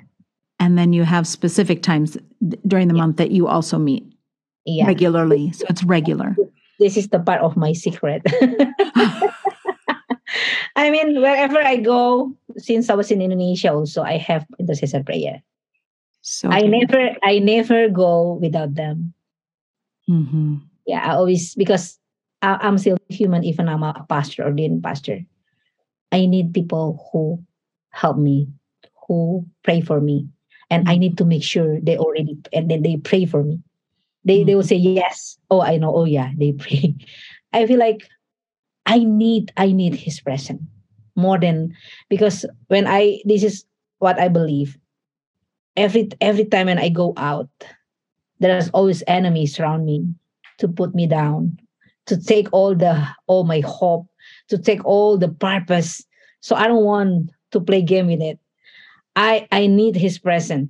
And 0.64 0.80
then 0.80 0.96
you 0.96 1.04
have 1.04 1.28
specific 1.28 1.84
times 1.84 2.16
during 2.66 2.88
the 2.88 2.94
month 2.94 3.18
that 3.18 3.32
you 3.32 3.52
also 3.52 3.78
meet 3.78 4.08
yeah. 4.64 4.88
regularly. 4.88 5.52
So 5.52 5.66
it's 5.68 5.84
regular. 5.84 6.38
this 6.80 6.96
is 6.96 7.10
the 7.10 7.20
part 7.20 7.42
of 7.42 7.58
my 7.60 7.74
secret. 7.74 8.24
I 10.80 10.90
mean 10.90 11.20
wherever 11.22 11.60
i 11.60 11.76
go 11.78 12.34
since 12.58 12.90
i 12.90 12.96
was 12.96 13.12
in 13.12 13.22
indonesia 13.22 13.70
also 13.72 14.02
i 14.02 14.18
have 14.18 14.48
intercessor 14.58 15.04
prayer. 15.04 15.44
So 16.24 16.48
i 16.48 16.62
never 16.64 17.12
i 17.22 17.44
never 17.44 17.92
go 17.92 18.40
without 18.40 18.74
them. 18.74 19.14
Mhm. 20.10 20.64
yeah 20.88 21.04
i 21.04 21.16
always 21.16 21.56
because 21.60 22.00
I, 22.42 22.56
i'm 22.64 22.80
still 22.80 22.98
human 23.12 23.44
even 23.44 23.68
i'm 23.68 23.84
a 23.84 24.06
pastor 24.08 24.48
ordained 24.48 24.82
pastor. 24.82 25.20
I 26.14 26.26
need 26.26 26.54
people 26.54 27.04
who 27.12 27.44
help 27.92 28.16
me 28.18 28.48
who 29.08 29.46
pray 29.64 29.82
for 29.82 30.00
me 30.00 30.32
and 30.70 30.88
i 30.90 30.98
need 30.98 31.18
to 31.18 31.26
make 31.26 31.44
sure 31.44 31.80
they 31.82 31.98
already 31.98 32.38
and 32.54 32.70
then 32.70 32.82
they 32.84 32.98
pray 32.98 33.26
for 33.26 33.44
me 33.44 33.60
They 34.26 34.40
Mm. 34.44 34.46
they 34.48 34.56
will 34.56 34.64
say 34.68 34.80
yes. 34.80 35.38
Oh, 35.52 35.60
I 35.62 35.76
know. 35.78 35.92
Oh 35.96 36.08
yeah, 36.08 36.32
they 36.40 36.54
pray. 36.64 36.96
I 37.52 37.68
feel 37.68 37.80
like 37.80 38.08
I 38.86 39.04
need 39.04 39.52
I 39.58 39.72
need 39.72 39.96
his 39.96 40.20
presence 40.24 40.64
more 41.16 41.36
than 41.40 41.76
because 42.10 42.46
when 42.68 42.88
I 42.88 43.20
this 43.26 43.44
is 43.44 43.66
what 44.00 44.20
I 44.20 44.28
believe. 44.32 44.80
Every 45.76 46.10
every 46.22 46.46
time 46.46 46.68
when 46.68 46.80
I 46.80 46.90
go 46.90 47.14
out, 47.18 47.50
there's 48.40 48.70
always 48.72 49.04
enemies 49.08 49.60
around 49.60 49.86
me 49.86 50.06
to 50.60 50.68
put 50.68 50.94
me 50.94 51.08
down, 51.08 51.58
to 52.06 52.16
take 52.16 52.48
all 52.54 52.76
the 52.76 52.96
all 53.28 53.44
my 53.44 53.60
hope, 53.66 54.08
to 54.50 54.58
take 54.58 54.86
all 54.86 55.18
the 55.18 55.30
purpose. 55.30 56.04
So 56.42 56.56
I 56.56 56.68
don't 56.68 56.86
want 56.86 57.32
to 57.52 57.60
play 57.60 57.82
game 57.82 58.08
with 58.08 58.22
it. 58.22 58.40
I 59.16 59.48
I 59.52 59.68
need 59.68 59.96
his 59.96 60.20
presence. 60.20 60.70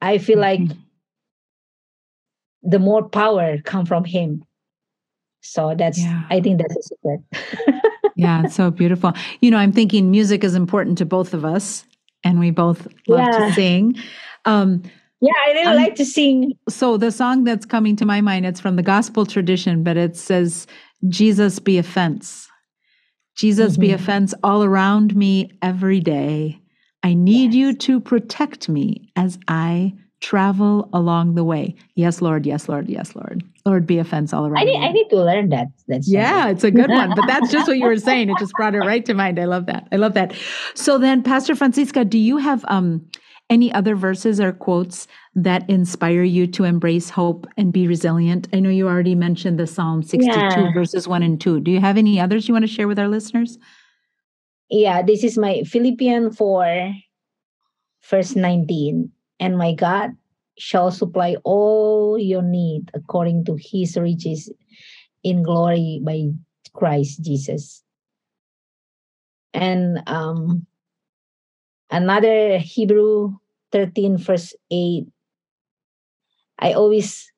I 0.00 0.18
feel 0.18 0.38
like 0.38 0.60
Mhm. 0.60 0.76
the 2.62 2.78
more 2.78 3.08
power 3.08 3.58
come 3.64 3.86
from 3.86 4.04
him. 4.04 4.44
So 5.40 5.74
that's 5.76 5.98
Yeah. 5.98 6.22
I 6.30 6.40
think 6.40 6.58
that's 6.60 6.76
a 6.76 6.82
secret. 6.82 7.20
Yeah, 8.16 8.44
it's 8.44 8.54
so 8.54 8.70
beautiful. 8.70 9.12
You 9.40 9.50
know, 9.50 9.56
I'm 9.56 9.72
thinking 9.72 10.08
music 10.08 10.44
is 10.44 10.54
important 10.54 10.98
to 10.98 11.04
both 11.04 11.34
of 11.34 11.44
us, 11.44 11.84
and 12.22 12.38
we 12.38 12.52
both 12.52 12.86
love 13.08 13.26
to 13.38 13.52
sing. 13.54 13.96
Um, 14.44 14.82
yeah, 15.20 15.32
I 15.48 15.52
really 15.52 15.66
I'm- 15.66 15.76
like 15.76 15.96
to 15.96 16.04
sing. 16.04 16.52
so 16.68 16.96
the 16.96 17.10
song 17.10 17.42
that's 17.42 17.66
coming 17.66 17.96
to 17.96 18.04
my 18.06 18.20
mind, 18.20 18.46
it's 18.46 18.60
from 18.60 18.76
the 18.76 18.84
gospel 18.84 19.26
tradition, 19.26 19.82
but 19.82 19.96
it 19.96 20.16
says, 20.16 20.68
Jesus 21.08 21.58
be 21.58 21.76
a 21.76 21.82
fence. 21.82 22.46
Jesus 23.36 23.76
be 23.76 23.90
a 23.90 23.98
Mhm. 23.98 24.06
fence 24.06 24.34
all 24.44 24.62
around 24.62 25.16
me 25.16 25.50
every 25.60 25.98
day. 25.98 26.60
I 27.04 27.14
need 27.14 27.52
you 27.54 27.74
to 27.74 28.00
protect 28.00 28.68
me 28.68 29.10
as 29.14 29.38
I 29.46 29.92
travel 30.20 30.88
along 30.94 31.34
the 31.34 31.44
way. 31.44 31.74
Yes, 31.96 32.22
Lord. 32.22 32.46
Yes, 32.46 32.66
Lord. 32.66 32.88
Yes, 32.88 33.14
Lord. 33.14 33.44
Lord, 33.66 33.86
be 33.86 33.98
a 33.98 34.04
fence 34.04 34.32
all 34.32 34.46
around 34.46 34.56
I 34.56 34.64
need 34.64 34.80
me. 34.80 34.86
I 34.86 34.92
need 34.92 35.08
to 35.10 35.22
learn 35.22 35.50
that. 35.50 35.68
That's 35.86 36.08
Yeah, 36.10 36.48
it's 36.48 36.64
a 36.64 36.70
good 36.70 36.88
one. 36.88 37.14
But 37.14 37.26
that's 37.26 37.52
just 37.52 37.68
what 37.68 37.76
you 37.76 37.84
were 37.84 37.98
saying. 37.98 38.30
It 38.30 38.38
just 38.38 38.54
brought 38.54 38.74
it 38.74 38.78
right 38.80 39.04
to 39.04 39.12
mind. 39.12 39.38
I 39.38 39.44
love 39.44 39.66
that. 39.66 39.86
I 39.92 39.96
love 39.96 40.14
that. 40.14 40.34
So 40.74 40.96
then, 40.96 41.22
Pastor 41.22 41.54
Francisca, 41.54 42.06
do 42.06 42.16
you 42.16 42.38
have 42.38 42.64
um, 42.68 43.06
any 43.50 43.70
other 43.74 43.94
verses 43.94 44.40
or 44.40 44.52
quotes 44.52 45.06
that 45.34 45.68
inspire 45.68 46.22
you 46.22 46.46
to 46.48 46.64
embrace 46.64 47.10
hope 47.10 47.46
and 47.58 47.70
be 47.70 47.86
resilient? 47.86 48.48
I 48.54 48.60
know 48.60 48.70
you 48.70 48.88
already 48.88 49.14
mentioned 49.14 49.58
the 49.58 49.66
Psalm 49.66 50.02
62, 50.02 50.30
Yeah. 50.30 50.72
verses 50.72 51.06
1 51.06 51.22
and 51.22 51.38
2. 51.38 51.60
Do 51.60 51.70
you 51.70 51.80
have 51.80 51.98
any 51.98 52.18
others 52.18 52.48
you 52.48 52.54
want 52.54 52.62
to 52.62 52.72
share 52.72 52.88
with 52.88 52.98
our 52.98 53.08
listeners? 53.08 53.58
Yeah, 54.74 55.02
this 55.02 55.22
is 55.22 55.38
my 55.38 55.62
Philippian 55.62 56.32
4, 56.32 56.92
verse 58.10 58.34
19. 58.34 59.10
And 59.38 59.56
my 59.56 59.72
God 59.72 60.10
shall 60.58 60.90
supply 60.90 61.36
all 61.44 62.18
your 62.18 62.42
need 62.42 62.90
according 62.92 63.44
to 63.44 63.56
his 63.58 63.96
riches 63.96 64.50
in 65.22 65.42
glory 65.42 66.00
by 66.02 66.30
Christ 66.74 67.22
Jesus. 67.22 67.82
And 69.52 70.02
um 70.08 70.66
another 71.90 72.58
Hebrew 72.58 73.38
13 73.70 74.18
verse 74.18 74.54
8. 74.70 75.06
I 76.58 76.72
always 76.72 77.30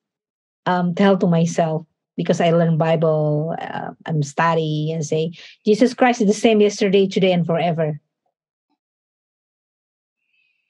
um 0.65 0.95
tell 0.95 1.17
to 1.17 1.27
myself 1.27 1.85
because 2.17 2.41
I 2.41 2.49
learn 2.49 2.77
Bible, 2.77 3.55
uh, 3.61 3.91
I'm 4.05 4.23
studying 4.23 4.91
and 4.91 5.05
say, 5.05 5.31
Jesus 5.65 5.93
Christ 5.93 6.19
is 6.19 6.27
the 6.27 6.33
same 6.33 6.59
yesterday, 6.59 7.07
today, 7.07 7.31
and 7.31 7.45
forever. 7.45 8.01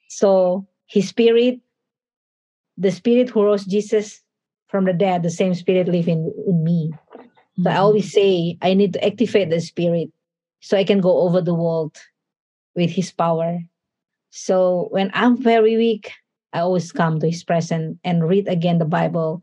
So 0.08 0.68
his 0.86 1.08
spirit, 1.08 1.60
the 2.76 2.92
spirit 2.92 3.30
who 3.30 3.42
rose 3.42 3.64
Jesus 3.64 4.22
from 4.68 4.84
the 4.84 4.92
dead, 4.92 5.22
the 5.22 5.30
same 5.30 5.54
spirit 5.54 5.88
live 5.88 6.06
in, 6.06 6.32
in 6.46 6.62
me. 6.62 6.92
So 7.62 7.70
I 7.70 7.76
always 7.76 8.12
say 8.12 8.56
I 8.62 8.74
need 8.74 8.92
to 8.92 9.04
activate 9.04 9.50
the 9.50 9.60
spirit 9.60 10.10
so 10.60 10.76
I 10.76 10.84
can 10.84 11.00
go 11.00 11.22
over 11.22 11.40
the 11.40 11.54
world 11.54 11.96
with 12.76 12.90
his 12.90 13.10
power. 13.10 13.58
So 14.30 14.88
when 14.90 15.10
I'm 15.14 15.42
very 15.42 15.76
weak, 15.76 16.12
I 16.52 16.60
always 16.60 16.92
come 16.92 17.18
to 17.20 17.30
his 17.30 17.42
presence 17.42 17.98
and 18.04 18.28
read 18.28 18.48
again 18.48 18.78
the 18.78 18.84
Bible. 18.84 19.42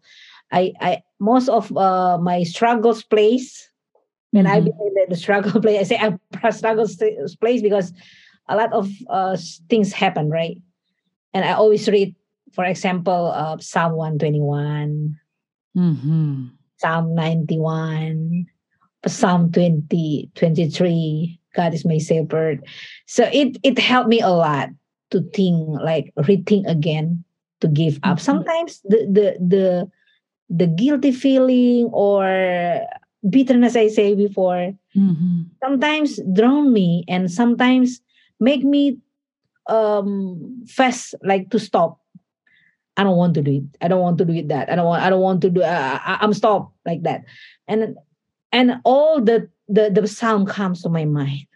I, 0.51 0.74
I 0.80 1.03
most 1.20 1.49
of 1.49 1.76
uh, 1.78 2.18
my 2.18 2.43
struggles 2.43 3.03
place 3.03 3.70
when 4.32 4.47
I 4.47 4.59
Mhm. 4.59 4.66
begin 4.66 5.05
the, 5.09 5.16
struggle 5.16 5.61
place. 5.63 5.80
I 5.80 5.84
say 5.84 5.97
I 5.99 6.49
struggle 6.51 6.88
place 7.39 7.61
because 7.61 7.93
a 8.47 8.55
lot 8.55 8.74
of 8.74 8.89
uh, 9.09 9.38
things 9.70 9.93
happen, 9.93 10.30
right? 10.30 10.57
And 11.34 11.45
I 11.45 11.53
always 11.53 11.88
read, 11.88 12.16
for 12.53 12.66
example, 12.66 13.32
uh, 13.34 13.57
Psalm 13.59 13.93
121, 13.95 15.16
Mhm. 15.76 16.51
Psalm 16.78 17.16
91, 17.16 18.45
Psalm 19.07 19.51
20, 19.51 20.32
23. 20.36 21.39
God 21.55 21.74
is 21.74 21.86
my 21.86 21.97
shepherd. 21.97 22.63
So 23.07 23.30
it 23.32 23.57
it 23.63 23.80
helped 23.80 24.09
me 24.09 24.20
a 24.20 24.30
lot 24.30 24.70
to 25.11 25.22
think, 25.32 25.80
like 25.80 26.11
rethink 26.20 26.68
again, 26.68 27.24
to 27.61 27.68
give 27.68 27.99
up. 28.03 28.18
Mhm. 28.18 28.22
Sometimes 28.22 28.82
the 28.84 29.07
the 29.07 29.28
the 29.39 29.66
the 30.50 30.68
guilty 30.68 31.12
feeling 31.12 31.89
or 31.91 32.82
bitterness 33.30 33.76
I 33.76 33.88
say 33.88 34.14
before, 34.16 34.74
Mhm. 34.96 35.50
sometimes 35.64 36.20
drown 36.34 36.72
me 36.74 37.04
and 37.08 37.32
sometimes 37.32 38.02
make 38.39 38.64
me 38.64 39.00
um 39.68 40.64
fast 40.68 41.16
like 41.24 41.50
to 41.50 41.60
stop. 41.60 42.00
I 42.98 43.04
don't 43.04 43.18
want 43.18 43.34
to 43.36 43.41
do 43.41 43.52
it. 43.60 43.64
I 43.82 43.88
don't 43.89 44.02
want 44.02 44.18
to 44.20 44.26
do 44.26 44.34
it 44.34 44.48
that. 44.50 44.70
I 44.72 44.76
don't 44.76 44.86
want 44.86 45.04
I 45.04 45.10
don't 45.10 45.22
want 45.22 45.41
to 45.41 45.50
do 45.50 45.62
uh, 45.64 46.00
I, 46.02 46.18
I'm 46.22 46.34
stop 46.34 46.72
like 46.86 47.04
that. 47.04 47.26
And 47.68 47.98
and 48.52 48.80
all 48.86 49.20
the 49.22 49.50
the 49.68 49.89
the 49.89 50.08
sound 50.08 50.48
comes 50.48 50.84
to 50.84 50.89
my 50.89 51.04
mind. 51.06 51.48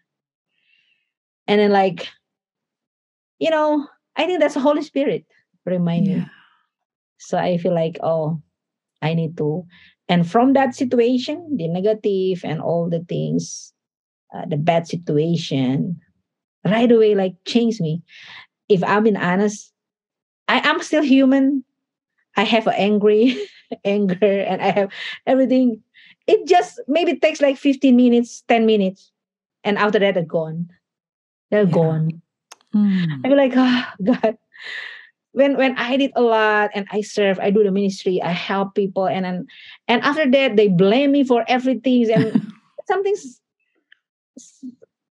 And 1.48 1.60
then 1.62 1.72
like 1.72 2.10
you 3.40 3.50
know, 3.50 3.88
I 4.16 4.26
think 4.26 4.40
that's 4.42 4.56
the 4.56 4.60
Holy 4.60 4.82
Spirit 4.84 5.26
remind 5.66 6.08
Yeah. 6.08 6.16
me. 6.20 6.26
So 7.20 7.38
I 7.38 7.58
feel 7.58 7.74
like 7.76 8.00
oh, 8.04 8.42
I 9.02 9.14
need 9.14 9.38
to 9.38 9.66
and 10.10 10.30
from 10.30 10.54
that 10.54 10.74
situation, 10.76 11.56
the 11.58 11.68
negative 11.68 12.42
and 12.44 12.60
all 12.62 12.90
the 12.90 13.00
things, 13.08 13.74
uh, 14.34 14.46
the 14.48 14.58
bad 14.58 14.88
situation, 14.88 16.00
right 16.66 16.92
away 16.92 17.16
like 17.16 17.36
change 17.46 17.80
me. 17.80 18.02
If 18.70 18.84
I'm 18.84 19.04
being 19.04 19.18
honest, 19.18 19.72
I 20.48 20.68
am 20.68 20.82
still 20.82 21.04
human. 21.04 21.64
I 22.38 22.44
have 22.44 22.68
an 22.68 22.74
angry 22.76 23.38
anger 23.86 24.18
and 24.42 24.62
I 24.62 24.72
have 24.72 24.92
everything. 25.28 25.82
It 26.28 26.48
just 26.48 26.80
maybe 26.88 27.18
takes 27.20 27.42
like 27.42 27.58
15 27.58 27.96
minutes, 27.96 28.44
10 28.48 28.66
minutes. 28.66 29.12
And 29.64 29.78
after 29.78 30.00
that, 30.00 30.16
they're 30.16 30.24
gone. 30.26 30.70
They're 31.52 31.66
Yeah. 31.66 31.72
gone. 31.72 32.22
Mm. 32.76 33.22
I'm 33.26 33.32
like, 33.32 33.54
oh, 33.56 33.84
God. 34.04 34.38
When 35.32 35.58
when 35.58 35.78
I 35.78 35.98
did 35.98 36.12
a 36.16 36.22
lot 36.22 36.72
and 36.74 36.88
I 36.92 37.02
serve, 37.02 37.40
I 37.40 37.52
do 37.52 37.64
the 37.64 37.72
ministry, 37.72 38.22
I 38.22 38.32
help 38.32 38.74
people, 38.74 39.08
and 39.08 39.26
then 39.26 39.48
and 39.88 40.02
after 40.02 40.30
that 40.30 40.56
they 40.56 40.68
blame 40.68 41.12
me 41.12 41.24
for 41.24 41.46
everything 41.48 42.10
and 42.12 42.54
something's 42.88 43.40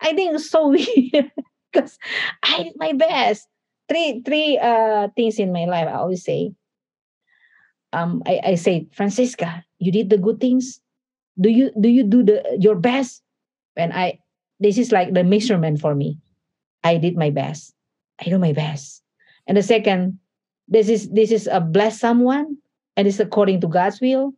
I 0.00 0.12
think 0.14 0.38
so 0.38 0.68
weird 0.74 1.32
because 1.72 1.98
I 2.42 2.64
did 2.64 2.74
my 2.76 2.92
best. 2.92 3.48
Three 3.88 4.22
three 4.24 4.58
uh 4.58 5.08
things 5.16 5.38
in 5.38 5.52
my 5.52 5.64
life 5.64 5.88
I 5.88 6.00
always 6.00 6.24
say. 6.24 6.54
Um 7.92 8.22
I, 8.26 8.40
I 8.44 8.54
say, 8.54 8.88
Francisca, 8.92 9.64
you 9.78 9.92
did 9.92 10.10
the 10.10 10.18
good 10.18 10.40
things. 10.40 10.80
Do 11.40 11.50
you 11.50 11.70
do 11.78 11.88
you 11.88 12.04
do 12.04 12.22
the 12.22 12.40
your 12.58 12.76
best? 12.76 13.22
And 13.76 13.92
I 13.92 14.20
this 14.60 14.78
is 14.78 14.92
like 14.92 15.12
the 15.12 15.24
measurement 15.24 15.80
for 15.80 15.94
me. 15.94 16.18
I 16.84 16.96
did 16.96 17.16
my 17.16 17.30
best. 17.30 17.74
I 18.20 18.30
do 18.30 18.38
my 18.38 18.52
best. 18.52 19.03
And 19.46 19.56
the 19.56 19.62
second, 19.62 20.18
this 20.68 20.88
is 20.88 21.10
this 21.10 21.30
is 21.30 21.46
a 21.46 21.60
bless 21.60 22.00
someone 22.00 22.56
and 22.96 23.06
it's 23.06 23.20
according 23.20 23.60
to 23.60 23.68
God's 23.68 24.00
will. 24.00 24.32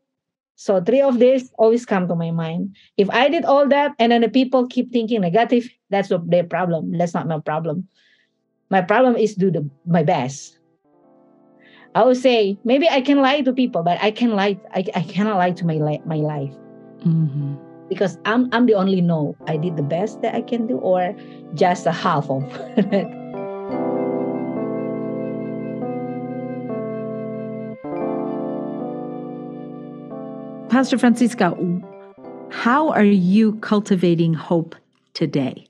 So 0.56 0.80
three 0.80 1.02
of 1.02 1.18
these 1.18 1.52
always 1.58 1.84
come 1.84 2.08
to 2.08 2.16
my 2.16 2.30
mind. 2.30 2.74
If 2.96 3.10
I 3.10 3.28
did 3.28 3.44
all 3.44 3.68
that 3.68 3.92
and 3.98 4.10
then 4.10 4.22
the 4.22 4.28
people 4.28 4.66
keep 4.66 4.90
thinking 4.90 5.20
negative, 5.20 5.68
that's 5.90 6.08
the- 6.08 6.24
their 6.26 6.44
problem. 6.44 6.96
That's 6.96 7.12
not 7.14 7.28
my 7.28 7.38
problem. 7.38 7.86
My 8.70 8.80
problem 8.80 9.14
is 9.16 9.34
do 9.36 9.50
the 9.50 9.68
my 9.86 10.02
best. 10.02 10.58
I 11.94 12.04
would 12.04 12.16
say 12.16 12.58
maybe 12.64 12.88
I 12.88 13.00
can 13.00 13.20
lie 13.22 13.40
to 13.42 13.52
people, 13.52 13.82
but 13.82 13.98
I 14.02 14.10
can 14.10 14.34
lie. 14.34 14.58
I, 14.74 14.84
I 14.94 15.02
cannot 15.02 15.36
lie 15.38 15.52
to 15.52 15.64
my 15.64 15.76
li- 15.80 16.02
my 16.04 16.16
life 16.20 16.52
Mhm. 17.06 17.56
because 17.88 18.18
I'm 18.24 18.48
I'm 18.52 18.66
the 18.66 18.74
only 18.74 19.00
know 19.00 19.36
I 19.46 19.56
did 19.56 19.76
the 19.76 19.86
best 19.86 20.20
that 20.22 20.34
I 20.34 20.42
can 20.42 20.66
do 20.66 20.76
or 20.78 21.14
just 21.54 21.86
a 21.86 21.92
half 21.92 22.28
of. 22.28 22.42
Pastor 30.76 31.00
Francisca, 31.00 31.56
how 32.52 32.92
are 32.92 33.08
you 33.08 33.56
cultivating 33.64 34.34
hope 34.34 34.76
today? 35.16 35.64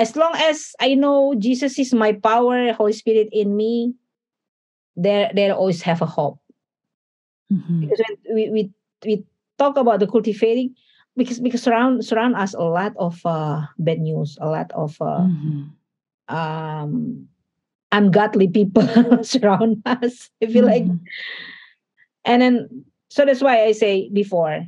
as 0.00 0.16
long 0.16 0.32
as 0.40 0.72
I 0.80 0.94
know 0.94 1.34
Jesus 1.36 1.78
is 1.78 1.92
my 1.92 2.16
power, 2.16 2.72
Holy 2.72 2.94
Spirit 2.96 3.28
in 3.30 3.52
me, 3.60 3.92
there 4.96 5.28
there 5.36 5.52
always 5.52 5.82
have 5.82 6.00
a 6.00 6.08
hope. 6.08 6.40
mm-hmm. 7.52 7.80
because 7.84 8.00
when 8.00 8.16
we, 8.32 8.48
we 8.48 8.62
we 9.04 9.24
talk 9.58 9.76
about 9.76 10.00
the 10.00 10.08
cultivating 10.08 10.72
because 11.12 11.44
because 11.44 11.60
surround 11.60 12.00
surround 12.00 12.32
us 12.32 12.56
a 12.56 12.64
lot 12.64 12.96
of 12.96 13.20
uh, 13.28 13.68
bad 13.76 14.00
news, 14.00 14.40
a 14.40 14.48
lot 14.48 14.72
of 14.72 14.96
uh, 15.04 15.28
mm-hmm. 15.28 15.68
um, 16.32 17.28
ungodly 17.92 18.48
people 18.48 18.88
surround 19.20 19.84
us. 19.84 20.32
I 20.40 20.48
feel 20.48 20.64
mm-hmm. 20.64 20.88
like, 20.88 21.04
and 22.24 22.40
then 22.40 22.87
so 23.08 23.24
that's 23.24 23.42
why 23.42 23.64
I 23.64 23.72
say 23.72 24.08
before, 24.12 24.66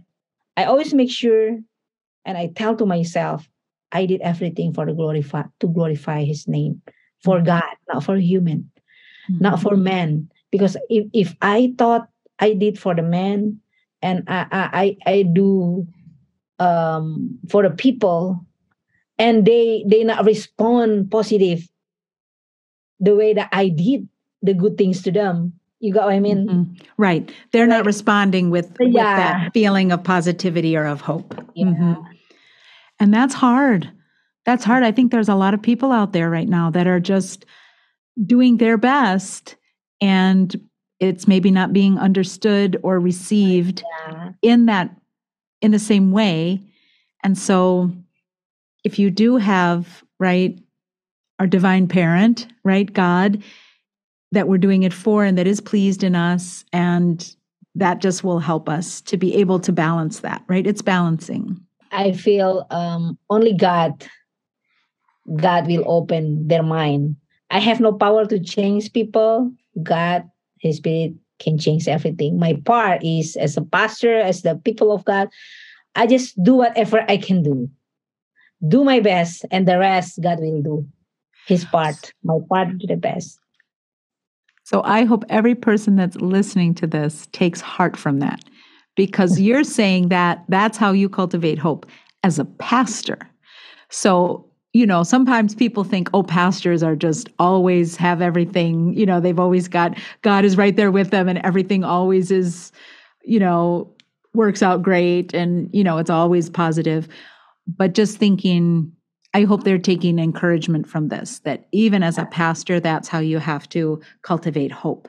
I 0.57 0.64
always 0.64 0.95
make 0.95 1.11
sure, 1.11 1.59
and 2.24 2.38
I 2.38 2.49
tell 2.55 2.76
to 2.76 2.86
myself, 2.86 3.49
I 3.93 4.07
did 4.07 4.20
everything 4.20 4.72
for 4.72 4.86
the 4.86 4.93
glorify 4.93 5.45
to 5.61 5.66
glorify 5.68 6.24
His 6.24 6.47
name, 6.47 6.82
for 7.22 7.36
mm-hmm. 7.36 7.47
God, 7.47 7.76
not 7.93 8.05
for 8.05 8.16
human, 8.16 8.70
mm-hmm. 9.30 9.43
not 9.43 9.61
for 9.61 9.76
man. 9.76 10.30
Because 10.51 10.76
if 10.88 11.07
if 11.12 11.34
I 11.43 11.74
thought 11.78 12.09
I 12.38 12.55
did 12.55 12.78
for 12.78 12.95
the 12.95 13.03
man, 13.03 13.61
and 14.03 14.24
I 14.26 14.97
I 15.07 15.11
I 15.11 15.22
do 15.22 15.86
um, 16.59 17.38
for 17.49 17.62
the 17.62 17.70
people 17.70 18.45
and 19.20 19.45
they 19.45 19.84
they 19.86 20.03
not 20.03 20.24
respond 20.24 21.11
positive 21.11 21.68
the 23.01 23.14
way 23.14 23.34
that 23.34 23.49
I 23.53 23.68
did 23.68 24.09
the 24.43 24.55
good 24.55 24.78
things 24.78 25.03
to 25.03 25.12
them. 25.12 25.59
You 25.81 25.95
got 25.95 26.05
what 26.05 26.14
I 26.14 26.20
mean? 26.20 26.47
Mm-hmm. 26.47 26.85
Right. 26.99 27.33
They're 27.53 27.66
like, 27.66 27.78
not 27.78 27.87
responding 27.87 28.51
with, 28.51 28.76
with 28.78 28.93
that 28.95 29.53
feeling 29.55 29.93
of 29.93 30.05
positivity 30.05 30.76
or 30.76 30.85
of 30.85 31.01
hope. 31.01 31.35
Yeah. 31.55 31.66
Mm-hmm. 31.66 32.03
And 33.01 33.14
that's 33.14 33.35
hard. 33.35 33.91
That's 34.45 34.64
hard. 34.64 34.83
I 34.83 34.93
think 34.93 35.11
there's 35.11 35.28
a 35.28 35.35
lot 35.35 35.55
of 35.55 35.62
people 35.62 35.91
out 35.91 36.12
there 36.12 36.28
right 36.28 36.49
now 36.49 36.70
that 36.70 36.87
are 36.87 37.01
just 37.01 37.47
doing 38.26 38.59
their 38.59 38.76
best 38.76 39.57
and 40.03 40.55
it's 40.99 41.26
maybe 41.26 41.51
not 41.51 41.72
being 41.72 41.99
understood 41.99 42.78
or 42.83 43.01
received 43.01 43.83
yeah. 44.09 44.33
in 44.43 44.66
that 44.66 44.95
in 45.62 45.70
the 45.70 45.78
same 45.78 46.12
way. 46.12 46.61
And 47.22 47.37
so 47.37 47.91
if 48.85 48.99
you 48.99 49.11
do 49.11 49.37
have, 49.37 50.05
right, 50.18 50.59
our 51.39 51.47
divine 51.47 51.89
parent, 51.89 52.47
right, 52.64 52.91
God, 52.91 53.43
that 54.33 54.49
we're 54.49 54.59
doing 54.59 54.83
it 54.83 54.93
for 54.93 55.24
and 55.24 55.37
that 55.39 55.47
is 55.47 55.61
pleased 55.61 56.03
in 56.03 56.14
us, 56.14 56.64
and 56.72 57.35
that 57.74 58.01
just 58.01 58.24
will 58.24 58.39
help 58.39 58.68
us 58.68 59.01
to 59.03 59.16
be 59.16 59.35
able 59.37 59.61
to 59.61 59.72
balance 59.72 60.20
that, 60.20 60.43
right? 60.49 60.66
It's 60.66 60.83
balancing. 60.83 61.61
I 61.93 62.12
feel 62.12 62.66
um, 62.70 63.18
only 63.28 63.53
God, 63.53 64.07
God 65.37 65.66
will 65.66 65.85
open 65.87 66.47
their 66.49 66.62
mind. 66.62 67.16
I 67.51 67.59
have 67.59 67.81
no 67.81 67.93
power 67.93 68.26
to 68.26 68.39
change 68.39 68.93
people. 68.93 69.53
God, 69.83 70.28
His 70.61 70.76
Spirit 70.76 71.14
can 71.41 71.59
change 71.59 71.89
everything. 71.89 72.39
My 72.39 72.55
part 72.64 73.03
is 73.03 73.37
as 73.37 73.57
a 73.57 73.62
pastor, 73.62 74.18
as 74.18 74.43
the 74.43 74.57
people 74.57 74.93
of 74.93 75.05
God, 75.05 75.28
I 75.97 76.07
just 76.07 76.41
do 76.43 76.55
whatever 76.55 77.05
I 77.09 77.16
can 77.16 77.43
do. 77.43 77.68
Do 78.68 78.85
my 78.85 79.01
best, 79.01 79.47
and 79.51 79.66
the 79.66 79.78
rest 79.78 80.20
God 80.20 80.39
will 80.39 80.62
do 80.62 80.87
his 81.47 81.64
part. 81.64 82.12
My 82.22 82.39
part 82.49 82.78
to 82.78 82.87
the 82.87 82.97
best. 82.97 83.39
So 84.71 84.83
I 84.85 85.03
hope 85.03 85.25
every 85.29 85.57
person 85.57 85.97
that's 85.97 86.14
listening 86.18 86.75
to 86.77 86.87
this 86.87 87.27
takes 87.33 87.61
heart 87.61 87.97
from 87.97 88.21
that 88.21 88.45
because 88.95 89.41
you're 89.47 89.64
saying 89.64 90.11
that 90.11 90.45
that's 90.49 90.79
how 90.79 90.93
you 90.93 91.09
cultivate 91.09 91.59
hope 91.59 91.87
as 92.23 92.39
a 92.39 92.45
pastor. 92.45 93.18
So, 93.89 94.49
you 94.73 94.87
know, 94.87 95.03
sometimes 95.03 95.57
people 95.57 95.83
think, 95.83 96.09
oh, 96.14 96.23
pastors 96.23 96.85
are 96.85 96.95
just 96.95 97.29
always 97.41 97.97
have 97.97 98.23
everything, 98.23 98.95
you 98.95 99.05
know, 99.05 99.18
they've 99.18 99.41
always 99.41 99.66
got 99.66 99.99
God 100.23 100.45
is 100.45 100.57
right 100.57 100.77
there 100.77 100.93
with 100.93 101.11
them 101.11 101.29
and 101.29 101.39
everything 101.39 101.83
always 101.83 102.31
is, 102.31 102.71
you 103.25 103.41
know, 103.41 103.93
works 104.35 104.62
out 104.62 104.83
great 104.83 105.35
and 105.35 105.68
you 105.73 105.83
know 105.83 105.99
it's 105.99 106.09
always 106.09 106.49
positive 106.49 107.09
but 107.66 107.95
just 107.95 108.16
thinking 108.16 108.93
i 109.35 109.43
hope 109.43 109.64
they're 109.64 109.78
taking 109.78 110.18
encouragement 110.18 110.89
from 110.89 111.09
this 111.09 111.41
that 111.41 111.66
even 111.72 112.03
as 112.03 112.18
a 112.18 112.26
pastor 112.26 112.81
that's 112.81 113.09
how 113.09 113.18
you 113.18 113.39
have 113.39 113.68
to 113.68 114.01
cultivate 114.22 114.72
hope. 114.72 115.09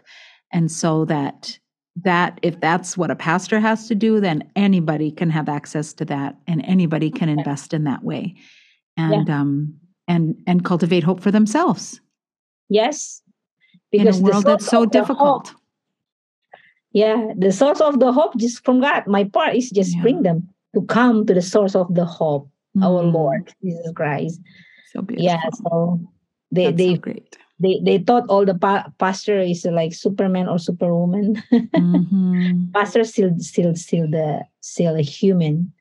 And 0.51 0.72
so 0.72 1.05
that 1.05 1.57
that 2.03 2.39
if 2.41 2.59
that's 2.59 2.97
what 2.97 3.11
a 3.11 3.15
pastor 3.15 3.59
has 3.59 3.88
to 3.88 3.95
do 3.95 4.19
then 4.19 4.49
anybody 4.55 5.11
can 5.11 5.30
have 5.30 5.49
access 5.49 5.93
to 5.93 6.05
that 6.05 6.36
and 6.47 6.63
anybody 6.65 7.09
can 7.09 7.30
invest 7.30 7.74
in 7.74 7.84
that 7.86 8.03
way. 8.03 8.36
And 8.97 9.28
yeah. 9.28 9.39
um 9.39 9.74
and 10.07 10.36
and 10.47 10.63
cultivate 10.65 11.03
hope 11.03 11.22
for 11.22 11.32
themselves. 11.32 12.01
Yes. 12.69 13.22
Because 13.91 14.19
in 14.19 14.26
a 14.26 14.30
world 14.30 14.45
that's 14.45 14.65
so 14.65 14.86
difficult. 14.86 15.53
yeah 16.93 17.34
the 17.38 17.51
source 17.51 17.82
of 17.82 17.99
the 17.99 18.11
hope 18.11 18.36
just 18.38 18.63
from 18.65 18.82
god. 18.82 19.07
My 19.07 19.24
part 19.24 19.55
is 19.55 19.69
just 19.69 19.95
yeah. 19.95 20.01
bring 20.01 20.24
them 20.24 20.49
to 20.76 20.82
come 20.84 21.26
to 21.26 21.34
the 21.34 21.41
source 21.41 21.76
of 21.76 21.93
the 21.95 22.05
hope 22.05 22.50
mm. 22.76 22.84
our 22.84 23.03
lord 23.03 23.53
jesus 23.63 23.91
christ 23.95 24.39
so 24.91 25.01
beautiful. 25.01 25.26
yeah 25.26 25.41
so 25.63 25.99
they 26.51 26.65
That's 26.65 26.78
they 26.78 26.95
so 26.95 27.01
great 27.01 27.38
they 27.59 27.80
they 27.84 27.97
thought 27.99 28.28
all 28.28 28.45
the 28.45 28.55
pa- 28.55 28.91
pastor 28.97 29.39
is 29.39 29.65
like 29.65 29.93
superman 29.93 30.49
or 30.49 30.57
superwoman 30.57 31.41
mm-hmm. 31.51 32.72
pastor 32.74 33.03
still 33.03 33.32
still 33.39 33.76
still 33.76 34.09
the 34.09 34.41
still 34.61 34.95
a 34.95 35.01
human 35.01 35.72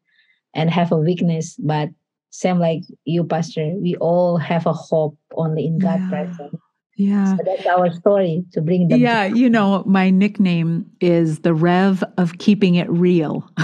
and 0.55 0.71
have 0.71 0.93
a 0.93 0.97
weakness 0.97 1.57
but 1.59 1.89
same 2.31 2.59
like 2.59 2.83
you 3.05 3.25
pastor 3.25 3.75
we 3.81 3.97
all 3.97 4.37
have 4.37 4.67
a 4.67 4.73
hope 4.73 5.19
only 5.35 5.67
in 5.67 5.79
god 5.79 6.01
yeah. 6.01 6.09
presence 6.09 6.61
yeah. 7.01 7.35
So 7.35 7.43
that's 7.47 7.65
our 7.65 7.91
story 7.95 8.45
to 8.53 8.61
bring 8.61 8.89
them. 8.89 9.01
Yeah, 9.01 9.25
you 9.25 9.49
know, 9.49 9.83
my 9.87 10.11
nickname 10.11 10.85
is 11.01 11.39
the 11.39 11.55
Rev 11.55 12.05
of 12.19 12.37
keeping 12.37 12.75
it 12.75 12.91
real. 12.91 13.51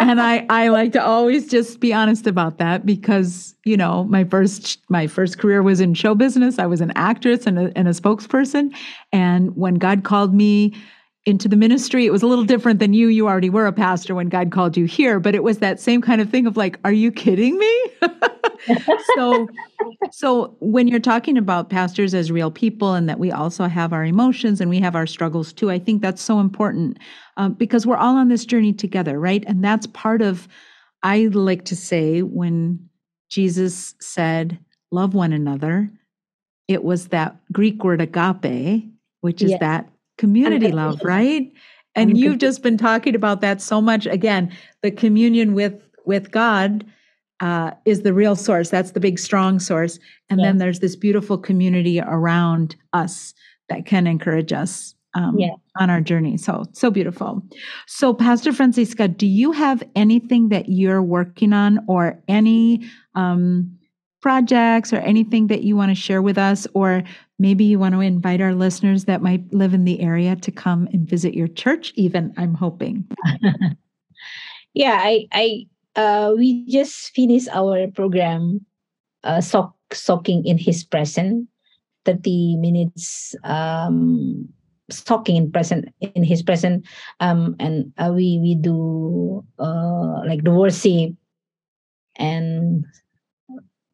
and 0.00 0.20
I, 0.20 0.44
I 0.50 0.66
like 0.66 0.90
to 0.94 1.04
always 1.04 1.46
just 1.46 1.78
be 1.78 1.92
honest 1.92 2.26
about 2.26 2.58
that 2.58 2.84
because, 2.84 3.54
you 3.64 3.76
know, 3.76 4.02
my 4.04 4.24
first 4.24 4.80
my 4.88 5.06
first 5.06 5.38
career 5.38 5.62
was 5.62 5.80
in 5.80 5.94
show 5.94 6.16
business. 6.16 6.58
I 6.58 6.66
was 6.66 6.80
an 6.80 6.92
actress 6.96 7.46
and 7.46 7.56
a, 7.56 7.72
and 7.76 7.86
a 7.86 7.92
spokesperson. 7.92 8.74
And 9.12 9.56
when 9.56 9.74
God 9.74 10.02
called 10.02 10.34
me 10.34 10.74
into 11.24 11.46
the 11.46 11.56
ministry, 11.56 12.04
it 12.04 12.10
was 12.10 12.24
a 12.24 12.26
little 12.26 12.44
different 12.44 12.80
than 12.80 12.94
you. 12.94 13.06
You 13.06 13.28
already 13.28 13.50
were 13.50 13.68
a 13.68 13.72
pastor 13.72 14.16
when 14.16 14.28
God 14.28 14.50
called 14.50 14.76
you 14.76 14.86
here, 14.86 15.20
but 15.20 15.36
it 15.36 15.44
was 15.44 15.58
that 15.58 15.78
same 15.78 16.02
kind 16.02 16.20
of 16.20 16.30
thing 16.30 16.48
of 16.48 16.56
like, 16.56 16.80
are 16.84 16.92
you 16.92 17.12
kidding 17.12 17.56
me? 17.56 17.84
so 19.16 19.48
so 20.10 20.56
when 20.60 20.88
you're 20.88 21.00
talking 21.00 21.36
about 21.36 21.70
pastors 21.70 22.14
as 22.14 22.30
real 22.30 22.50
people 22.50 22.94
and 22.94 23.08
that 23.08 23.18
we 23.18 23.30
also 23.30 23.66
have 23.66 23.92
our 23.92 24.04
emotions 24.04 24.60
and 24.60 24.68
we 24.70 24.78
have 24.78 24.94
our 24.94 25.06
struggles 25.06 25.52
too 25.52 25.70
i 25.70 25.78
think 25.78 26.02
that's 26.02 26.22
so 26.22 26.40
important 26.40 26.98
um, 27.36 27.54
because 27.54 27.86
we're 27.86 27.96
all 27.96 28.16
on 28.16 28.28
this 28.28 28.44
journey 28.44 28.72
together 28.72 29.18
right? 29.18 29.44
And 29.46 29.64
that's 29.64 29.86
part 29.88 30.22
of 30.22 30.48
i 31.02 31.26
like 31.32 31.64
to 31.66 31.76
say 31.76 32.22
when 32.22 32.78
jesus 33.28 33.94
said 34.00 34.58
love 34.90 35.14
one 35.14 35.32
another 35.32 35.90
it 36.68 36.84
was 36.84 37.08
that 37.08 37.36
greek 37.52 37.82
word 37.82 38.00
agape 38.00 38.84
which 39.20 39.42
is 39.42 39.50
yes. 39.50 39.60
that 39.60 39.88
community 40.18 40.70
love 40.70 41.00
right? 41.02 41.52
And 41.96 42.16
you've 42.16 42.38
just 42.38 42.62
been 42.62 42.78
talking 42.78 43.16
about 43.16 43.40
that 43.40 43.60
so 43.60 43.80
much. 43.80 44.06
Again 44.06 44.52
the 44.82 44.90
communion 44.90 45.54
with 45.54 45.74
with 46.04 46.30
god 46.30 46.84
uh, 47.40 47.72
is 47.84 48.02
the 48.02 48.12
real 48.12 48.36
source. 48.36 48.70
That's 48.70 48.92
the 48.92 49.00
big, 49.00 49.18
strong 49.18 49.58
source. 49.58 49.98
And 50.28 50.40
yeah. 50.40 50.46
then 50.46 50.58
there's 50.58 50.80
this 50.80 50.96
beautiful 50.96 51.38
community 51.38 52.00
around 52.00 52.76
us 52.92 53.34
that 53.68 53.86
can 53.86 54.06
encourage 54.06 54.52
us 54.52 54.94
um, 55.14 55.38
yeah. 55.38 55.54
on 55.78 55.90
our 55.90 56.00
journey. 56.00 56.36
So, 56.36 56.64
so 56.72 56.90
beautiful. 56.90 57.42
So, 57.86 58.14
Pastor 58.14 58.52
Francisca, 58.52 59.08
do 59.08 59.26
you 59.26 59.52
have 59.52 59.82
anything 59.96 60.50
that 60.50 60.68
you're 60.68 61.02
working 61.02 61.52
on 61.52 61.84
or 61.88 62.22
any 62.28 62.88
um, 63.14 63.76
projects 64.20 64.92
or 64.92 64.98
anything 64.98 65.46
that 65.48 65.62
you 65.62 65.76
want 65.76 65.90
to 65.90 65.94
share 65.94 66.22
with 66.22 66.38
us? 66.38 66.66
Or 66.74 67.02
maybe 67.38 67.64
you 67.64 67.78
want 67.78 67.94
to 67.94 68.00
invite 68.00 68.40
our 68.40 68.54
listeners 68.54 69.06
that 69.06 69.22
might 69.22 69.52
live 69.52 69.74
in 69.74 69.84
the 69.84 70.00
area 70.00 70.36
to 70.36 70.52
come 70.52 70.88
and 70.92 71.08
visit 71.08 71.34
your 71.34 71.48
church, 71.48 71.92
even, 71.96 72.32
I'm 72.36 72.54
hoping. 72.54 73.08
yeah, 74.74 74.98
I, 75.02 75.26
I 75.32 75.66
uh, 75.96 76.34
we 76.36 76.64
just 76.66 77.10
finished 77.14 77.48
our 77.52 77.88
program, 77.88 78.64
uh, 79.24 79.40
sock, 79.40 79.74
soaking 79.92 80.44
in 80.46 80.58
His 80.58 80.84
presence, 80.84 81.46
thirty 82.04 82.56
minutes 82.56 83.34
um, 83.44 84.48
soaking 84.90 85.36
in 85.36 85.52
present 85.52 85.88
in 86.00 86.24
His 86.24 86.42
presence, 86.42 86.86
um, 87.20 87.56
and 87.58 87.92
uh, 87.98 88.12
we 88.14 88.38
we 88.42 88.54
do 88.54 89.44
uh, 89.58 90.22
like 90.26 90.44
the 90.44 90.52
worship, 90.52 91.14
and 92.16 92.84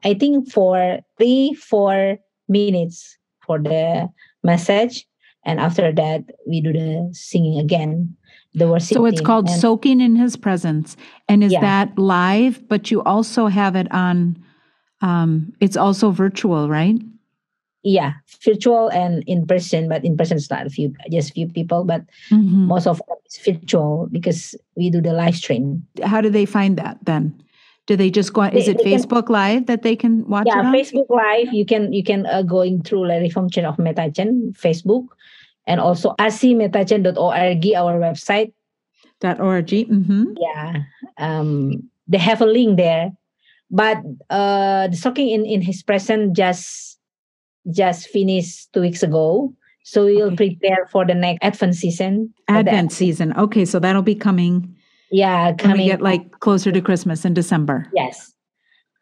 I 0.05 0.15
think 0.15 0.51
for 0.51 1.01
three 1.19 1.55
four 1.55 2.19
minutes 2.49 3.17
for 3.47 3.59
the 3.59 4.09
message, 4.43 5.07
and 5.45 5.61
after 5.61 5.93
that 5.93 6.25
we 6.47 6.61
do 6.61 6.73
the 6.73 7.09
singing 7.13 7.59
again 7.59 8.16
the 8.57 8.67
worship. 8.69 8.97
So 8.97 9.05
it's 9.07 9.21
called 9.21 9.49
and, 9.49 9.61
Soaking 9.61 10.01
in 10.01 10.17
His 10.17 10.35
Presence. 10.37 10.97
And 11.29 11.45
is 11.45 11.53
yeah. 11.53 11.61
that 11.61 11.99
live? 11.99 12.67
But 12.69 12.91
you 12.91 13.03
also 13.05 13.47
have 13.47 13.77
it 13.77 13.87
on, 13.93 14.43
um, 15.03 15.53
it's 15.61 15.77
also 15.77 16.11
virtual, 16.11 16.69
right? 16.69 16.97
yeah, 17.89 18.15
virtual 18.43 18.89
and 18.89 19.23
in 19.29 19.47
person, 19.47 19.89
but 19.89 20.05
in 20.05 20.17
person 20.17 20.37
it's 20.39 20.51
not 20.51 20.67
a 20.67 20.71
few, 20.71 20.93
just 21.09 21.33
few 21.35 21.47
people, 21.47 21.85
but 21.85 22.03
Mhm. 22.33 22.67
most 22.67 22.85
of 22.89 22.99
them 23.07 23.17
is 23.31 23.39
virtual 23.47 24.09
because 24.11 24.57
we 24.75 24.91
do 24.91 25.01
the 25.01 25.13
live 25.13 25.37
stream. 25.37 25.87
How 26.03 26.21
do 26.21 26.29
they 26.29 26.47
find 26.47 26.77
that 26.79 26.99
then? 27.05 27.33
Do 27.87 27.95
they 27.95 28.11
just 28.11 28.33
go 28.33 28.41
on? 28.41 28.51
Is 28.59 28.67
They- 28.67 28.73
it 28.73 28.79
they 28.79 28.83
can- 28.91 28.99
Facebook 28.99 29.29
Live 29.31 29.67
that 29.67 29.83
they 29.87 29.95
can 29.95 30.27
watch 30.27 30.49
yeah 30.51 30.59
it 30.59 30.67
on? 30.67 30.75
facebook 30.75 31.07
live 31.09 31.55
you 31.55 31.65
can 31.65 31.93
you 31.93 32.03
can 32.03 32.27
uh, 32.27 32.43
going 32.43 32.83
through 32.83 33.07
like 33.07 33.23
reform 33.23 33.49
church 33.49 33.63
of 33.71 33.77
Metuchen 33.79 34.51
facebook 34.59 35.07
and 35.67 35.81
also 35.81 36.15
rcmetuchen.org 36.19 37.67
our 37.77 37.99
website 37.99 38.53
Dot 39.21 39.41
.org. 39.41 39.71
hmm 39.71 40.33
yeah 40.41 40.83
um 41.19 41.83
they 42.09 42.19
have 42.19 42.41
a 42.41 42.47
link 42.47 42.77
there 42.77 43.11
but 43.71 43.99
uh 44.31 44.87
the 44.89 44.97
soaking 44.97 45.29
in 45.31 45.45
in 45.47 45.61
his 45.63 45.83
present 45.83 46.37
just 46.37 46.99
just 47.73 48.09
finished 48.09 48.73
two 48.73 48.81
weeks 48.81 49.03
ago 49.03 49.53
so 49.83 50.05
we'll 50.05 50.27
Okay. 50.35 50.37
prepare 50.59 50.87
for 50.91 51.05
the 51.07 51.15
next 51.15 51.39
advent 51.43 51.75
season 51.75 52.33
Advent 52.49 52.91
season. 52.93 53.33
Okay, 53.39 53.65
so 53.65 53.79
that'll 53.79 54.03
be 54.03 54.15
coming 54.15 54.75
yeah 55.11 55.47
when 55.47 55.57
we 55.57 55.63
coming 55.63 55.87
get 55.87 56.03
like 56.03 56.31
closer 56.41 56.71
to 56.73 56.81
Christmas 56.81 57.25
in 57.25 57.35
December. 57.35 57.87
Yes. 57.95 58.33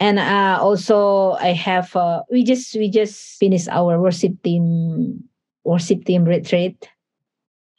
And 0.01 0.19
uh, 0.19 0.59
also 0.61 1.33
I 1.41 1.53
have 1.53 1.95
uh, 1.97 2.23
we 2.31 2.45
just 2.45 2.75
we 2.77 2.91
just 2.91 3.39
finished 3.39 3.69
our 3.69 4.01
worship 4.01 4.33
team 4.43 5.25
worship 5.65 6.05
team 6.05 6.25
retreat. 6.25 6.89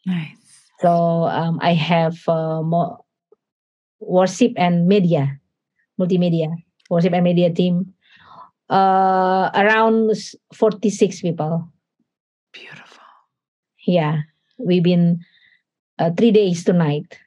Nice. 0.05 0.37
So 0.79 1.25
um, 1.25 1.59
I 1.61 1.73
have 1.73 2.17
uh, 2.27 2.61
more 2.61 2.99
worship 3.99 4.53
and 4.57 4.87
media, 4.87 5.39
multimedia, 5.99 6.51
worship 6.89 7.13
and 7.13 7.23
media 7.23 7.49
team. 7.49 7.93
Uh, 8.69 9.49
around 9.53 10.11
46 10.53 11.21
people. 11.21 11.69
Beautiful. 12.51 13.03
Yeah. 13.85 14.21
We've 14.57 14.83
been 14.83 15.19
uh, 15.99 16.11
three 16.17 16.31
days 16.31 16.63
tonight 16.63 17.17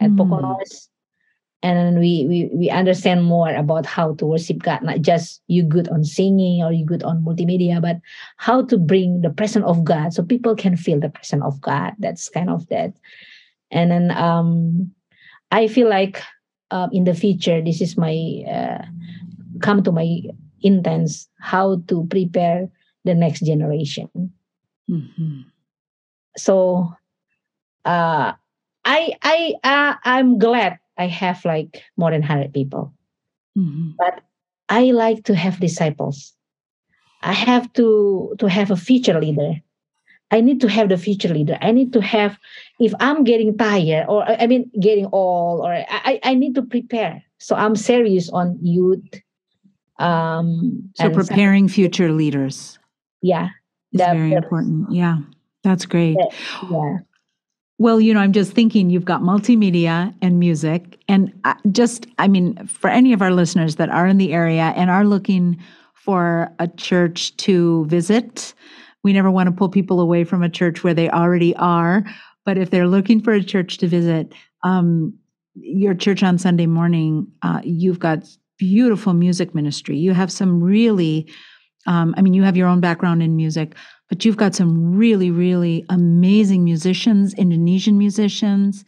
at 0.00 0.10
Hmm. 0.10 0.20
Poconos. 0.20 0.87
And 1.62 1.76
then 1.76 1.98
we, 1.98 2.24
we 2.28 2.50
we 2.54 2.70
understand 2.70 3.24
more 3.24 3.50
about 3.50 3.84
how 3.84 4.14
to 4.14 4.26
worship 4.26 4.62
God, 4.62 4.82
not 4.82 5.00
just 5.02 5.42
you 5.48 5.64
good 5.64 5.88
on 5.88 6.04
singing 6.04 6.62
or 6.62 6.72
you 6.72 6.84
good 6.86 7.02
on 7.02 7.24
multimedia, 7.24 7.82
but 7.82 7.98
how 8.36 8.64
to 8.66 8.78
bring 8.78 9.22
the 9.22 9.30
presence 9.30 9.66
of 9.66 9.82
God 9.82 10.12
so 10.14 10.22
people 10.22 10.54
can 10.54 10.76
feel 10.76 11.00
the 11.00 11.10
presence 11.10 11.42
of 11.42 11.60
God. 11.60 11.94
That's 11.98 12.28
kind 12.28 12.48
of 12.48 12.68
that. 12.68 12.94
And 13.72 13.90
then 13.90 14.10
um 14.12 14.92
I 15.50 15.66
feel 15.66 15.88
like 15.88 16.22
um, 16.70 16.90
in 16.92 17.04
the 17.04 17.14
future, 17.14 17.62
this 17.62 17.80
is 17.80 17.96
my 17.96 18.44
uh, 18.46 18.84
come 19.60 19.82
to 19.82 19.90
my 19.92 20.20
intents 20.62 21.28
how 21.40 21.82
to 21.88 22.06
prepare 22.10 22.68
the 23.04 23.14
next 23.14 23.40
generation 23.46 24.08
Mhm. 24.90 25.44
so 26.36 26.90
uh 27.84 28.32
i 28.84 29.12
i 29.22 29.54
uh, 29.62 29.94
i'm 30.04 30.38
glad 30.38 30.78
i 30.98 31.06
have 31.06 31.44
like 31.44 31.82
more 31.96 32.10
than 32.10 32.22
100 32.22 32.52
people. 32.52 32.92
Mhm. 33.56 33.94
i 34.68 34.82
like 34.92 35.24
to 35.24 35.34
have 35.34 35.58
disciples. 35.60 36.34
I 37.22 37.32
have 37.32 37.72
to 37.72 38.34
to 38.38 38.46
have 38.48 38.70
a 38.70 38.76
future 38.76 39.18
leader. 39.20 39.54
I 40.30 40.40
need 40.40 40.60
to 40.60 40.68
have 40.68 40.88
the 40.90 40.98
future 40.98 41.32
leader. 41.32 41.56
I 41.60 41.72
need 41.72 41.92
to 41.94 42.00
have 42.00 42.38
if 42.78 42.92
i'm 43.00 43.24
getting 43.24 43.56
tired 43.56 44.06
or 44.08 44.22
i 44.28 44.46
mean 44.46 44.70
getting 44.80 45.08
old 45.12 45.60
or 45.66 45.72
i 45.72 46.20
i 46.22 46.34
need 46.34 46.54
to 46.54 46.62
prepare. 46.62 47.22
So 47.38 47.56
i'm 47.56 47.74
serious 47.76 48.30
on 48.30 48.58
youth 48.62 49.08
um 49.98 50.90
So 50.94 51.10
preparing 51.10 51.66
future 51.68 52.12
leaders. 52.12 52.78
Yeah. 53.22 53.48
That- 53.92 54.14
very 54.14 54.32
important. 54.32 54.92
Yeah, 54.92 55.18
that's 55.64 55.86
great. 55.86 56.16
yeah 56.70 56.98
Well, 57.80 58.00
you 58.00 58.12
know, 58.12 58.20
I'm 58.20 58.32
just 58.32 58.52
thinking 58.52 58.90
you've 58.90 59.04
got 59.04 59.22
multimedia 59.22 60.12
and 60.20 60.40
music. 60.40 60.98
And 61.08 61.32
just, 61.70 62.06
I 62.18 62.26
mean, 62.26 62.66
for 62.66 62.90
any 62.90 63.12
of 63.12 63.22
our 63.22 63.30
listeners 63.30 63.76
that 63.76 63.88
are 63.88 64.06
in 64.06 64.18
the 64.18 64.32
area 64.32 64.72
and 64.76 64.90
are 64.90 65.04
looking 65.04 65.58
for 65.94 66.52
a 66.58 66.66
church 66.66 67.36
to 67.38 67.86
visit, 67.86 68.52
we 69.04 69.12
never 69.12 69.30
want 69.30 69.46
to 69.46 69.52
pull 69.52 69.68
people 69.68 70.00
away 70.00 70.24
from 70.24 70.42
a 70.42 70.48
church 70.48 70.82
where 70.82 70.94
they 70.94 71.08
already 71.08 71.54
are. 71.56 72.04
But 72.44 72.58
if 72.58 72.70
they're 72.70 72.88
looking 72.88 73.20
for 73.20 73.32
a 73.32 73.44
church 73.44 73.78
to 73.78 73.86
visit, 73.86 74.32
um, 74.64 75.16
your 75.54 75.94
church 75.94 76.22
on 76.22 76.36
Sunday 76.38 76.66
morning, 76.66 77.28
uh, 77.42 77.60
you've 77.62 78.00
got 78.00 78.24
beautiful 78.58 79.12
music 79.12 79.54
ministry. 79.54 79.96
You 79.96 80.14
have 80.14 80.32
some 80.32 80.62
really, 80.62 81.30
um, 81.86 82.12
I 82.16 82.22
mean, 82.22 82.34
you 82.34 82.42
have 82.42 82.56
your 82.56 82.68
own 82.68 82.80
background 82.80 83.22
in 83.22 83.36
music, 83.36 83.76
but 84.08 84.24
you've 84.24 84.36
got 84.36 84.54
some 84.54 84.96
really, 84.96 85.30
really 85.30 85.84
amazing 85.88 86.64
musicians, 86.64 87.34
Indonesian 87.34 87.98
musicians, 87.98 88.84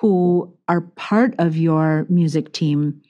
who 0.00 0.52
are 0.68 0.80
part 0.80 1.34
of 1.38 1.56
your 1.56 2.06
music 2.08 2.52
team. 2.52 3.00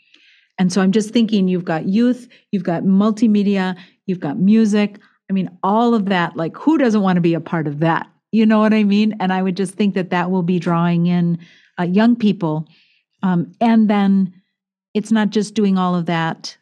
And 0.59 0.73
so 0.73 0.83
I'm 0.83 0.93
just 0.93 1.11
thinking 1.11 1.49
you've 1.49 1.65
got 1.65 1.87
youth, 1.87 2.29
you've 2.51 2.65
got 2.65 2.83
multimedia, 2.83 3.77
you've 4.07 4.21
got 4.21 4.39
music. 4.39 4.99
I 5.31 5.33
mean, 5.33 5.51
all 5.63 5.95
of 5.95 6.07
that, 6.07 6.37
like, 6.37 6.57
who 6.57 6.77
doesn't 6.77 7.01
want 7.01 7.17
to 7.17 7.23
be 7.23 7.35
a 7.35 7.41
part 7.41 7.67
of 7.67 7.79
that? 7.81 8.09
You 8.33 8.45
know 8.45 8.59
what 8.59 8.75
I 8.75 8.85
mean? 8.85 9.15
And 9.21 9.33
I 9.33 9.43
would 9.43 9.57
just 9.57 9.75
think 9.75 9.95
that 9.95 10.11
that 10.11 10.31
will 10.31 10.43
be 10.43 10.59
drawing 10.59 11.07
in 11.07 11.39
uh, 11.79 11.85
young 11.85 12.17
people. 12.17 12.69
Um, 13.23 13.53
and 13.61 13.89
then 13.89 14.35
it's 14.95 15.13
not 15.13 15.31
just 15.31 15.55
doing 15.55 15.79
all 15.79 15.95
of 15.95 16.07
that 16.07 16.57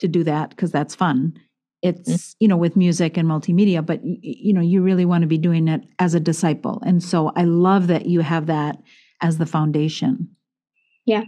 to 0.00 0.08
do 0.08 0.24
that, 0.24 0.50
because 0.50 0.72
that's 0.72 0.94
fun 0.94 1.38
it's 1.86 2.34
you 2.40 2.48
know 2.48 2.56
with 2.56 2.76
music 2.76 3.16
and 3.16 3.28
multimedia 3.28 3.84
but 3.84 4.00
you 4.04 4.52
know 4.52 4.60
you 4.60 4.82
really 4.82 5.04
want 5.04 5.22
to 5.22 5.26
be 5.28 5.38
doing 5.38 5.68
it 5.68 5.82
as 5.98 6.14
a 6.14 6.20
disciple 6.20 6.82
and 6.84 7.02
so 7.02 7.32
i 7.36 7.44
love 7.44 7.86
that 7.86 8.06
you 8.06 8.20
have 8.20 8.46
that 8.46 8.76
as 9.20 9.38
the 9.38 9.46
foundation 9.46 10.28
yeah 11.04 11.24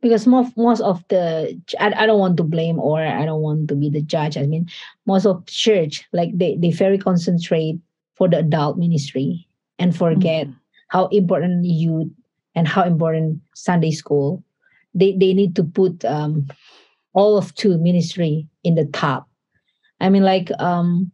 because 0.00 0.26
most 0.26 0.56
most 0.56 0.80
of 0.80 1.02
the 1.08 1.60
I, 1.80 1.92
I 1.92 2.06
don't 2.06 2.18
want 2.20 2.36
to 2.38 2.44
blame 2.44 2.78
or 2.78 3.00
I 3.02 3.24
don't 3.24 3.42
want 3.42 3.68
to 3.68 3.74
be 3.74 3.90
the 3.90 4.02
judge. 4.02 4.36
I 4.36 4.46
mean, 4.46 4.68
most 5.06 5.26
of 5.26 5.44
church 5.46 6.06
like 6.12 6.30
they 6.38 6.56
they 6.56 6.70
very 6.70 6.98
concentrate 6.98 7.80
for 8.14 8.28
the 8.28 8.38
adult 8.38 8.78
ministry 8.78 9.48
and 9.78 9.96
forget 9.96 10.46
Mhm. 10.46 10.54
how 10.88 11.06
important 11.08 11.64
youth 11.64 12.08
and 12.54 12.68
how 12.68 12.84
important 12.84 13.40
Sunday 13.54 13.90
school. 13.90 14.44
They 14.94 15.12
they 15.16 15.34
need 15.34 15.56
to 15.56 15.64
put 15.64 16.04
um 16.04 16.46
all 17.14 17.36
of 17.36 17.54
two 17.54 17.78
ministry 17.78 18.46
in 18.64 18.74
the 18.76 18.86
top. 18.86 19.27
I 20.00 20.08
mean, 20.08 20.22
like 20.22 20.50
um, 20.58 21.10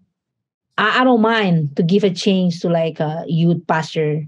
I, 0.76 1.00
I 1.00 1.04
don't 1.04 1.22
mind 1.22 1.76
to 1.76 1.82
give 1.82 2.04
a 2.04 2.10
change 2.10 2.60
to 2.60 2.68
like 2.68 3.00
a 3.00 3.24
youth 3.26 3.66
pastor 3.66 4.24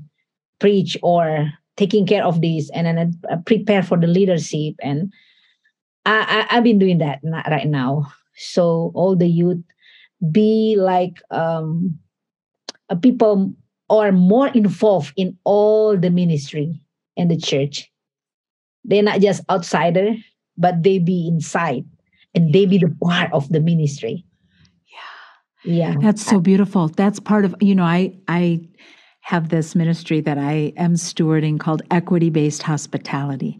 preach 0.59 0.97
or 1.03 1.53
taking 1.77 2.07
care 2.07 2.25
of 2.25 2.41
this 2.41 2.71
and 2.71 2.87
then 2.87 3.21
uh, 3.31 3.37
prepare 3.45 3.83
for 3.83 3.99
the 3.99 4.07
leadership. 4.07 4.75
And 4.81 5.13
I, 6.05 6.47
I 6.51 6.57
i've 6.57 6.65
been 6.65 6.79
doing 6.79 6.99
that 6.99 7.21
right 7.25 7.67
now. 7.67 8.13
So 8.37 8.93
all 8.95 9.17
the 9.17 9.29
youth 9.29 9.63
be 10.31 10.77
like 10.79 11.21
um 11.31 11.99
people 13.03 13.53
are 13.91 14.13
more 14.13 14.49
involved 14.49 15.13
in 15.17 15.37
all 15.45 15.97
the 15.97 16.11
ministry 16.11 16.81
and 17.17 17.31
the 17.31 17.37
church. 17.37 17.91
They're 18.85 19.03
not 19.03 19.21
just 19.21 19.43
outsider 19.51 20.15
but 20.59 20.83
they 20.83 20.99
be 20.99 21.29
inside 21.29 21.85
and 22.35 22.53
they 22.53 22.67
be 22.67 22.79
the 22.79 22.95
part 23.03 23.33
of 23.33 23.49
the 23.53 23.61
ministry 23.61 24.25
yeah. 25.67 25.95
That's 26.01 26.25
so 26.25 26.41
beautiful. 26.41 26.89
That's 26.89 27.21
part 27.21 27.45
of 27.45 27.55
you 27.61 27.75
know 27.75 27.85
i 27.85 28.15
i 28.29 28.61
have 29.21 29.49
this 29.49 29.75
ministry 29.75 30.21
that 30.21 30.39
i 30.39 30.73
am 30.77 30.95
stewarding 30.95 31.59
called 31.59 31.83
equity 31.91 32.31
based 32.31 32.63
hospitality. 32.63 33.59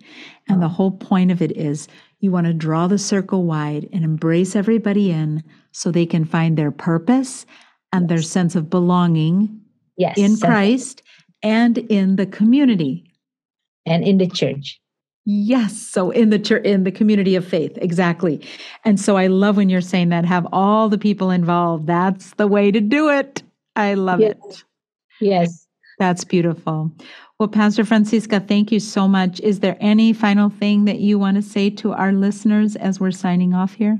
And 0.49 0.63
the 0.63 0.67
oh. 0.67 0.71
whole 0.71 0.93
point 0.93 1.31
of 1.31 1.43
it 1.43 1.57
is 1.57 1.89
you 2.21 2.31
want 2.31 2.47
to 2.47 2.55
draw 2.55 2.87
the 2.87 2.99
circle 2.99 3.45
wide 3.45 3.89
and 3.93 4.05
embrace 4.05 4.57
everybody 4.57 5.11
in 5.11 5.43
so 5.73 5.91
they 5.91 6.07
can 6.07 6.25
find 6.25 6.57
their 6.57 6.71
purpose 6.71 7.45
and 7.93 8.09
their 8.09 8.23
sense 8.23 8.55
of 8.55 8.71
belonging 8.71 9.61
yes 9.97 10.17
in 10.17 10.37
Christ 10.37 11.03
and 11.43 11.79
in 11.79 12.17
the 12.17 12.27
community. 12.27 13.13
and 13.85 14.05
in 14.05 14.19
the 14.19 14.29
church 14.29 14.81
Yes, 15.29 15.77
so 15.77 16.11
in 16.13 16.31
the 16.31 16.39
church, 16.39 16.65
in 16.65 16.85
the 16.85 16.93
community 16.93 17.35
of 17.35 17.45
faith, 17.45 17.77
exactly. 17.83 18.41
And 18.85 18.99
so 19.01 19.17
I 19.17 19.27
love 19.27 19.57
when 19.57 19.69
you're 19.69 19.81
saying 19.81 20.11
that. 20.11 20.25
Have 20.25 20.47
all 20.53 20.89
the 20.89 20.99
people 20.99 21.31
involved. 21.31 21.89
That's 21.89 22.33
the 22.35 22.47
way 22.47 22.71
to 22.71 22.81
do 22.81 23.11
it. 23.11 23.43
I 23.75 23.95
love 23.95 24.21
Yeah. 24.21 24.29
it. 24.29 24.65
yes 25.21 25.67
That's 25.99 26.25
beautiful. 26.25 26.93
Well, 27.41 27.49
Pastor 27.49 27.85
Francisca, 27.85 28.41
thank 28.41 28.71
you 28.71 28.81
so 28.81 29.09
much. 29.09 29.41
Is 29.41 29.61
there 29.61 29.77
any 29.81 30.13
final 30.13 30.49
thing 30.49 30.85
that 30.87 31.01
you 31.01 31.19
want 31.19 31.37
to 31.37 31.43
say 31.43 31.71
to 31.71 31.93
our 31.93 32.13
listeners 32.13 32.77
as 32.77 33.01
we're 33.01 33.11
signing 33.11 33.53
off 33.53 33.75
here? 33.75 33.99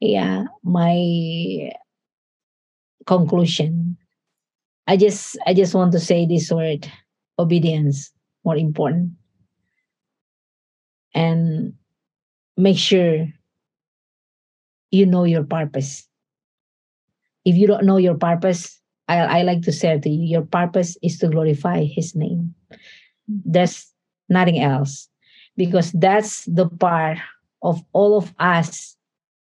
yeah 0.00 0.46
my 0.64 1.70
conclusion 3.06 3.96
i 4.88 4.96
just 4.96 5.38
i 5.46 5.54
just 5.54 5.74
want 5.76 5.92
to 5.92 6.00
say 6.00 6.26
this 6.26 6.50
word 6.50 6.90
obedience 7.38 8.10
more 8.44 8.56
important 8.56 9.12
and 11.14 11.74
make 12.56 12.78
sure 12.78 13.26
you 14.90 15.06
know 15.06 15.24
your 15.24 15.44
purpose 15.44 16.06
if 17.44 17.56
you 17.56 17.66
don't 17.66 17.84
know 17.84 17.96
your 17.96 18.14
purpose, 18.14 18.80
I, 19.08 19.18
I 19.18 19.42
like 19.42 19.62
to 19.62 19.72
say 19.72 19.98
to 19.98 20.08
you, 20.08 20.24
your 20.24 20.42
purpose 20.42 20.96
is 21.02 21.18
to 21.18 21.28
glorify 21.28 21.84
his 21.84 22.14
name. 22.14 22.54
There's 23.26 23.90
nothing 24.28 24.60
else. 24.60 25.08
Because 25.56 25.92
that's 25.92 26.44
the 26.46 26.68
part 26.68 27.18
of 27.62 27.82
all 27.92 28.16
of 28.16 28.32
us 28.38 28.96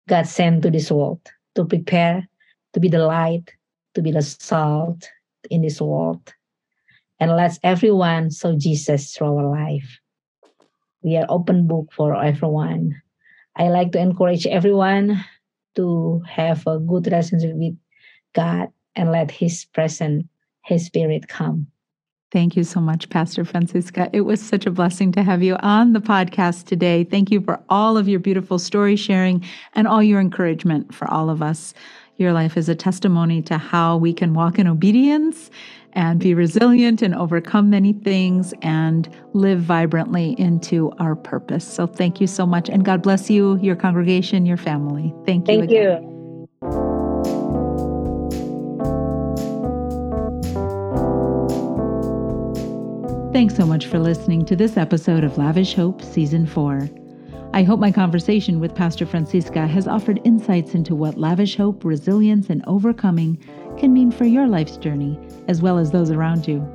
God 0.10 0.26
sent 0.26 0.64
to 0.64 0.72
this 0.72 0.90
world 0.90 1.22
to 1.56 1.66
prepare, 1.66 2.28
to 2.74 2.80
be 2.80 2.88
the 2.88 3.06
light, 3.06 3.52
to 3.94 4.02
be 4.02 4.12
the 4.12 4.24
salt 4.24 5.08
in 5.50 5.62
this 5.62 5.80
world. 5.80 6.34
And 7.20 7.32
let's 7.32 7.60
everyone 7.62 8.32
show 8.32 8.58
Jesus 8.58 9.14
through 9.14 9.38
our 9.38 9.50
life. 9.52 10.01
We 11.04 11.18
are 11.18 11.26
open 11.30 11.68
book 11.68 11.92
for 11.92 12.16
everyone. 12.16 13.02
I 13.56 13.70
like 13.70 13.92
to 13.94 14.00
encourage 14.00 14.46
everyone 14.46 15.24
to 15.76 16.22
have 16.28 16.66
a 16.68 16.80
good 16.80 17.08
relationship 17.08 17.56
with 17.56 17.76
God 18.34 18.70
and 18.96 19.12
let 19.12 19.32
His 19.32 19.66
presence, 19.66 20.26
His 20.66 20.86
Spirit 20.86 21.28
come. 21.28 21.68
Thank 22.32 22.56
you 22.56 22.64
so 22.64 22.80
much, 22.80 23.10
Pastor 23.10 23.44
Francisca. 23.44 24.10
It 24.14 24.22
was 24.22 24.42
such 24.42 24.66
a 24.66 24.72
blessing 24.72 25.12
to 25.14 25.24
have 25.24 25.44
you 25.44 25.58
on 25.58 25.92
the 25.92 26.00
podcast 26.00 26.66
today. 26.66 27.04
Thank 27.04 27.30
you 27.30 27.42
for 27.42 27.60
all 27.68 27.98
of 27.98 28.08
your 28.08 28.22
beautiful 28.22 28.58
story 28.58 28.96
sharing 28.96 29.44
and 29.74 29.86
all 29.86 30.02
your 30.02 30.22
encouragement 30.22 30.94
for 30.94 31.12
all 31.12 31.30
of 31.30 31.42
us. 31.42 31.74
Your 32.22 32.34
life 32.34 32.56
is 32.56 32.70
a 32.70 32.76
testimony 32.76 33.42
to 33.42 33.58
how 33.58 33.98
we 33.98 34.14
can 34.14 34.36
walk 34.36 34.60
in 34.60 34.68
obedience 34.68 35.50
and 35.94 36.20
be 36.20 36.36
resilient 36.36 37.02
and 37.02 37.16
overcome 37.16 37.72
many 37.72 37.94
things 37.94 38.54
and 38.62 39.10
live 39.34 39.62
vibrantly 39.62 40.40
into 40.40 40.92
our 41.00 41.16
purpose. 41.16 41.68
So 41.68 41.88
thank 41.88 42.22
you 42.22 42.28
so 42.28 42.46
much. 42.46 42.70
And 42.70 42.86
God 42.86 43.02
bless 43.02 43.28
you, 43.32 43.58
your 43.58 43.76
congregation, 43.76 44.46
your 44.46 44.58
family. 44.58 45.12
Thank 45.26 45.48
you. 45.48 45.62
Thank 45.62 45.72
again. 45.72 46.04
you. 46.04 46.48
Thanks 53.34 53.56
so 53.56 53.66
much 53.66 53.88
for 53.88 53.98
listening 53.98 54.46
to 54.46 54.56
this 54.56 54.78
episode 54.78 55.24
of 55.24 55.40
Lavish 55.40 55.74
Hope 55.74 56.04
Season 56.04 56.46
4. 56.46 57.01
I 57.54 57.64
hope 57.64 57.82
my 57.82 57.92
conversation 57.92 58.62
with 58.62 58.76
Pastor 58.76 59.06
Francisca 59.06 59.68
has 59.68 59.86
offered 59.86 60.22
insights 60.24 60.74
into 60.74 60.96
what 60.96 61.18
lavish 61.18 61.58
hope, 61.58 61.84
resilience, 61.84 62.50
and 62.50 62.64
overcoming 62.66 63.38
can 63.78 63.92
mean 63.92 64.10
for 64.10 64.24
your 64.24 64.48
life's 64.48 64.78
journey, 64.78 65.20
as 65.50 65.62
well 65.62 65.78
as 65.78 65.92
those 65.92 66.12
around 66.12 66.48
you. 66.48 66.66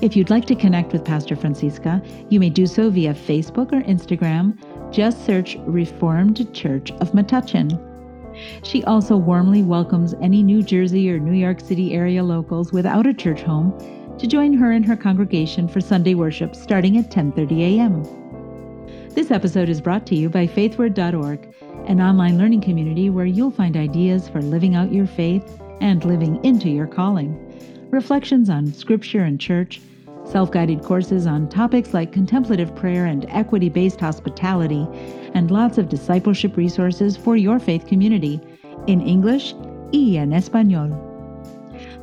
If 0.00 0.16
you'd 0.16 0.30
like 0.30 0.46
to 0.46 0.54
connect 0.54 0.94
with 0.94 1.04
Pastor 1.04 1.36
Francisca, 1.36 2.02
you 2.30 2.40
may 2.40 2.48
do 2.48 2.66
so 2.66 2.88
via 2.88 3.12
Facebook 3.12 3.70
or 3.70 3.82
Instagram. 3.82 4.56
Just 4.90 5.26
search 5.26 5.58
Reformed 5.66 6.54
Church 6.54 6.90
of 7.02 7.12
Metuchen. 7.12 7.78
She 8.62 8.82
also 8.84 9.14
warmly 9.14 9.62
welcomes 9.62 10.14
any 10.22 10.42
New 10.42 10.62
Jersey 10.62 11.10
or 11.10 11.18
New 11.18 11.38
York 11.38 11.60
City 11.60 11.92
area 11.92 12.24
locals 12.24 12.72
without 12.72 13.06
a 13.06 13.12
church 13.12 13.42
home 13.42 13.78
to 14.16 14.26
join 14.26 14.54
her 14.54 14.72
and 14.72 14.86
her 14.86 14.96
congregation 14.96 15.68
for 15.68 15.82
Sunday 15.82 16.14
worship 16.14 16.56
starting 16.56 16.96
at 16.96 17.10
10:30 17.10 17.76
a.m. 17.76 18.27
This 19.18 19.32
episode 19.32 19.68
is 19.68 19.80
brought 19.80 20.06
to 20.06 20.14
you 20.14 20.28
by 20.28 20.46
faithward.org, 20.46 21.52
an 21.88 22.00
online 22.00 22.38
learning 22.38 22.60
community 22.60 23.10
where 23.10 23.26
you'll 23.26 23.50
find 23.50 23.76
ideas 23.76 24.28
for 24.28 24.40
living 24.40 24.76
out 24.76 24.92
your 24.92 25.08
faith 25.08 25.60
and 25.80 26.04
living 26.04 26.38
into 26.44 26.70
your 26.70 26.86
calling. 26.86 27.36
Reflections 27.90 28.48
on 28.48 28.72
scripture 28.72 29.22
and 29.24 29.40
church, 29.40 29.80
self-guided 30.24 30.84
courses 30.84 31.26
on 31.26 31.48
topics 31.48 31.92
like 31.92 32.12
contemplative 32.12 32.72
prayer 32.76 33.06
and 33.06 33.26
equity-based 33.30 33.98
hospitality, 33.98 34.86
and 35.34 35.50
lots 35.50 35.78
of 35.78 35.88
discipleship 35.88 36.56
resources 36.56 37.16
for 37.16 37.36
your 37.36 37.58
faith 37.58 37.88
community 37.88 38.40
in 38.86 39.00
English 39.00 39.52
y 39.92 40.14
en 40.14 40.30
español. 40.30 41.08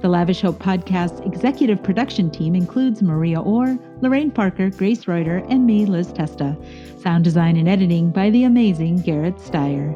The 0.02 0.10
Lavish 0.10 0.42
Hope 0.42 0.60
podcast 0.60 1.26
executive 1.26 1.82
production 1.82 2.30
team 2.30 2.56
includes 2.56 3.02
Maria 3.02 3.40
Orr, 3.40 3.80
Lorraine 4.02 4.32
Parker, 4.32 4.70
Grace 4.70 5.08
Reuter, 5.08 5.38
and 5.50 5.66
me, 5.66 5.86
Liz 5.86 6.12
Testa. 6.12 6.58
Sound 7.00 7.24
design 7.24 7.56
and 7.56 7.70
editing 7.70 8.12
by 8.12 8.30
the 8.30 8.44
amazing 8.44 9.02
Garrett 9.02 9.38
Steyer. 9.38 9.94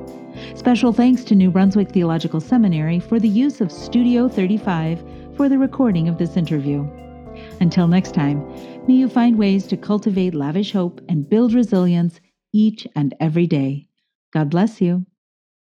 Special 0.58 0.94
thanks 0.94 1.24
to 1.26 1.36
New 1.36 1.52
Brunswick 1.52 1.92
Theological 1.92 2.40
Seminary 2.40 3.00
for 3.00 3.20
the 3.20 3.28
use 3.28 3.62
of 3.62 3.72
Studio 3.72 4.30
35 4.30 5.04
for 5.36 5.50
the 5.50 5.58
recording 5.58 6.08
of 6.08 6.18
this 6.18 6.38
interview. 6.38 6.88
Until 7.60 7.88
next 7.88 8.14
time, 8.14 8.42
may 8.88 8.94
you 8.94 9.10
find 9.10 9.38
ways 9.38 9.68
to 9.68 9.78
cultivate 9.78 10.34
lavish 10.34 10.72
hope 10.72 11.02
and 11.10 11.30
build 11.30 11.54
resilience 11.54 12.20
each 12.54 12.88
and 12.96 13.14
every 13.20 13.48
day. 13.48 13.88
God 14.32 14.50
bless 14.50 14.82
you. 14.82 15.06